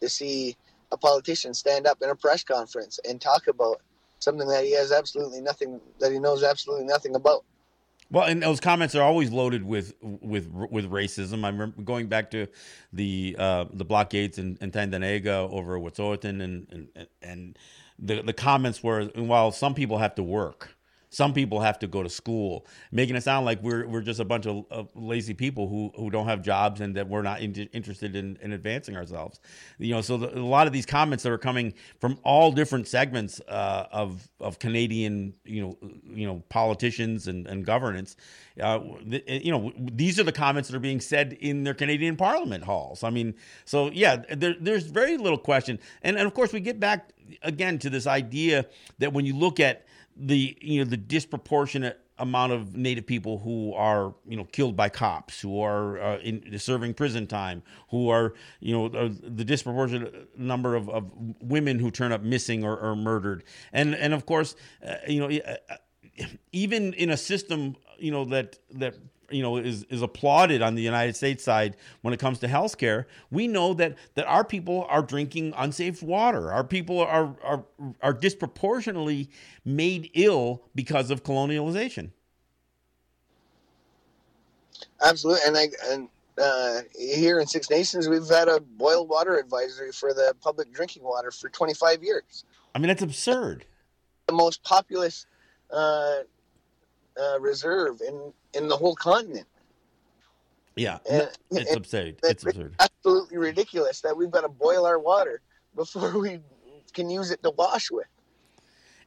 to 0.00 0.08
see 0.08 0.56
a 0.92 0.96
politician 0.96 1.54
stand 1.54 1.86
up 1.86 2.00
in 2.02 2.10
a 2.10 2.14
press 2.14 2.42
conference 2.42 2.98
and 3.08 3.20
talk 3.20 3.46
about 3.48 3.80
something 4.18 4.48
that 4.48 4.64
he 4.64 4.72
has 4.72 4.92
absolutely 4.92 5.40
nothing 5.40 5.80
that 6.00 6.12
he 6.12 6.18
knows 6.18 6.42
absolutely 6.42 6.86
nothing 6.86 7.14
about. 7.14 7.44
Well, 8.10 8.24
and 8.24 8.42
those 8.42 8.60
comments 8.60 8.94
are 8.94 9.02
always 9.02 9.30
loaded 9.30 9.64
with 9.64 9.94
with 10.00 10.48
with 10.48 10.90
racism. 10.90 11.44
I 11.44 11.48
remember 11.48 11.82
going 11.82 12.06
back 12.06 12.30
to 12.32 12.46
the 12.92 13.34
uh, 13.38 13.64
the 13.72 13.84
blockades 13.84 14.38
in, 14.38 14.56
in 14.60 14.70
Tyendinaga 14.70 15.50
over 15.50 15.78
Wet'suwet'en, 15.78 16.40
and 16.40 16.66
and 16.70 17.08
and 17.20 17.58
the 17.98 18.22
the 18.22 18.32
comments 18.32 18.82
were, 18.82 19.06
while 19.16 19.50
some 19.50 19.74
people 19.74 19.98
have 19.98 20.14
to 20.16 20.22
work, 20.22 20.75
some 21.16 21.32
people 21.32 21.60
have 21.60 21.78
to 21.78 21.86
go 21.86 22.02
to 22.02 22.10
school, 22.10 22.66
making 22.92 23.16
it 23.16 23.22
sound 23.22 23.46
like 23.46 23.62
we're 23.62 23.86
we're 23.86 24.02
just 24.02 24.20
a 24.20 24.24
bunch 24.24 24.44
of, 24.44 24.66
of 24.70 24.90
lazy 24.94 25.32
people 25.32 25.66
who 25.66 25.90
who 25.96 26.10
don't 26.10 26.28
have 26.28 26.42
jobs 26.42 26.82
and 26.82 26.94
that 26.94 27.08
we're 27.08 27.22
not 27.22 27.40
in, 27.40 27.54
interested 27.72 28.14
in, 28.14 28.36
in, 28.42 28.52
advancing 28.52 28.98
ourselves. 28.98 29.40
You 29.78 29.94
know, 29.94 30.02
so 30.02 30.18
the, 30.18 30.38
a 30.38 30.40
lot 30.40 30.66
of 30.66 30.74
these 30.74 30.84
comments 30.84 31.24
that 31.24 31.32
are 31.32 31.38
coming 31.38 31.72
from 32.00 32.18
all 32.22 32.52
different 32.52 32.86
segments 32.86 33.40
uh, 33.48 33.86
of 33.90 34.28
of 34.40 34.58
Canadian, 34.58 35.32
you 35.46 35.62
know, 35.62 35.78
you 36.04 36.26
know, 36.26 36.42
politicians 36.50 37.28
and, 37.28 37.46
and 37.46 37.64
governance. 37.64 38.16
Uh, 38.60 38.80
you 39.26 39.50
know, 39.50 39.72
these 39.78 40.20
are 40.20 40.24
the 40.24 40.32
comments 40.32 40.68
that 40.68 40.76
are 40.76 40.80
being 40.80 41.00
said 41.00 41.32
in 41.40 41.64
their 41.64 41.74
Canadian 41.74 42.16
Parliament 42.16 42.62
halls. 42.62 43.02
I 43.02 43.08
mean, 43.08 43.36
so 43.64 43.90
yeah, 43.90 44.16
there, 44.36 44.54
there's 44.60 44.84
very 44.84 45.16
little 45.16 45.38
question, 45.38 45.78
and 46.02 46.18
and 46.18 46.26
of 46.26 46.34
course 46.34 46.52
we 46.52 46.60
get 46.60 46.78
back 46.78 47.08
again 47.40 47.78
to 47.78 47.88
this 47.88 48.06
idea 48.06 48.66
that 48.98 49.14
when 49.14 49.24
you 49.24 49.34
look 49.34 49.60
at 49.60 49.86
the 50.16 50.56
you 50.60 50.82
know 50.82 50.88
the 50.88 50.96
disproportionate 50.96 52.00
amount 52.18 52.52
of 52.52 52.74
native 52.74 53.06
people 53.06 53.38
who 53.38 53.74
are 53.74 54.14
you 54.26 54.36
know 54.36 54.44
killed 54.44 54.76
by 54.76 54.88
cops 54.88 55.40
who 55.40 55.60
are 55.60 56.00
uh, 56.00 56.18
in 56.18 56.58
serving 56.58 56.94
prison 56.94 57.26
time 57.26 57.62
who 57.90 58.08
are 58.08 58.32
you 58.60 58.72
know 58.72 58.88
the 59.08 59.44
disproportionate 59.44 60.38
number 60.38 60.74
of, 60.74 60.88
of 60.88 61.10
women 61.40 61.78
who 61.78 61.90
turn 61.90 62.12
up 62.12 62.22
missing 62.22 62.64
or, 62.64 62.78
or 62.78 62.96
murdered. 62.96 63.44
And 63.72 63.94
and 63.94 64.14
of 64.14 64.24
course 64.24 64.56
uh, 64.86 64.94
you 65.06 65.20
know 65.20 65.28
uh, 65.28 65.76
even 66.52 66.94
in 66.94 67.10
a 67.10 67.16
system 67.16 67.76
you 67.98 68.10
know 68.10 68.24
that 68.26 68.58
that 68.72 68.94
you 69.30 69.42
know 69.42 69.56
is 69.56 69.84
is 69.84 70.02
applauded 70.02 70.62
on 70.62 70.74
the 70.74 70.82
United 70.82 71.16
States 71.16 71.42
side 71.42 71.76
when 72.02 72.14
it 72.14 72.20
comes 72.20 72.38
to 72.40 72.48
healthcare. 72.48 73.06
We 73.30 73.48
know 73.48 73.74
that 73.74 73.96
that 74.14 74.26
our 74.26 74.44
people 74.44 74.86
are 74.88 75.02
drinking 75.02 75.54
unsafe 75.56 76.02
water. 76.02 76.52
Our 76.52 76.64
people 76.64 77.00
are 77.00 77.34
are 77.42 77.64
are 78.02 78.12
disproportionately 78.12 79.30
made 79.64 80.10
ill 80.14 80.62
because 80.74 81.10
of 81.10 81.22
colonialization. 81.22 82.10
Absolutely, 85.02 85.42
and 85.46 85.56
I 85.56 85.68
and 85.90 86.08
uh, 86.38 86.80
here 86.98 87.40
in 87.40 87.46
Six 87.46 87.70
Nations, 87.70 88.08
we've 88.08 88.28
had 88.28 88.48
a 88.48 88.60
boil 88.60 89.06
water 89.06 89.38
advisory 89.38 89.92
for 89.92 90.12
the 90.12 90.34
public 90.40 90.72
drinking 90.72 91.02
water 91.02 91.30
for 91.30 91.48
25 91.48 92.02
years. 92.02 92.44
I 92.74 92.78
mean, 92.78 92.88
that's 92.88 93.02
absurd. 93.02 93.64
The 94.26 94.34
most 94.34 94.62
populous 94.62 95.26
uh, 95.70 96.20
uh, 97.20 97.40
reserve 97.40 98.00
in 98.00 98.32
in 98.54 98.68
the 98.68 98.76
whole 98.76 98.94
continent. 98.94 99.46
Yeah, 100.76 100.98
and, 101.10 101.30
it's 101.50 101.70
and, 101.70 101.76
absurd. 101.78 102.16
It's 102.22 102.44
absurd. 102.44 102.74
Absolutely 102.78 103.38
ridiculous 103.38 104.02
that 104.02 104.16
we've 104.16 104.30
got 104.30 104.42
to 104.42 104.48
boil 104.48 104.84
our 104.84 104.98
water 104.98 105.40
before 105.74 106.18
we 106.18 106.40
can 106.92 107.08
use 107.10 107.30
it 107.30 107.42
to 107.42 107.50
wash 107.50 107.90
with. 107.90 108.06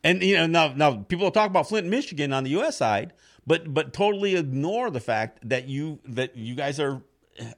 And 0.03 0.23
you 0.23 0.37
know 0.37 0.47
now 0.47 0.73
now 0.73 1.05
people 1.07 1.29
talk 1.31 1.49
about 1.49 1.67
Flint, 1.67 1.87
Michigan 1.87 2.33
on 2.33 2.43
the 2.43 2.51
U.S. 2.51 2.77
side, 2.77 3.13
but 3.45 3.73
but 3.73 3.93
totally 3.93 4.35
ignore 4.35 4.89
the 4.89 4.99
fact 4.99 5.47
that 5.47 5.67
you 5.67 5.99
that 6.05 6.37
you 6.37 6.55
guys 6.55 6.79
are 6.79 7.01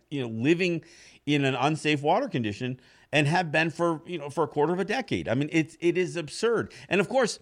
you 0.09 0.21
know 0.21 0.27
living 0.27 0.83
in 1.25 1.45
an 1.45 1.55
unsafe 1.55 2.01
water 2.01 2.27
condition 2.27 2.79
and 3.11 3.27
have 3.27 3.51
been 3.51 3.69
for 3.69 4.01
you 4.05 4.17
know 4.17 4.29
for 4.29 4.43
a 4.43 4.47
quarter 4.47 4.73
of 4.73 4.79
a 4.79 4.85
decade. 4.85 5.27
I 5.27 5.35
mean 5.35 5.49
it's 5.51 5.77
it 5.79 5.97
is 5.97 6.15
absurd. 6.15 6.73
And 6.89 6.99
of 6.99 7.07
course, 7.07 7.39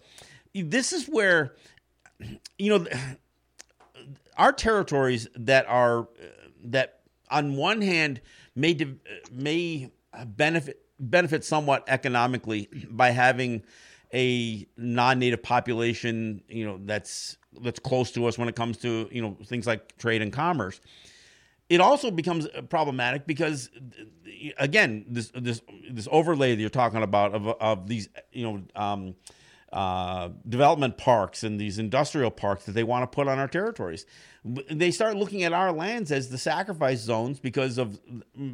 this 0.54 0.92
is 0.92 1.06
where 1.06 1.54
you 2.58 2.78
know 2.78 2.86
our 4.36 4.52
territories 4.52 5.28
that 5.36 5.66
are 5.66 6.08
that 6.64 7.00
on 7.30 7.56
one 7.56 7.80
hand 7.80 8.20
may 8.54 8.76
may 9.32 9.90
benefit 10.26 10.82
benefit 10.98 11.44
somewhat 11.44 11.84
economically 11.88 12.68
by 12.90 13.10
having 13.10 13.62
a 14.12 14.66
non-native 14.76 15.42
population 15.42 16.42
you 16.48 16.64
know 16.64 16.80
that's 16.84 17.36
that's 17.62 17.80
close 17.80 18.10
to 18.12 18.26
us 18.26 18.38
when 18.38 18.48
it 18.48 18.56
comes 18.56 18.78
to 18.78 19.08
you 19.10 19.22
know 19.22 19.36
things 19.44 19.66
like 19.66 19.96
trade 19.98 20.22
and 20.22 20.32
commerce. 20.32 20.80
It 21.68 21.80
also 21.80 22.10
becomes 22.10 22.48
problematic 22.68 23.26
because 23.26 23.70
again 24.58 25.04
this 25.08 25.30
this 25.34 25.62
this 25.90 26.08
overlay 26.10 26.54
that 26.54 26.60
you're 26.60 26.70
talking 26.70 27.02
about 27.02 27.34
of 27.34 27.46
of 27.46 27.86
these 27.86 28.08
you 28.32 28.44
know 28.44 28.62
um, 28.74 29.14
uh, 29.72 30.30
development 30.48 30.98
parks 30.98 31.44
and 31.44 31.60
these 31.60 31.78
industrial 31.78 32.30
parks 32.30 32.64
that 32.64 32.72
they 32.72 32.82
want 32.82 33.02
to 33.02 33.14
put 33.14 33.28
on 33.28 33.38
our 33.38 33.48
territories. 33.48 34.04
They 34.44 34.90
start 34.90 35.16
looking 35.16 35.44
at 35.44 35.52
our 35.52 35.70
lands 35.70 36.10
as 36.10 36.28
the 36.28 36.38
sacrifice 36.38 37.00
zones 37.00 37.38
because 37.38 37.78
of 37.78 38.00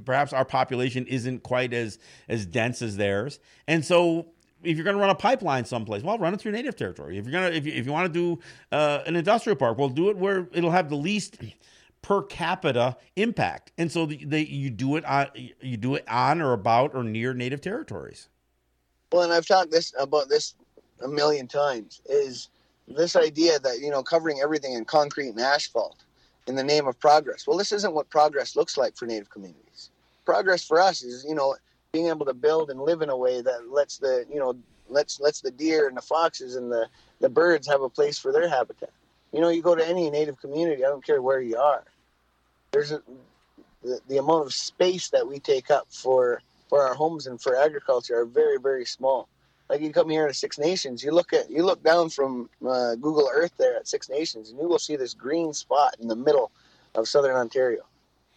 perhaps 0.05 0.33
our 0.33 0.45
population 0.45 1.07
isn't 1.07 1.43
quite 1.43 1.73
as 1.73 1.99
as 2.29 2.45
dense 2.45 2.83
as 2.83 2.97
theirs, 2.97 3.39
and 3.67 3.85
so 3.85 4.27
if 4.63 4.77
you're 4.77 4.85
going 4.85 4.97
to 4.97 5.01
run 5.01 5.11
a 5.11 5.15
pipeline 5.15 5.65
someplace, 5.65 6.03
well, 6.03 6.19
run 6.19 6.35
it 6.35 6.41
through 6.41 6.53
native 6.53 6.77
territory. 6.77 7.19
If 7.19 7.27
you're 7.27 7.33
gonna 7.33 7.55
if 7.55 7.67
you, 7.67 7.73
if 7.73 7.87
you 7.87 7.93
want 7.93 8.13
to 8.13 8.37
do 8.37 8.43
uh, 8.73 9.01
an 9.07 9.17
industrial 9.17 9.57
park, 9.57 9.79
well, 9.79 9.89
do 9.89 10.11
it 10.11 10.17
where 10.17 10.49
it'll 10.53 10.71
have 10.71 10.91
the 10.91 10.97
least 10.97 11.39
per 12.03 12.23
capita 12.23 12.97
impact, 13.17 13.73
and 13.79 13.91
so 13.91 14.07
the, 14.07 14.25
the, 14.25 14.49
you 14.49 14.71
do 14.71 14.97
it 14.97 15.05
on 15.05 15.29
you 15.35 15.77
do 15.77 15.95
it 15.95 16.05
on 16.09 16.41
or 16.41 16.53
about 16.53 16.95
or 16.95 17.05
near 17.05 17.33
native 17.33 17.61
territories. 17.61 18.29
Well, 19.13 19.23
and 19.23 19.33
I've 19.33 19.47
talked 19.47 19.71
this 19.71 19.95
about 19.99 20.29
this 20.29 20.55
a 21.03 21.09
million 21.09 21.47
times 21.47 22.01
is 22.07 22.49
this 22.89 23.17
idea 23.17 23.59
that 23.59 23.81
you 23.81 23.91
know 23.91 24.03
covering 24.03 24.41
everything 24.41 24.75
in 24.75 24.85
concrete 24.85 25.31
and 25.31 25.41
asphalt 25.41 25.97
in 26.47 26.55
the 26.55 26.65
name 26.65 26.87
of 26.87 26.99
progress. 27.01 27.47
Well, 27.47 27.59
this 27.59 27.73
isn't 27.73 27.95
what 27.95 28.09
progress 28.11 28.57
looks 28.57 28.77
like 28.77 28.97
for 28.97 29.07
Native 29.07 29.31
communities. 29.31 29.91
Progress 30.25 30.65
for 30.65 30.81
us 30.81 31.03
is 31.03 31.25
you 31.29 31.35
know 31.35 31.57
being 31.93 32.09
able 32.09 32.27
to 32.27 32.35
build 32.35 32.71
and 32.71 32.81
live 32.81 33.03
in 33.03 33.11
a 33.11 33.17
way 33.17 33.41
that 33.41 33.71
lets 33.71 33.99
the 33.99 34.25
you 34.33 34.39
know 34.39 34.57
lets 34.89 35.21
lets 35.21 35.41
the 35.41 35.51
deer 35.51 35.89
and 35.89 35.97
the 35.97 36.03
foxes 36.03 36.57
and 36.57 36.71
the 36.71 36.87
the 37.21 37.29
birds 37.29 37.67
have 37.67 37.83
a 37.83 37.89
place 37.89 38.19
for 38.19 38.33
their 38.33 38.49
habitat. 38.49 38.91
You 39.33 39.41
know, 39.41 39.49
you 39.49 39.63
go 39.63 39.75
to 39.75 39.87
any 39.87 40.09
Native 40.09 40.41
community, 40.41 40.85
I 40.85 40.89
don't 40.89 41.05
care 41.05 41.21
where 41.21 41.41
you 41.41 41.59
are. 41.59 41.85
There's 42.71 42.93
a, 42.93 43.03
the, 43.83 44.01
the 44.09 44.19
amount 44.19 44.47
of 44.47 44.53
space 44.53 45.09
that 45.11 45.27
we 45.27 45.41
take 45.41 45.71
up 45.71 45.89
for 45.91 46.41
for 46.69 46.87
our 46.87 46.95
homes 46.95 47.27
and 47.27 47.41
for 47.41 47.57
agriculture 47.57 48.19
are 48.21 48.25
very 48.25 48.59
very 48.59 48.85
small 48.85 49.29
like 49.69 49.81
you 49.81 49.93
come 49.93 50.09
here 50.09 50.27
to 50.27 50.35
Six 50.35 50.59
Nations, 50.59 51.03
you 51.03 51.11
look 51.13 51.33
at 51.33 51.51
you 51.51 51.65
look 51.65 51.83
down 51.83 52.09
from 52.09 52.49
uh, 52.67 52.95
Google 52.95 53.29
Earth 53.33 53.53
there 53.59 53.77
at 53.77 53.89
Six 53.89 54.09
Nations, 54.09 54.51
and 54.51 54.61
you 54.61 54.69
will 54.69 54.79
see 54.79 54.97
this 54.97 55.15
green 55.15 55.53
spot 55.53 55.97
in 56.01 56.09
the 56.09 56.17
middle 56.17 56.53
of 56.95 57.09
Southern 57.09 57.37
Ontario. 57.37 57.83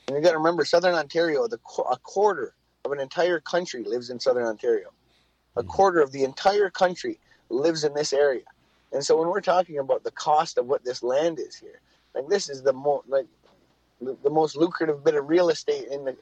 And 0.08 0.18
you 0.18 0.24
got 0.24 0.32
to 0.32 0.38
remember, 0.38 0.66
Southern 0.66 0.96
Ontario, 0.96 1.48
the 1.48 1.60
a 1.90 1.98
quarter 1.98 2.56
of 2.84 2.92
an 2.92 3.00
entire 3.00 3.40
country 3.40 3.84
lives 3.84 4.10
in 4.10 4.20
Southern 4.20 4.46
Ontario. 4.46 4.90
A 5.56 5.62
mm-hmm. 5.62 5.70
quarter 5.70 6.02
of 6.02 6.12
the 6.12 6.24
entire 6.24 6.70
country 6.70 7.20
lives 7.50 7.84
in 7.84 7.94
this 7.94 8.12
area. 8.14 8.44
And 8.92 9.04
so 9.04 9.18
when 9.18 9.30
we're 9.30 9.42
talking 9.42 9.78
about 9.78 10.04
the 10.04 10.12
cost 10.12 10.58
of 10.58 10.66
what 10.66 10.84
this 10.84 11.04
land 11.04 11.40
is 11.40 11.56
here, 11.56 11.80
like 12.16 12.28
this 12.28 12.50
is 12.50 12.64
the 12.64 12.74
most 12.74 13.08
like 13.08 13.28
the, 14.02 14.18
the 14.24 14.30
most 14.30 14.56
lucrative 14.56 15.04
bit 15.04 15.14
of 15.14 15.30
real 15.30 15.50
estate 15.50 15.86
in 15.92 16.06
the, 16.06 16.16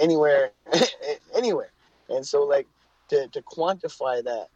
anywhere 0.00 0.52
anywhere. 1.36 1.70
And 2.08 2.26
so 2.26 2.44
like 2.44 2.66
to, 3.08 3.28
to 3.28 3.42
quantify 3.42 4.24
that 4.24 4.48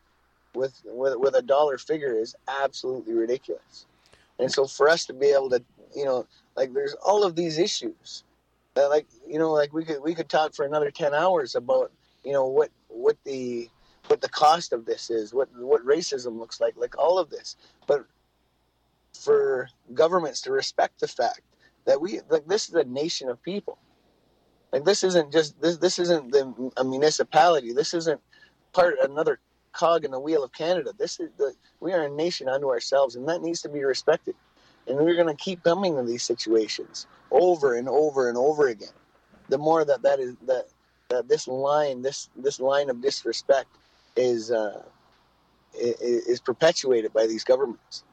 with, 0.58 0.80
with 0.84 1.14
with 1.18 1.34
a 1.34 1.42
dollar 1.42 1.78
figure 1.78 2.18
is 2.18 2.34
absolutely 2.46 3.14
ridiculous. 3.14 3.86
And 4.38 4.50
so 4.52 4.66
for 4.66 4.88
us 4.88 5.04
to 5.06 5.12
be 5.12 5.28
able 5.28 5.50
to, 5.50 5.62
you 5.96 6.04
know, 6.04 6.26
like 6.56 6.72
there's 6.72 6.94
all 6.94 7.24
of 7.24 7.34
these 7.36 7.58
issues 7.58 8.24
that 8.74 8.88
like 8.88 9.06
you 9.26 9.38
know 9.38 9.52
like 9.52 9.72
we 9.72 9.84
could 9.84 10.02
we 10.02 10.14
could 10.14 10.28
talk 10.28 10.54
for 10.54 10.64
another 10.64 10.90
10 10.90 11.14
hours 11.14 11.54
about 11.54 11.90
you 12.24 12.32
know 12.32 12.46
what 12.46 12.70
what 12.88 13.16
the 13.24 13.68
what 14.06 14.20
the 14.20 14.28
cost 14.28 14.72
of 14.72 14.84
this 14.84 15.10
is 15.10 15.34
what 15.34 15.48
what 15.56 15.84
racism 15.84 16.38
looks 16.38 16.60
like 16.60 16.74
like 16.76 16.96
all 16.98 17.18
of 17.18 17.30
this. 17.30 17.56
But 17.86 18.06
for 19.14 19.68
governments 19.94 20.40
to 20.42 20.52
respect 20.52 21.00
the 21.00 21.08
fact 21.08 21.40
that 21.86 22.00
we 22.00 22.20
like 22.28 22.46
this 22.46 22.68
is 22.68 22.74
a 22.74 22.84
nation 22.84 23.28
of 23.28 23.42
people. 23.42 23.78
Like 24.72 24.84
this 24.84 25.02
isn't 25.02 25.32
just 25.32 25.60
this 25.60 25.78
this 25.78 25.98
isn't 25.98 26.32
the, 26.32 26.72
a 26.76 26.84
municipality. 26.84 27.72
This 27.72 27.94
isn't 27.94 28.20
part 28.72 28.96
another 29.02 29.40
cog 29.78 30.04
in 30.04 30.10
the 30.10 30.20
wheel 30.20 30.42
of 30.42 30.52
Canada. 30.52 30.92
This 30.98 31.20
is 31.20 31.30
the 31.38 31.54
we 31.80 31.92
are 31.92 32.02
a 32.02 32.10
nation 32.10 32.48
unto 32.48 32.68
ourselves, 32.68 33.16
and 33.16 33.28
that 33.28 33.42
needs 33.42 33.62
to 33.62 33.68
be 33.68 33.84
respected. 33.84 34.34
And 34.86 34.98
we're 34.98 35.14
going 35.14 35.28
to 35.28 35.42
keep 35.42 35.62
coming 35.62 35.96
to 35.96 36.02
these 36.02 36.22
situations 36.22 37.06
over 37.30 37.74
and 37.74 37.88
over 37.88 38.28
and 38.28 38.38
over 38.38 38.68
again. 38.68 38.96
The 39.48 39.58
more 39.58 39.84
that 39.84 40.02
that 40.02 40.18
is 40.18 40.34
that 40.46 40.66
that 41.08 41.28
this 41.28 41.46
line, 41.46 42.02
this 42.02 42.28
this 42.36 42.60
line 42.60 42.90
of 42.90 43.00
disrespect, 43.00 43.68
is 44.16 44.50
uh, 44.50 44.82
is 45.74 46.40
perpetuated 46.40 47.12
by 47.12 47.26
these 47.26 47.44
governments. 47.44 48.04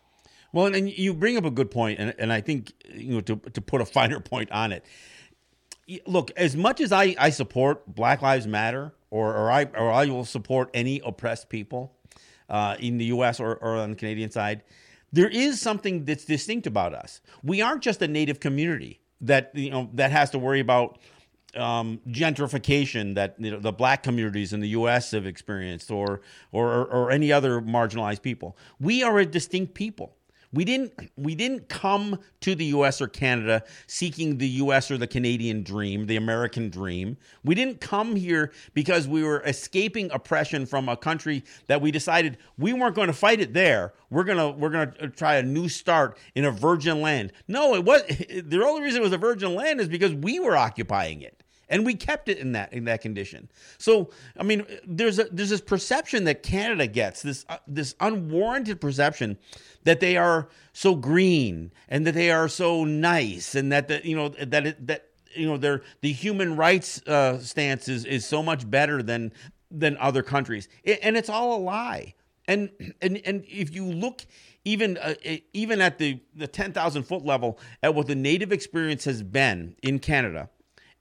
Well, 0.54 0.74
and 0.74 0.90
you 0.90 1.14
bring 1.14 1.36
up 1.36 1.44
a 1.44 1.52
good 1.52 1.72
point, 1.72 2.00
and, 2.00 2.14
and 2.18 2.32
I 2.32 2.42
think 2.42 2.74
you 2.94 3.16
know 3.16 3.22
to 3.22 3.36
to 3.38 3.62
put 3.62 3.82
a 3.82 3.86
finer 3.98 4.20
point 4.20 4.52
on 4.52 4.72
it. 4.72 4.86
Look, 6.08 6.32
as 6.36 6.56
much 6.56 6.82
as 6.82 6.92
I, 6.92 7.16
I 7.20 7.30
support 7.30 7.86
Black 7.86 8.24
Lives 8.24 8.48
Matter, 8.48 8.92
or, 9.16 9.34
or 9.34 9.50
I 9.50 9.64
or 9.64 9.92
I 9.92 10.06
will 10.08 10.26
support 10.26 10.70
any 10.74 11.02
oppressed 11.06 11.48
people 11.48 11.96
uh, 12.50 12.76
in 12.80 12.98
the 12.98 13.06
U.S. 13.06 13.40
Or, 13.40 13.56
or 13.56 13.76
on 13.78 13.92
the 13.92 13.96
Canadian 13.96 14.30
side. 14.30 14.64
There 15.14 15.30
is 15.30 15.62
something 15.62 16.04
that's 16.04 16.26
distinct 16.26 16.68
about 16.68 16.94
us. 16.94 17.22
We 17.42 17.62
aren't 17.62 17.82
just 17.82 18.02
a 18.02 18.08
native 18.10 18.42
community 18.42 19.00
that 19.22 19.52
you 19.56 19.70
know 19.70 19.90
that 19.94 20.12
has 20.12 20.32
to 20.32 20.40
worry 20.40 20.60
about 20.60 21.00
um, 21.56 22.02
gentrification 22.10 23.16
that 23.16 23.36
you 23.40 23.52
know, 23.52 23.60
the 23.60 23.72
black 23.72 24.04
communities 24.04 24.52
in 24.52 24.60
the 24.60 24.70
U.S. 24.70 25.12
have 25.12 25.26
experienced, 25.26 25.90
or, 25.90 26.20
or 26.52 26.86
or 26.86 27.10
any 27.10 27.32
other 27.32 27.62
marginalized 27.62 28.22
people. 28.22 28.58
We 28.82 29.02
are 29.02 29.18
a 29.18 29.26
distinct 29.26 29.76
people. 29.76 30.18
We 30.56 30.64
didn't 30.64 31.12
we 31.18 31.36
didn't 31.36 31.68
come 31.68 32.18
to 32.40 32.56
the 32.56 32.66
US 32.66 33.02
or 33.02 33.10
Canada 33.10 33.64
seeking 33.88 34.38
the 34.38 34.48
US 34.48 34.90
or 34.90 34.98
the 34.98 35.06
Canadian 35.06 35.64
dream, 35.64 36.06
the 36.06 36.16
American 36.16 36.70
dream. 36.70 37.18
We 37.44 37.56
didn't 37.56 37.82
come 37.82 38.16
here 38.16 38.54
because 38.74 39.06
we 39.06 39.22
were 39.22 39.44
escaping 39.44 40.10
oppression 40.12 40.66
from 40.66 40.88
a 40.88 40.96
country 40.96 41.44
that 41.68 41.82
we 41.82 41.92
decided 41.92 42.38
we 42.58 42.72
weren't 42.72 42.96
going 42.96 43.08
to 43.08 43.14
fight 43.14 43.42
it 43.42 43.54
there. 43.54 43.94
We're 44.10 44.24
going 44.24 44.38
to 44.38 44.58
we're 44.58 44.70
going 44.70 44.92
to 44.92 45.04
uh, 45.04 45.08
try 45.08 45.36
a 45.36 45.44
new 45.44 45.68
start 45.68 46.18
in 46.36 46.46
a 46.46 46.52
virgin 46.52 47.02
land. 47.02 47.34
No, 47.50 47.76
it 47.76 47.84
was 47.84 48.04
the 48.08 48.64
only 48.66 48.82
reason 48.82 49.02
it 49.02 49.04
was 49.04 49.12
a 49.12 49.18
virgin 49.18 49.56
land 49.56 49.82
is 49.82 49.90
because 49.90 50.14
we 50.14 50.40
were 50.40 50.56
occupying 50.56 51.22
it 51.22 51.44
and 51.70 51.86
we 51.86 51.96
kept 51.96 52.30
it 52.30 52.38
in 52.38 52.52
that 52.54 52.74
in 52.74 52.86
that 52.86 53.02
condition. 53.02 53.50
So, 53.78 54.12
I 54.38 54.44
mean, 54.44 54.66
there's 54.86 55.20
a 55.20 55.26
there's 55.32 55.50
this 55.50 55.62
perception 55.62 56.26
that 56.26 56.44
Canada 56.44 56.88
gets 56.88 57.22
this 57.22 57.46
uh, 57.50 57.58
this 57.68 57.96
unwarranted 58.00 58.80
perception 58.82 59.38
that 59.84 60.00
they 60.00 60.18
are 60.18 60.50
so 60.74 60.96
green 60.96 61.72
and 61.88 62.06
that 62.06 62.14
they 62.14 62.32
are 62.32 62.48
so 62.48 62.84
nice 62.84 63.56
and 63.56 63.72
that 63.72 63.88
the, 63.88 64.08
you 64.08 64.16
know 64.16 64.30
that 64.30 64.68
it, 64.68 64.88
that 64.88 65.10
you 65.34 65.48
know 65.48 65.58
their 65.58 65.82
the 66.02 66.12
human 66.12 66.56
rights 66.56 67.02
uh, 67.08 67.40
stance 67.40 67.88
is 67.88 68.06
is 68.06 68.26
so 68.26 68.42
much 68.44 68.70
better 68.70 69.02
than 69.02 69.32
than 69.72 69.98
other 69.98 70.24
countries, 70.24 70.68
it, 70.84 71.00
and 71.02 71.18
it's 71.18 71.30
all 71.30 71.58
a 71.58 71.62
lie. 71.62 72.14
And 72.48 72.70
and 73.02 73.20
and 73.26 73.44
if 73.48 73.74
you 73.74 73.86
look 73.86 74.26
even 74.66 74.98
uh, 74.98 75.16
even 75.54 75.82
at 75.82 75.98
the 75.98 76.20
the 76.36 76.48
ten 76.48 76.74
thousand 76.74 77.04
foot 77.04 77.26
level 77.26 77.60
at 77.82 77.96
what 77.96 78.08
the 78.08 78.16
native 78.16 78.52
experience 78.52 79.06
has 79.06 79.24
been 79.24 79.76
in 79.82 80.00
Canada 80.00 80.50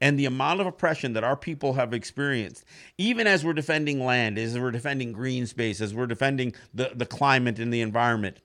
and 0.05 0.19
the 0.19 0.27
amount 0.27 0.61
of 0.61 0.67
oppression 0.67 1.15
that 1.15 1.25
our 1.25 1.35
people 1.35 1.73
have 1.73 1.95
experienced, 1.95 2.67
even 2.99 3.27
as 3.27 3.43
we're 3.43 3.55
defending 3.55 4.05
land, 4.05 4.37
as 4.37 4.59
we're 4.59 4.71
defending 4.71 5.13
green 5.13 5.47
space, 5.47 5.81
as 5.81 5.95
we're 5.95 6.07
defending 6.07 6.55
the, 6.75 6.91
the 6.95 7.07
climate 7.07 7.59
and 7.59 7.73
the 7.73 7.81
environment, 7.81 8.37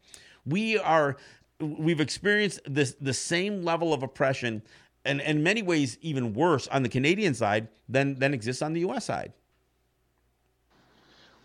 we 0.45 0.79
are 0.79 1.17
we've 1.59 1.99
experienced 1.99 2.61
this 2.65 2.95
the 3.01 3.13
same 3.13 3.61
level 3.61 3.93
of 3.93 4.03
oppression 4.03 4.61
and, 5.03 5.19
in 5.19 5.43
many 5.43 5.61
ways 5.61 5.97
even 6.01 6.33
worse 6.33 6.65
on 6.69 6.81
the 6.81 6.87
Canadian 6.87 7.33
side 7.33 7.67
than 7.89 8.15
than 8.15 8.33
exists 8.33 8.61
on 8.61 8.71
the 8.71 8.79
US 8.87 9.03
side. 9.03 9.33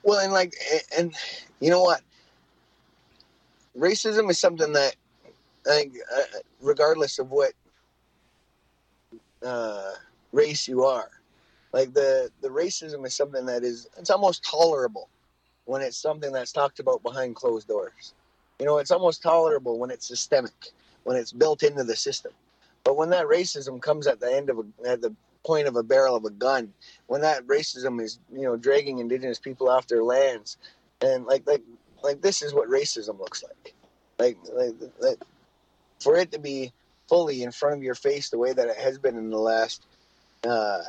Well, 0.05 0.21
and 0.21 0.33
like, 0.33 0.55
and 0.97 1.13
you 1.59 1.71
know 1.71 1.83
what? 1.83 2.03
Racism 3.77 4.31
is 4.31 4.39
something 4.39 4.73
that, 4.75 4.95
I 5.67 5.71
think, 5.71 5.97
uh, 6.17 6.23
regardless 6.61 7.19
of 7.19 7.33
what 7.33 7.53
uh, 9.45 9.93
race 10.33 10.67
you 10.67 10.85
are. 10.85 11.11
Like 11.73 11.93
the 11.93 12.31
the 12.41 12.49
racism 12.49 13.05
is 13.05 13.15
something 13.15 13.47
that 13.47 13.65
is 13.65 13.89
it's 13.99 14.11
almost 14.11 14.45
tolerable 14.45 15.09
when 15.65 15.83
it's 15.83 15.97
something 15.97 16.33
that's 16.33 16.53
talked 16.53 16.79
about 16.79 17.03
behind 17.03 17.35
closed 17.35 17.69
doors. 17.69 18.15
You 18.61 18.67
know, 18.67 18.79
it's 18.79 18.93
almost 18.93 19.23
tolerable 19.23 19.79
when 19.79 19.91
it's 19.91 20.07
systemic, 20.07 20.73
when 21.03 21.17
it's 21.17 21.33
built 21.33 21.63
into 21.63 21.83
the 21.83 21.97
system. 21.97 22.33
But 22.85 22.97
when 22.97 23.11
that 23.11 23.27
racism 23.27 23.81
comes 23.81 24.07
at 24.07 24.21
the 24.21 24.33
end 24.33 24.51
of 24.51 24.59
a, 24.59 24.89
at 24.89 25.01
the 25.01 25.15
point 25.45 25.67
of 25.67 25.75
a 25.77 25.83
barrel 25.83 26.15
of 26.15 26.25
a 26.25 26.31
gun, 26.31 26.73
when 27.09 27.23
that 27.23 27.47
racism 27.47 28.01
is 28.01 28.19
you 28.33 28.43
know 28.43 28.57
dragging 28.57 28.99
indigenous 28.99 29.39
people 29.39 29.69
off 29.69 29.89
their 29.89 30.05
lands, 30.05 30.59
and 31.01 31.27
like 31.27 31.47
like 31.47 31.63
like 32.03 32.21
this 32.21 32.43
is 32.43 32.55
what 32.55 32.69
racism 32.69 33.19
looks 33.19 33.43
like. 33.43 33.75
Like 34.19 34.39
like, 34.53 34.75
like 35.01 35.19
for 35.99 36.17
it 36.17 36.31
to 36.33 36.39
be 36.39 36.73
fully 37.09 37.43
in 37.43 37.53
front 37.53 37.77
of 37.77 37.83
your 37.83 37.95
face 37.95 38.31
the 38.31 38.39
way 38.39 38.53
that 38.53 38.69
it 38.69 38.77
has 38.77 38.99
been 38.99 39.17
in 39.17 39.31
the 39.31 39.39
last 39.39 39.85
uh, 40.45 40.83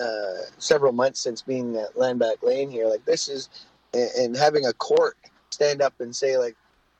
uh, 0.00 0.34
several 0.58 0.92
months 0.92 1.20
since 1.20 1.42
being 1.42 1.76
at 1.76 1.94
Landback 1.94 2.42
Lane 2.42 2.70
here. 2.70 2.86
Like 2.86 3.04
this 3.04 3.28
is, 3.28 3.48
and 3.92 4.36
having 4.36 4.66
a 4.66 4.72
court 4.74 5.16
stand 5.50 5.80
up 5.80 5.94
and 6.00 6.14
say 6.14 6.36
like 6.36 6.56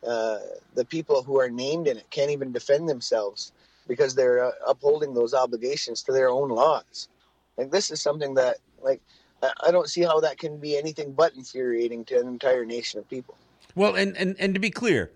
uh, 0.06 0.38
the 0.74 0.84
people 0.84 1.22
who 1.22 1.40
are 1.40 1.50
named 1.50 1.88
in 1.88 1.96
it 1.96 2.08
can't 2.10 2.30
even 2.30 2.52
defend 2.52 2.88
themselves 2.88 3.52
because 3.88 4.14
they're 4.14 4.44
uh, 4.44 4.50
upholding 4.66 5.14
those 5.14 5.34
obligations 5.34 6.02
to 6.02 6.12
their 6.12 6.28
own 6.28 6.48
laws. 6.48 7.08
Like 7.56 7.70
this 7.70 7.90
is 7.90 8.00
something 8.00 8.34
that 8.34 8.56
like 8.82 9.00
I 9.42 9.70
don't 9.70 9.88
see 9.88 10.02
how 10.02 10.20
that 10.20 10.38
can 10.38 10.58
be 10.58 10.76
anything 10.76 11.12
but 11.12 11.34
infuriating 11.34 12.04
to 12.06 12.18
an 12.18 12.26
entire 12.26 12.64
nation 12.64 12.98
of 12.98 13.08
people. 13.08 13.36
Well, 13.74 13.94
and 13.94 14.16
and, 14.16 14.36
and 14.38 14.54
to 14.54 14.60
be 14.60 14.70
clear, 14.70 15.10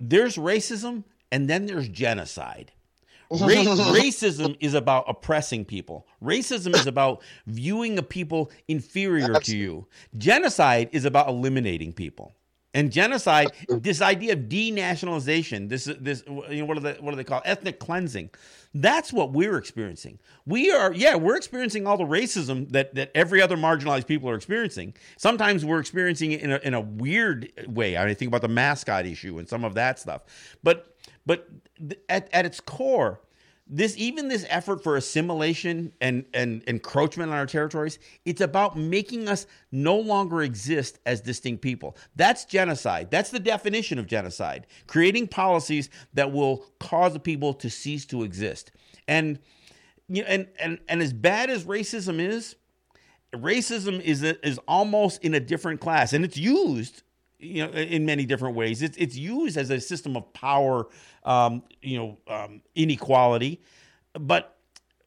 there's 0.00 0.36
racism 0.36 1.04
and 1.30 1.48
then 1.48 1.66
there's 1.66 1.88
genocide. 1.88 2.72
Ra- 3.30 3.38
racism 3.38 4.56
is 4.58 4.72
about 4.72 5.04
oppressing 5.06 5.66
people. 5.66 6.06
Racism 6.22 6.74
is 6.74 6.86
about 6.86 7.20
viewing 7.46 7.98
a 7.98 8.02
people 8.02 8.50
inferior 8.68 9.36
Absolutely. 9.36 9.52
to 9.52 9.56
you. 9.58 9.86
Genocide 10.16 10.88
is 10.92 11.04
about 11.04 11.28
eliminating 11.28 11.92
people. 11.92 12.32
And 12.74 12.92
genocide, 12.92 13.48
this 13.68 14.02
idea 14.02 14.34
of 14.34 14.40
denationalization, 14.40 15.70
this 15.70 15.86
this 16.00 16.22
you 16.28 16.60
know 16.60 16.64
what 16.66 16.76
are 16.76 16.80
they 16.80 16.92
what 17.00 17.10
do 17.10 17.16
they 17.16 17.24
call 17.24 17.40
ethnic 17.44 17.78
cleansing? 17.78 18.30
That's 18.74 19.10
what 19.10 19.32
we're 19.32 19.56
experiencing. 19.56 20.18
We 20.44 20.70
are 20.70 20.92
yeah, 20.92 21.16
we're 21.16 21.36
experiencing 21.36 21.86
all 21.86 21.96
the 21.96 22.04
racism 22.04 22.70
that 22.72 22.94
that 22.94 23.10
every 23.14 23.40
other 23.40 23.56
marginalized 23.56 24.06
people 24.06 24.28
are 24.28 24.34
experiencing. 24.34 24.94
Sometimes 25.16 25.64
we're 25.64 25.80
experiencing 25.80 26.32
it 26.32 26.42
in 26.42 26.52
a 26.52 26.60
in 26.62 26.74
a 26.74 26.80
weird 26.80 27.50
way. 27.66 27.96
I 27.96 28.04
mean, 28.04 28.14
think 28.14 28.28
about 28.28 28.42
the 28.42 28.48
mascot 28.48 29.06
issue 29.06 29.38
and 29.38 29.48
some 29.48 29.64
of 29.64 29.74
that 29.74 29.98
stuff. 29.98 30.22
But 30.62 30.94
but 31.28 31.46
at, 32.08 32.30
at 32.32 32.46
its 32.46 32.58
core, 32.58 33.20
this 33.66 33.94
even 33.98 34.28
this 34.28 34.46
effort 34.48 34.82
for 34.82 34.96
assimilation 34.96 35.92
and, 36.00 36.24
and 36.32 36.64
encroachment 36.66 37.30
on 37.30 37.36
our 37.36 37.44
territories, 37.44 37.98
it's 38.24 38.40
about 38.40 38.78
making 38.78 39.28
us 39.28 39.46
no 39.70 39.98
longer 39.98 40.40
exist 40.40 41.00
as 41.04 41.20
distinct 41.20 41.60
people. 41.60 41.98
That's 42.16 42.46
genocide. 42.46 43.10
That's 43.10 43.28
the 43.28 43.40
definition 43.40 43.98
of 43.98 44.06
genocide. 44.06 44.66
Creating 44.86 45.28
policies 45.28 45.90
that 46.14 46.32
will 46.32 46.64
cause 46.80 47.12
the 47.12 47.20
people 47.20 47.52
to 47.54 47.68
cease 47.68 48.06
to 48.06 48.22
exist. 48.22 48.72
And 49.06 49.38
you 50.08 50.22
know, 50.22 50.28
and 50.28 50.48
and 50.58 50.78
and 50.88 51.02
as 51.02 51.12
bad 51.12 51.50
as 51.50 51.66
racism 51.66 52.20
is, 52.20 52.56
racism 53.34 54.00
is 54.00 54.22
a, 54.22 54.46
is 54.48 54.58
almost 54.66 55.22
in 55.22 55.34
a 55.34 55.40
different 55.40 55.82
class, 55.82 56.14
and 56.14 56.24
it's 56.24 56.38
used 56.38 57.02
you 57.38 57.66
know 57.66 57.72
in 57.72 58.04
many 58.04 58.26
different 58.26 58.56
ways. 58.56 58.82
It's 58.82 58.96
it's 58.96 59.16
used 59.16 59.56
as 59.56 59.70
a 59.70 59.80
system 59.80 60.16
of 60.16 60.32
power 60.32 60.86
um, 61.28 61.62
you 61.82 61.98
know, 61.98 62.18
um, 62.26 62.62
inequality. 62.74 63.60
But 64.14 64.56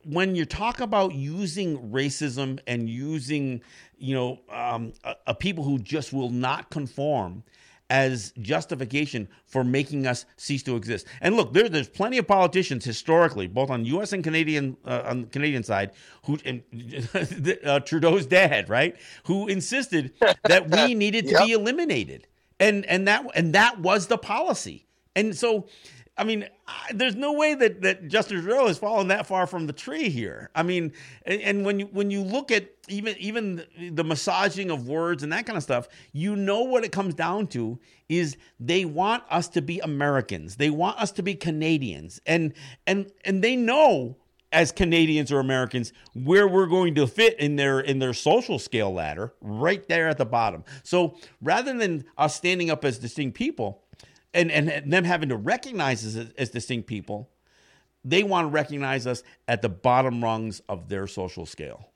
when 0.04 0.36
you 0.36 0.46
talk 0.46 0.80
about 0.80 1.14
using 1.14 1.92
racism 1.92 2.60
and 2.68 2.88
using, 2.88 3.62
you 3.98 4.16
know, 4.16 4.40
um, 4.50 4.94
a, 5.04 5.16
a 5.28 5.36
people 5.36 5.64
who 5.64 5.80
just 5.80 6.14
will 6.14 6.30
not 6.30 6.70
conform 6.70 7.44
as 7.92 8.32
justification 8.42 9.28
for 9.46 9.66
making 9.66 10.08
us 10.08 10.26
cease 10.38 10.64
to 10.64 10.78
exist. 10.78 11.06
And 11.20 11.36
look, 11.36 11.52
there, 11.52 11.68
there's 11.68 11.90
plenty 11.90 12.18
of 12.18 12.26
politicians 12.26 12.86
historically, 12.86 13.48
both 13.48 13.70
on 13.70 13.84
U.S. 13.84 14.14
and 14.14 14.24
Canadian 14.24 14.78
uh, 14.86 15.02
on 15.04 15.22
the 15.24 15.28
Canadian 15.28 15.62
side, 15.62 15.92
who 16.24 16.40
and, 16.46 16.64
uh, 17.66 17.82
Trudeau's 17.82 18.26
dad, 18.26 18.70
right, 18.70 18.96
who 19.26 19.48
insisted 19.48 20.14
that 20.46 20.70
we 20.70 20.96
needed 21.04 21.26
to 21.26 21.32
yep. 21.32 21.46
be 21.46 21.52
eliminated, 21.52 22.28
and 22.62 22.86
and 22.86 23.06
that 23.10 23.26
and 23.36 23.54
that 23.54 23.80
was 23.80 24.08
the 24.08 24.18
policy. 24.18 24.86
And 25.14 25.36
so 25.36 25.68
I 26.22 26.24
mean, 26.24 26.48
I, 26.68 26.94
there's 26.94 27.16
no 27.16 27.34
way 27.34 27.56
that, 27.56 27.82
that 27.82 28.08
Justin 28.08 28.44
Trudeau 28.44 28.68
has 28.68 28.78
fallen 28.78 29.08
that 29.08 29.26
far 29.26 29.48
from 29.48 29.66
the 29.66 29.74
tree 29.74 30.08
here. 30.08 30.52
I 30.54 30.62
mean, 30.62 30.94
and, 31.26 31.42
and, 31.42 31.66
when 31.66 31.80
you 31.80 31.88
when 31.88 32.12
you 32.12 32.22
look 32.22 32.52
at 32.52 32.70
even 32.88 33.16
even 33.18 33.64
the 33.94 34.04
massaging 34.04 34.70
of 34.70 34.88
words 34.88 35.24
and 35.24 35.34
that 35.34 35.48
kind 35.48 35.58
of 35.58 35.64
stuff, 35.64 35.88
you 36.14 36.36
know 36.36 36.62
what 36.62 36.84
it 36.84 36.92
comes 36.92 37.16
down 37.16 37.48
to 37.48 37.80
is 38.08 38.38
they 38.60 38.86
want 38.86 39.24
us 39.32 39.48
to 39.50 39.64
be 39.64 39.80
Americans. 39.80 40.58
They 40.58 40.70
want 40.70 41.00
us 41.00 41.12
to 41.14 41.24
be 41.24 41.34
Canadians, 41.34 42.22
and 42.28 42.54
and 42.86 43.12
and 43.26 43.44
they 43.44 43.56
know 43.56 44.16
as 44.52 44.72
Canadians 44.72 45.32
or 45.32 45.40
Americans 45.40 45.92
where 46.14 46.48
we're 46.48 46.68
going 46.68 46.94
to 46.94 47.08
fit 47.08 47.40
in 47.40 47.56
their 47.56 47.80
in 47.80 47.98
their 47.98 48.14
social 48.14 48.60
scale 48.60 48.94
ladder, 48.94 49.34
right 49.42 49.88
there 49.88 50.08
at 50.08 50.20
the 50.20 50.26
bottom. 50.26 50.64
So 50.84 51.18
rather 51.42 51.76
than 51.76 52.06
us 52.16 52.36
standing 52.36 52.70
up 52.70 52.86
as 52.86 53.00
distinct 53.00 53.36
people 53.36 53.82
and, 54.34 54.52
and 54.52 54.92
them 54.92 55.04
having 55.04 55.30
to 55.30 55.38
recognize 55.38 56.06
us 56.06 56.16
as, 56.16 56.32
as 56.38 56.50
distinct 56.50 56.88
people, 56.88 57.30
they 58.04 58.24
want 58.24 58.46
to 58.46 58.50
recognize 58.50 59.06
us 59.06 59.24
at 59.48 59.62
the 59.62 59.70
bottom 59.70 60.24
rungs 60.24 60.62
of 60.70 60.90
their 60.90 61.08
social 61.08 61.46
scale. 61.46 61.90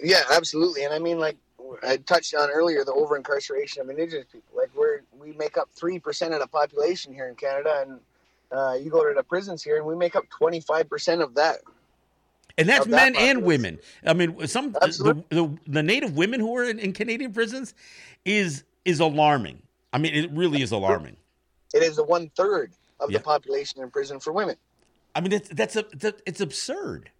Yeah, 0.00 0.22
absolutely. 0.30 0.84
And 0.84 0.94
I 0.94 0.98
mean, 0.98 1.18
like 1.18 1.36
I 1.82 1.96
touched 1.98 2.34
on 2.34 2.50
earlier, 2.50 2.84
the 2.84 2.92
over 2.92 3.16
incarceration 3.16 3.82
of 3.82 3.90
Indigenous 3.90 4.26
people. 4.30 4.56
Like 4.56 4.70
we're 4.74 5.00
we 5.18 5.32
make 5.32 5.56
up 5.58 5.68
three 5.74 5.98
percent 5.98 6.34
of 6.34 6.40
the 6.40 6.46
population 6.46 7.12
here 7.12 7.28
in 7.28 7.34
Canada, 7.34 7.84
and 7.86 8.00
uh, 8.52 8.74
you 8.74 8.90
go 8.90 9.06
to 9.06 9.14
the 9.14 9.22
prisons 9.22 9.62
here, 9.62 9.76
and 9.76 9.86
we 9.86 9.96
make 9.96 10.16
up 10.16 10.28
twenty 10.30 10.60
five 10.60 10.88
percent 10.88 11.20
of 11.20 11.34
that. 11.34 11.58
And 12.56 12.68
that's 12.68 12.86
men 12.86 13.12
that 13.12 13.22
and 13.22 13.42
women. 13.44 13.78
I 14.04 14.14
mean, 14.14 14.46
some 14.48 14.72
the, 14.72 15.22
the, 15.28 15.58
the, 15.68 15.82
native 15.82 16.16
women 16.16 16.40
who 16.40 16.56
are 16.56 16.64
in, 16.64 16.80
in 16.80 16.92
Canadian 16.92 17.32
prisons 17.32 17.72
is 18.24 18.64
is 18.88 19.00
alarming. 19.00 19.62
I 19.92 19.98
mean, 19.98 20.14
it 20.14 20.30
really 20.32 20.62
is 20.62 20.72
alarming. 20.72 21.16
It 21.74 21.82
is 21.82 21.96
the 21.96 22.04
one 22.04 22.30
third 22.34 22.72
of 22.98 23.10
the 23.12 23.20
population 23.20 23.82
in 23.82 23.90
prison 23.90 24.18
for 24.18 24.32
women. 24.32 24.56
I 25.14 25.20
mean, 25.20 25.32
it's, 25.32 25.48
that's 25.50 25.76
a, 25.76 25.84
it's 26.26 26.40
absurd. 26.40 27.10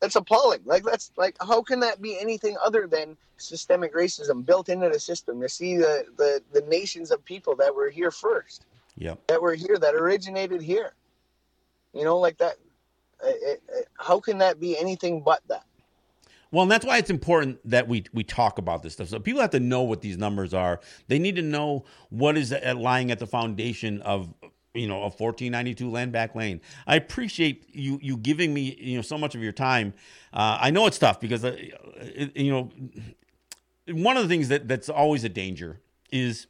that's 0.00 0.16
appalling. 0.16 0.60
Like 0.64 0.84
that's 0.84 1.10
like 1.16 1.36
how 1.40 1.62
can 1.62 1.80
that 1.80 2.00
be 2.00 2.18
anything 2.18 2.56
other 2.64 2.86
than 2.86 3.16
systemic 3.36 3.94
racism 3.94 4.44
built 4.44 4.68
into 4.68 4.88
the 4.88 5.00
system 5.00 5.40
to 5.40 5.48
see 5.48 5.76
the 5.76 6.06
the, 6.16 6.42
the 6.52 6.62
nations 6.62 7.10
of 7.10 7.24
people 7.24 7.56
that 7.56 7.74
were 7.74 7.90
here 7.90 8.10
first. 8.10 8.66
Yep. 8.96 9.26
That 9.28 9.42
were 9.42 9.54
here 9.54 9.78
that 9.78 9.94
originated 9.94 10.62
here. 10.62 10.94
You 11.92 12.04
know, 12.04 12.18
like 12.18 12.38
that. 12.38 12.56
It, 13.24 13.62
it, 13.68 13.88
how 13.98 14.20
can 14.20 14.38
that 14.38 14.60
be 14.60 14.78
anything 14.78 15.22
but 15.22 15.40
that? 15.48 15.64
Well, 16.50 16.62
and 16.62 16.70
that's 16.70 16.86
why 16.86 16.98
it's 16.98 17.10
important 17.10 17.58
that 17.68 17.88
we 17.88 18.04
we 18.12 18.24
talk 18.24 18.58
about 18.58 18.82
this 18.82 18.94
stuff. 18.94 19.08
So 19.08 19.18
people 19.18 19.40
have 19.40 19.50
to 19.50 19.60
know 19.60 19.82
what 19.82 20.00
these 20.00 20.16
numbers 20.16 20.54
are. 20.54 20.80
They 21.08 21.18
need 21.18 21.36
to 21.36 21.42
know 21.42 21.84
what 22.10 22.36
is 22.38 22.54
lying 22.76 23.10
at 23.10 23.18
the 23.18 23.26
foundation 23.26 24.00
of 24.02 24.32
you 24.74 24.86
know, 24.86 24.98
a 24.98 25.10
1492 25.10 25.90
land 25.90 26.12
back 26.12 26.34
lane. 26.34 26.60
I 26.86 26.96
appreciate 26.96 27.74
you 27.74 27.98
you 28.02 28.16
giving 28.16 28.54
me 28.54 28.76
you 28.80 28.96
know 28.96 29.02
so 29.02 29.18
much 29.18 29.34
of 29.34 29.42
your 29.42 29.52
time. 29.52 29.94
Uh, 30.32 30.58
I 30.60 30.70
know 30.70 30.86
it's 30.86 30.98
tough 30.98 31.20
because 31.20 31.44
uh, 31.44 31.56
it, 31.98 32.36
you 32.36 32.50
know 32.50 32.70
one 33.90 34.16
of 34.16 34.22
the 34.22 34.28
things 34.28 34.48
that 34.48 34.68
that's 34.68 34.88
always 34.88 35.24
a 35.24 35.28
danger 35.28 35.80
is 36.10 36.46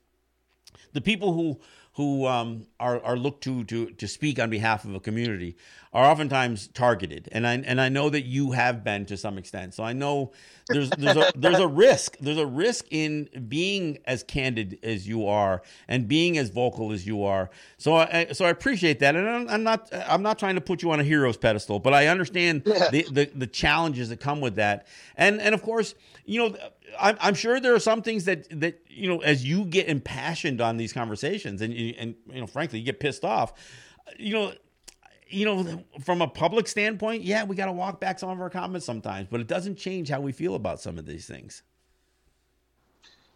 the 0.93 1.01
people 1.01 1.33
who 1.33 1.61
who 1.99 2.27
um, 2.27 2.65
are 2.79 3.03
are 3.05 3.17
looked 3.17 3.43
to 3.43 3.65
to 3.65 3.91
to 3.91 4.07
speak 4.07 4.39
on 4.39 4.49
behalf 4.49 4.85
of 4.85 4.95
a 4.95 5.01
community 5.01 5.57
are 5.93 6.05
oftentimes 6.05 6.69
targeted, 6.69 7.29
and 7.33 7.45
I 7.45 7.55
and 7.55 7.81
I 7.81 7.89
know 7.89 8.09
that 8.09 8.25
you 8.25 8.53
have 8.53 8.85
been 8.85 9.05
to 9.07 9.17
some 9.17 9.37
extent. 9.37 9.75
So 9.75 9.83
I 9.83 9.93
know 9.95 10.31
there's 10.69 10.93
there's 10.93 11.17
a 11.17 11.27
there's 11.35 11.59
a 11.59 11.67
risk 11.67 12.17
there's 12.21 12.39
a 12.39 12.47
risk 12.47 12.85
in 12.93 13.29
being 13.49 13.99
as 14.05 14.23
candid 14.23 14.79
as 14.85 15.09
you 15.09 15.27
are 15.27 15.61
and 15.89 16.07
being 16.07 16.39
as 16.39 16.51
vocal 16.51 16.93
as 16.93 17.05
you 17.05 17.25
are. 17.25 17.51
So 17.79 17.97
I 17.97 18.29
so 18.33 18.45
I 18.45 18.51
appreciate 18.51 19.01
that, 19.01 19.17
and 19.17 19.29
I'm, 19.29 19.49
I'm 19.49 19.65
not 19.65 19.89
I'm 19.93 20.23
not 20.23 20.39
trying 20.39 20.55
to 20.55 20.61
put 20.61 20.83
you 20.83 20.93
on 20.93 21.01
a 21.01 21.05
hero's 21.05 21.37
pedestal, 21.37 21.81
but 21.81 21.93
I 21.95 22.07
understand 22.07 22.63
Yeah. 22.65 22.91
the, 22.93 23.07
the 23.11 23.31
the 23.35 23.47
challenges 23.49 24.09
that 24.11 24.21
come 24.21 24.41
with 24.41 24.55
that, 24.55 24.87
and 25.17 25.41
and 25.41 25.53
of 25.53 25.63
course 25.63 25.97
you 26.25 26.39
know. 26.49 26.57
I'm, 27.01 27.17
I'm 27.21 27.35
sure 27.35 27.61
there 27.61 27.75
are 27.75 27.81
some 27.81 28.03
things 28.03 28.25
that 28.27 28.49
that 28.61 28.83
you 28.89 29.09
know 29.09 29.21
as 29.21 29.45
you 29.45 29.65
get 29.65 29.89
impassioned 29.89 30.61
on 30.61 30.77
these 30.77 30.93
conversations 30.93 31.63
and 31.63 31.73
and 31.73 32.15
you 32.33 32.41
know 32.41 32.47
frankly 32.47 32.79
you 32.81 32.85
get 32.85 33.01
pissed 33.01 33.25
off 33.25 33.53
you 34.19 34.33
know 34.35 34.53
you 35.29 35.45
know 35.45 35.85
from 36.01 36.23
a 36.23 36.29
public 36.29 36.69
standpoint 36.69 37.23
yeah 37.23 37.45
we 37.45 37.57
got 37.57 37.67
to 37.67 37.73
walk 37.73 38.01
back 38.01 38.19
some 38.19 38.31
of 38.31 38.41
our 38.41 38.51
comments 38.51 38.87
sometimes 38.87 39.29
but 39.31 39.41
it 39.41 39.47
doesn't 39.49 39.77
change 39.77 40.09
how 40.09 40.21
we 40.21 40.33
feel 40.33 40.55
about 40.55 40.81
some 40.81 40.99
of 40.99 41.07
these 41.07 41.27
things 41.27 41.63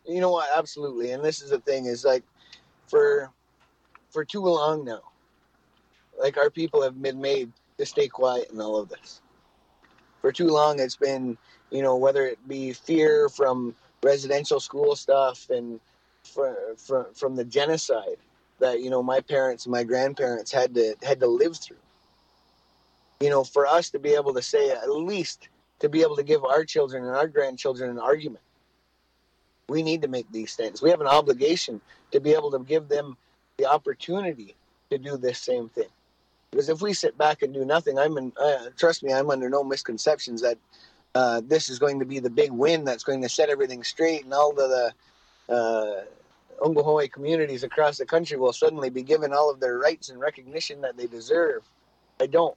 You 0.06 0.20
know 0.20 0.30
what? 0.32 0.48
Absolutely. 0.56 1.12
And 1.12 1.24
this 1.24 1.42
is 1.42 1.50
the 1.50 1.60
thing 1.60 1.86
is 1.86 2.04
like 2.04 2.24
for 2.88 3.30
for 4.10 4.24
too 4.24 4.40
long 4.40 4.84
now, 4.84 5.02
like 6.18 6.36
our 6.36 6.50
people 6.50 6.82
have 6.82 7.00
been 7.00 7.20
made 7.20 7.52
to 7.78 7.86
stay 7.86 8.08
quiet 8.08 8.50
in 8.52 8.60
all 8.60 8.78
of 8.78 8.88
this. 8.88 9.22
For 10.20 10.32
too 10.32 10.48
long, 10.48 10.80
it's 10.80 10.96
been 10.96 11.38
you 11.72 11.82
know 11.82 11.96
whether 11.96 12.24
it 12.26 12.38
be 12.46 12.72
fear 12.72 13.28
from 13.28 13.74
residential 14.02 14.60
school 14.60 14.94
stuff 14.94 15.50
and 15.50 15.80
from 16.22 16.54
from, 16.76 17.06
from 17.14 17.36
the 17.36 17.44
genocide 17.44 18.18
that 18.60 18.80
you 18.80 18.90
know 18.90 19.02
my 19.02 19.20
parents 19.20 19.66
and 19.66 19.72
my 19.72 19.82
grandparents 19.82 20.52
had 20.52 20.74
to 20.74 20.94
had 21.02 21.18
to 21.20 21.26
live 21.26 21.56
through. 21.56 21.76
You 23.20 23.30
know, 23.30 23.44
for 23.44 23.66
us 23.66 23.90
to 23.90 23.98
be 23.98 24.14
able 24.14 24.34
to 24.34 24.42
say 24.42 24.70
at 24.70 24.90
least 24.90 25.48
to 25.80 25.88
be 25.88 26.02
able 26.02 26.16
to 26.16 26.22
give 26.22 26.44
our 26.44 26.64
children 26.64 27.04
and 27.04 27.16
our 27.16 27.28
grandchildren 27.28 27.90
an 27.90 27.98
argument 27.98 28.42
we 29.72 29.82
need 29.82 30.02
to 30.02 30.08
make 30.08 30.30
these 30.30 30.54
things. 30.54 30.82
We 30.82 30.90
have 30.90 31.00
an 31.00 31.06
obligation 31.06 31.80
to 32.10 32.20
be 32.20 32.32
able 32.34 32.50
to 32.52 32.58
give 32.60 32.88
them 32.88 33.16
the 33.56 33.66
opportunity 33.66 34.54
to 34.90 34.98
do 34.98 35.16
this 35.16 35.38
same 35.38 35.68
thing. 35.70 35.88
Because 36.50 36.68
if 36.68 36.82
we 36.82 36.92
sit 36.92 37.16
back 37.16 37.40
and 37.40 37.54
do 37.54 37.64
nothing, 37.64 37.98
I'm 37.98 38.18
in, 38.18 38.32
uh, 38.38 38.66
trust 38.76 39.02
me, 39.02 39.12
I'm 39.12 39.30
under 39.30 39.48
no 39.48 39.64
misconceptions 39.64 40.42
that 40.42 40.58
uh, 41.14 41.42
this 41.44 41.68
is 41.68 41.78
going 41.78 41.98
to 41.98 42.06
be 42.06 42.18
the 42.18 42.30
big 42.30 42.50
win 42.50 42.84
that's 42.84 43.04
going 43.04 43.22
to 43.22 43.28
set 43.28 43.50
everything 43.50 43.84
straight, 43.84 44.24
and 44.24 44.32
all 44.32 44.50
of 44.50 44.56
the 44.56 44.92
uh, 45.48 47.06
communities 47.08 47.64
across 47.64 47.98
the 47.98 48.06
country 48.06 48.38
will 48.38 48.52
suddenly 48.52 48.88
be 48.88 49.02
given 49.02 49.32
all 49.32 49.50
of 49.50 49.60
their 49.60 49.78
rights 49.78 50.08
and 50.08 50.20
recognition 50.20 50.80
that 50.80 50.96
they 50.96 51.06
deserve. 51.06 51.62
I 52.20 52.26
don't. 52.26 52.56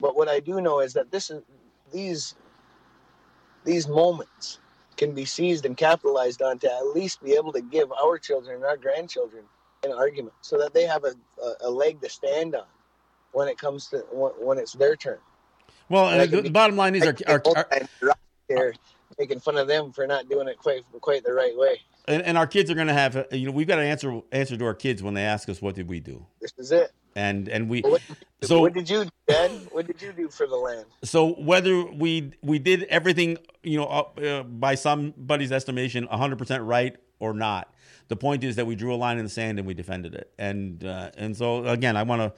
But 0.00 0.16
what 0.16 0.28
I 0.28 0.40
do 0.40 0.60
know 0.60 0.80
is 0.80 0.92
that 0.94 1.10
this 1.10 1.30
is 1.30 1.42
these 1.92 2.34
these 3.64 3.88
moments 3.88 4.58
can 4.96 5.12
be 5.12 5.24
seized 5.24 5.64
and 5.64 5.76
capitalized 5.76 6.42
on 6.42 6.58
to 6.58 6.72
at 6.72 6.86
least 6.88 7.22
be 7.22 7.32
able 7.32 7.52
to 7.52 7.60
give 7.60 7.90
our 7.92 8.18
children 8.18 8.56
and 8.56 8.64
our 8.64 8.76
grandchildren 8.76 9.44
an 9.82 9.92
argument 9.92 10.34
so 10.40 10.58
that 10.58 10.72
they 10.72 10.84
have 10.84 11.04
a, 11.04 11.14
a, 11.42 11.68
a 11.68 11.70
leg 11.70 12.00
to 12.00 12.08
stand 12.08 12.54
on 12.54 12.66
when 13.32 13.48
it 13.48 13.58
comes 13.58 13.88
to 13.88 13.98
when, 14.10 14.32
when 14.32 14.58
it's 14.58 14.72
their 14.72 14.96
turn. 14.96 15.18
Well 15.88 16.26
the, 16.26 16.48
bottom 16.50 16.76
line 16.76 16.94
is 16.94 17.02
our, 17.06 17.14
our, 17.26 17.42
our 17.56 18.14
here 18.48 18.74
making 19.18 19.40
fun 19.40 19.56
of 19.56 19.68
them 19.68 19.92
for 19.92 20.06
not 20.06 20.28
doing 20.28 20.48
it 20.48 20.58
quite 20.58 20.82
quite 21.00 21.24
the 21.24 21.32
right 21.32 21.56
way. 21.56 21.80
and, 22.08 22.22
and 22.22 22.36
our 22.38 22.46
kids 22.46 22.70
are 22.70 22.74
going 22.74 22.86
to 22.88 22.92
have 22.94 23.26
you 23.30 23.46
know 23.46 23.52
we've 23.52 23.66
got 23.68 23.76
to 23.76 23.82
answer 23.82 24.20
answer 24.32 24.56
to 24.56 24.64
our 24.64 24.74
kids 24.74 25.02
when 25.02 25.14
they 25.14 25.22
ask 25.22 25.48
us 25.48 25.62
what 25.62 25.74
did 25.74 25.88
we 25.88 26.00
do 26.00 26.24
This 26.40 26.52
is 26.58 26.72
it. 26.72 26.92
and 27.16 27.48
and 27.48 27.68
we 27.68 27.80
What, 27.82 28.02
So- 28.42 28.60
what 28.60 28.72
did 28.74 28.90
you, 28.90 29.04
do, 29.04 29.10
Dad? 29.28 29.50
What 29.72 29.86
did 29.86 30.02
you 30.02 30.12
do 30.12 30.28
for 30.28 30.46
the 30.46 30.56
land? 30.56 30.86
so 31.04 31.32
whether 31.34 31.84
we 31.84 32.32
we 32.42 32.58
did 32.58 32.84
everything 32.84 33.38
you 33.62 33.78
know 33.78 33.86
uh, 33.86 34.42
by 34.42 34.74
somebody's 34.74 35.52
estimation 35.52 36.06
100% 36.08 36.66
right 36.66 36.96
or 37.20 37.32
not 37.32 37.72
the 38.08 38.16
point 38.16 38.44
is 38.44 38.56
that 38.56 38.66
we 38.66 38.74
drew 38.74 38.92
a 38.94 38.96
line 38.96 39.16
in 39.18 39.24
the 39.24 39.30
sand 39.30 39.58
and 39.58 39.66
we 39.66 39.72
defended 39.74 40.14
it 40.14 40.30
and 40.38 40.84
uh, 40.84 41.10
and 41.16 41.36
so 41.36 41.64
again 41.66 41.96
i 41.96 42.02
want 42.02 42.20
to 42.20 42.32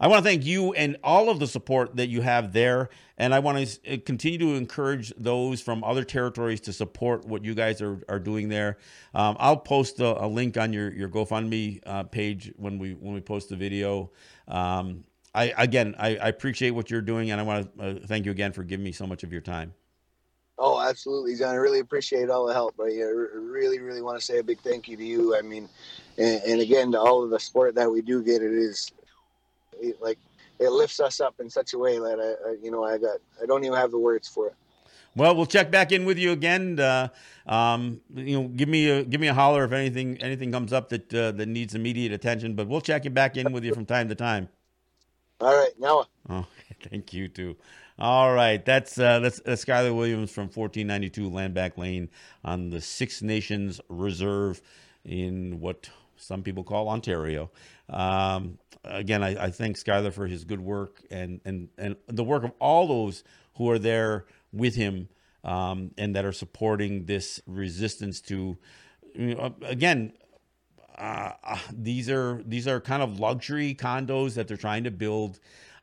I 0.00 0.06
want 0.06 0.22
to 0.22 0.28
thank 0.28 0.44
you 0.44 0.72
and 0.74 0.96
all 1.02 1.28
of 1.28 1.40
the 1.40 1.46
support 1.46 1.96
that 1.96 2.08
you 2.08 2.20
have 2.20 2.52
there. 2.52 2.88
And 3.16 3.34
I 3.34 3.40
want 3.40 3.66
to 3.84 3.98
continue 3.98 4.38
to 4.38 4.54
encourage 4.54 5.12
those 5.16 5.60
from 5.60 5.82
other 5.82 6.04
territories 6.04 6.60
to 6.62 6.72
support 6.72 7.24
what 7.24 7.44
you 7.44 7.54
guys 7.54 7.82
are, 7.82 8.00
are 8.08 8.20
doing 8.20 8.48
there. 8.48 8.78
Um, 9.12 9.36
I'll 9.40 9.56
post 9.56 9.98
a, 9.98 10.24
a 10.24 10.26
link 10.26 10.56
on 10.56 10.72
your, 10.72 10.92
your 10.92 11.08
GoFundMe 11.08 11.80
uh, 11.84 12.04
page 12.04 12.52
when 12.56 12.78
we 12.78 12.94
when 12.94 13.14
we 13.14 13.20
post 13.20 13.48
the 13.48 13.56
video. 13.56 14.10
Um, 14.46 15.04
I 15.34 15.52
again, 15.58 15.94
I, 15.98 16.16
I 16.16 16.28
appreciate 16.28 16.70
what 16.70 16.90
you're 16.90 17.02
doing, 17.02 17.30
and 17.30 17.40
I 17.40 17.44
want 17.44 17.76
to 17.78 17.82
uh, 17.82 17.94
thank 18.06 18.24
you 18.24 18.30
again 18.30 18.52
for 18.52 18.62
giving 18.62 18.84
me 18.84 18.92
so 18.92 19.06
much 19.06 19.24
of 19.24 19.32
your 19.32 19.40
time. 19.40 19.74
Oh, 20.60 20.80
absolutely, 20.80 21.36
John. 21.36 21.50
I 21.50 21.54
really 21.54 21.78
appreciate 21.78 22.30
all 22.30 22.46
the 22.46 22.52
help. 22.52 22.74
but 22.76 22.88
I 22.88 23.02
uh, 23.02 23.06
really, 23.06 23.78
really 23.78 24.02
want 24.02 24.18
to 24.18 24.24
say 24.24 24.38
a 24.38 24.42
big 24.42 24.60
thank 24.60 24.88
you 24.88 24.96
to 24.96 25.04
you. 25.04 25.36
I 25.36 25.42
mean, 25.42 25.68
and, 26.16 26.42
and 26.42 26.60
again 26.60 26.92
to 26.92 27.00
all 27.00 27.22
of 27.22 27.30
the 27.30 27.38
support 27.38 27.74
that 27.76 27.90
we 27.90 28.00
do 28.00 28.22
get. 28.22 28.42
It 28.42 28.52
is 28.52 28.90
it, 29.80 30.00
like 30.00 30.18
it 30.58 30.70
lifts 30.70 31.00
us 31.00 31.20
up 31.20 31.34
in 31.40 31.48
such 31.48 31.74
a 31.74 31.78
way 31.78 31.98
that 31.98 32.18
I, 32.20 32.50
I, 32.50 32.56
you 32.62 32.70
know, 32.70 32.84
I 32.84 32.98
got 32.98 33.18
I 33.42 33.46
don't 33.46 33.64
even 33.64 33.76
have 33.76 33.90
the 33.90 33.98
words 33.98 34.28
for 34.28 34.48
it. 34.48 34.54
Well, 35.16 35.34
we'll 35.34 35.46
check 35.46 35.70
back 35.70 35.90
in 35.90 36.04
with 36.04 36.18
you 36.18 36.32
again. 36.32 36.78
Uh, 36.78 37.08
um, 37.46 38.00
you 38.14 38.40
know, 38.40 38.48
give 38.48 38.68
me 38.68 38.88
a 38.88 39.04
give 39.04 39.20
me 39.20 39.28
a 39.28 39.34
holler 39.34 39.64
if 39.64 39.72
anything 39.72 40.18
anything 40.18 40.52
comes 40.52 40.72
up 40.72 40.90
that 40.90 41.12
uh, 41.12 41.32
that 41.32 41.46
needs 41.46 41.74
immediate 41.74 42.12
attention. 42.12 42.54
But 42.54 42.68
we'll 42.68 42.80
check 42.80 43.06
it 43.06 43.14
back 43.14 43.36
in 43.36 43.52
with 43.52 43.64
you 43.64 43.74
from 43.74 43.86
time 43.86 44.08
to 44.08 44.14
time. 44.14 44.48
All 45.40 45.54
right, 45.56 45.72
now 45.78 46.06
Oh, 46.28 46.46
thank 46.90 47.12
you 47.12 47.28
too. 47.28 47.56
All 47.98 48.32
right, 48.32 48.64
that's 48.64 48.98
uh, 48.98 49.18
that's, 49.18 49.40
that's 49.40 49.64
Skyler 49.64 49.94
Williams 49.94 50.30
from 50.30 50.44
1492 50.44 51.30
Landback 51.30 51.76
Lane 51.76 52.08
on 52.44 52.70
the 52.70 52.80
Six 52.80 53.22
Nations 53.22 53.80
Reserve 53.88 54.60
in 55.04 55.60
what 55.60 55.90
some 56.16 56.42
people 56.42 56.64
call 56.64 56.88
Ontario. 56.88 57.50
Um, 57.88 58.58
again, 58.84 59.22
I, 59.22 59.46
I 59.46 59.50
thank 59.50 59.76
Skyler 59.76 60.12
for 60.12 60.26
his 60.26 60.44
good 60.44 60.60
work 60.60 61.02
and, 61.10 61.40
and, 61.44 61.68
and 61.78 61.96
the 62.06 62.24
work 62.24 62.44
of 62.44 62.52
all 62.60 62.86
those 62.86 63.24
who 63.56 63.70
are 63.70 63.78
there 63.78 64.26
with 64.52 64.74
him 64.74 65.08
um, 65.44 65.92
and 65.96 66.14
that 66.16 66.24
are 66.24 66.32
supporting 66.32 67.04
this 67.06 67.40
resistance 67.46 68.20
to, 68.22 68.58
you 69.14 69.34
know, 69.34 69.54
again, 69.62 70.12
uh, 70.96 71.32
uh, 71.44 71.58
these 71.72 72.10
are 72.10 72.42
these 72.44 72.66
are 72.66 72.80
kind 72.80 73.02
of 73.02 73.20
luxury 73.20 73.74
condos 73.74 74.34
that 74.34 74.48
they're 74.48 74.56
trying 74.56 74.84
to 74.84 74.90
build 74.90 75.38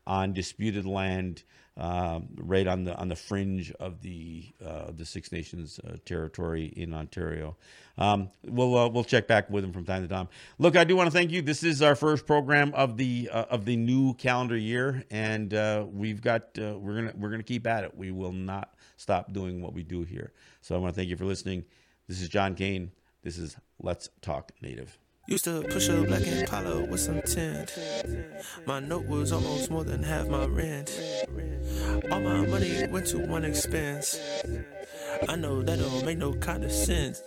on 0.05 0.33
disputed 0.33 0.85
land 0.85 1.43
um, 1.77 2.27
right 2.37 2.67
on 2.67 2.85
the 2.85 2.95
on 2.95 3.09
the 3.09 3.15
fringe 3.15 3.71
of 3.79 4.01
the 4.01 4.45
uh, 4.65 4.91
the 4.91 5.05
Six 5.05 5.31
Nations 5.31 5.79
uh, 5.79 5.97
territory 6.05 6.73
in 6.75 6.93
Ontario. 6.93 7.57
Um, 7.97 8.29
we'll 8.45 8.77
uh, 8.77 8.87
we'll 8.87 9.03
check 9.03 9.27
back 9.27 9.49
with 9.49 9.63
them 9.63 9.73
from 9.73 9.85
time 9.85 10.01
to 10.01 10.07
time. 10.07 10.29
Look, 10.57 10.75
I 10.75 10.83
do 10.83 10.95
want 10.95 11.07
to 11.07 11.11
thank 11.11 11.31
you. 11.31 11.41
This 11.41 11.63
is 11.63 11.81
our 11.81 11.95
first 11.95 12.25
program 12.25 12.73
of 12.73 12.97
the 12.97 13.29
uh, 13.31 13.45
of 13.49 13.65
the 13.65 13.75
new 13.75 14.13
calendar 14.13 14.57
year, 14.57 15.03
and 15.11 15.53
uh, 15.53 15.85
we've 15.89 16.21
got 16.21 16.57
uh, 16.57 16.77
we're 16.77 16.95
gonna 16.95 17.13
we're 17.17 17.29
gonna 17.29 17.43
keep 17.43 17.67
at 17.67 17.83
it. 17.83 17.95
We 17.95 18.11
will 18.11 18.33
not 18.33 18.73
stop 18.97 19.33
doing 19.33 19.61
what 19.61 19.73
we 19.73 19.83
do 19.83 20.03
here. 20.03 20.31
So 20.61 20.75
I 20.75 20.77
want 20.77 20.93
to 20.93 20.99
thank 20.99 21.09
you 21.09 21.17
for 21.17 21.25
listening. 21.25 21.65
This 22.07 22.21
is 22.21 22.29
John 22.29 22.55
Kane. 22.55 22.91
This 23.23 23.37
is 23.37 23.57
Let's 23.79 24.09
Talk 24.21 24.51
Native. 24.61 24.97
Used 25.27 25.45
to 25.45 25.63
push 25.63 25.89
a 25.89 26.03
black 26.03 26.21
Impala 26.27 26.85
with 26.85 26.99
some 26.99 27.19
tint. 27.23 27.73
My 28.67 28.79
note 28.79 29.07
was 29.07 29.31
almost 29.31 29.71
more 29.71 29.83
than 29.83 30.03
half 30.03 30.27
my 30.27 30.45
rent. 30.45 30.91
All 32.11 32.19
my 32.19 32.45
money 32.45 32.85
went 32.91 33.07
to 33.07 33.17
one 33.17 33.43
expense. 33.43 34.19
I 35.29 35.35
know 35.35 35.61
that 35.61 35.79
don't 35.79 36.05
make 36.05 36.17
no 36.17 36.33
kind 36.33 36.63
of 36.63 36.71
sense. 36.71 37.21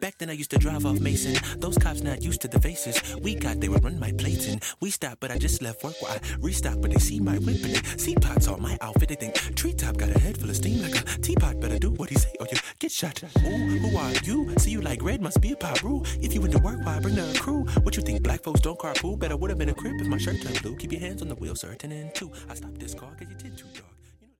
Back 0.00 0.18
Then 0.18 0.30
I 0.30 0.34
used 0.34 0.50
to 0.50 0.58
drive 0.58 0.86
off 0.86 1.00
Mason. 1.00 1.36
Those 1.58 1.76
cops 1.76 2.02
not 2.02 2.22
used 2.22 2.40
to 2.42 2.48
the 2.48 2.60
faces. 2.60 3.16
We 3.16 3.34
got, 3.34 3.60
they 3.60 3.68
would 3.68 3.82
run 3.82 3.98
my 3.98 4.12
plates 4.12 4.46
and 4.46 4.62
we 4.80 4.90
stopped, 4.90 5.20
but 5.20 5.30
I 5.30 5.38
just 5.38 5.60
left 5.60 5.82
work 5.82 6.00
while 6.00 6.12
I 6.12 6.20
restock. 6.40 6.80
But 6.80 6.92
they 6.92 6.98
see 6.98 7.20
my 7.20 7.38
whip 7.38 7.62
and 7.64 7.74
they 7.74 7.98
see 7.98 8.14
pots 8.14 8.46
on 8.46 8.62
my 8.62 8.78
outfit. 8.80 9.08
They 9.08 9.16
think 9.16 9.34
treetop 9.56 9.96
got 9.96 10.10
a 10.10 10.18
head 10.18 10.38
full 10.38 10.50
of 10.50 10.56
steam 10.56 10.82
like 10.82 10.94
a 10.94 11.02
teapot. 11.20 11.60
Better 11.60 11.78
do 11.78 11.90
what 11.90 12.10
he 12.10 12.16
say 12.16 12.32
or 12.38 12.46
you 12.50 12.58
get 12.78 12.92
shot. 12.92 13.22
Ooh, 13.22 13.48
who 13.48 13.96
are 13.96 14.12
you? 14.24 14.54
See 14.58 14.70
you 14.70 14.80
like 14.80 15.02
red 15.02 15.20
must 15.20 15.40
be 15.40 15.52
a 15.52 15.56
Paru. 15.56 16.02
If 16.20 16.32
you 16.34 16.40
went 16.40 16.52
to 16.52 16.60
work, 16.60 16.78
why 16.84 17.00
bring 17.00 17.16
the 17.16 17.36
crew? 17.40 17.64
What 17.82 17.96
you 17.96 18.02
think? 18.02 18.22
Black 18.22 18.42
folks 18.42 18.60
don't 18.60 18.78
carpool. 18.78 19.18
Better 19.18 19.36
would 19.36 19.50
have 19.50 19.58
been 19.58 19.68
a 19.70 19.74
crib 19.74 20.00
if 20.00 20.06
my 20.06 20.18
shirt 20.18 20.40
turned 20.42 20.62
blue. 20.62 20.76
Keep 20.76 20.92
your 20.92 21.00
hands 21.00 21.22
on 21.22 21.28
the 21.28 21.34
wheel, 21.34 21.56
sir. 21.56 21.74
Ten 21.74 21.92
and 21.92 22.14
two. 22.14 22.30
I 22.48 22.54
stopped 22.54 22.78
this 22.78 22.94
car 22.94 23.10
cause 23.18 23.28
you 23.28 23.36
did 23.36 23.58
too, 23.58 23.66
dog. 23.74 23.97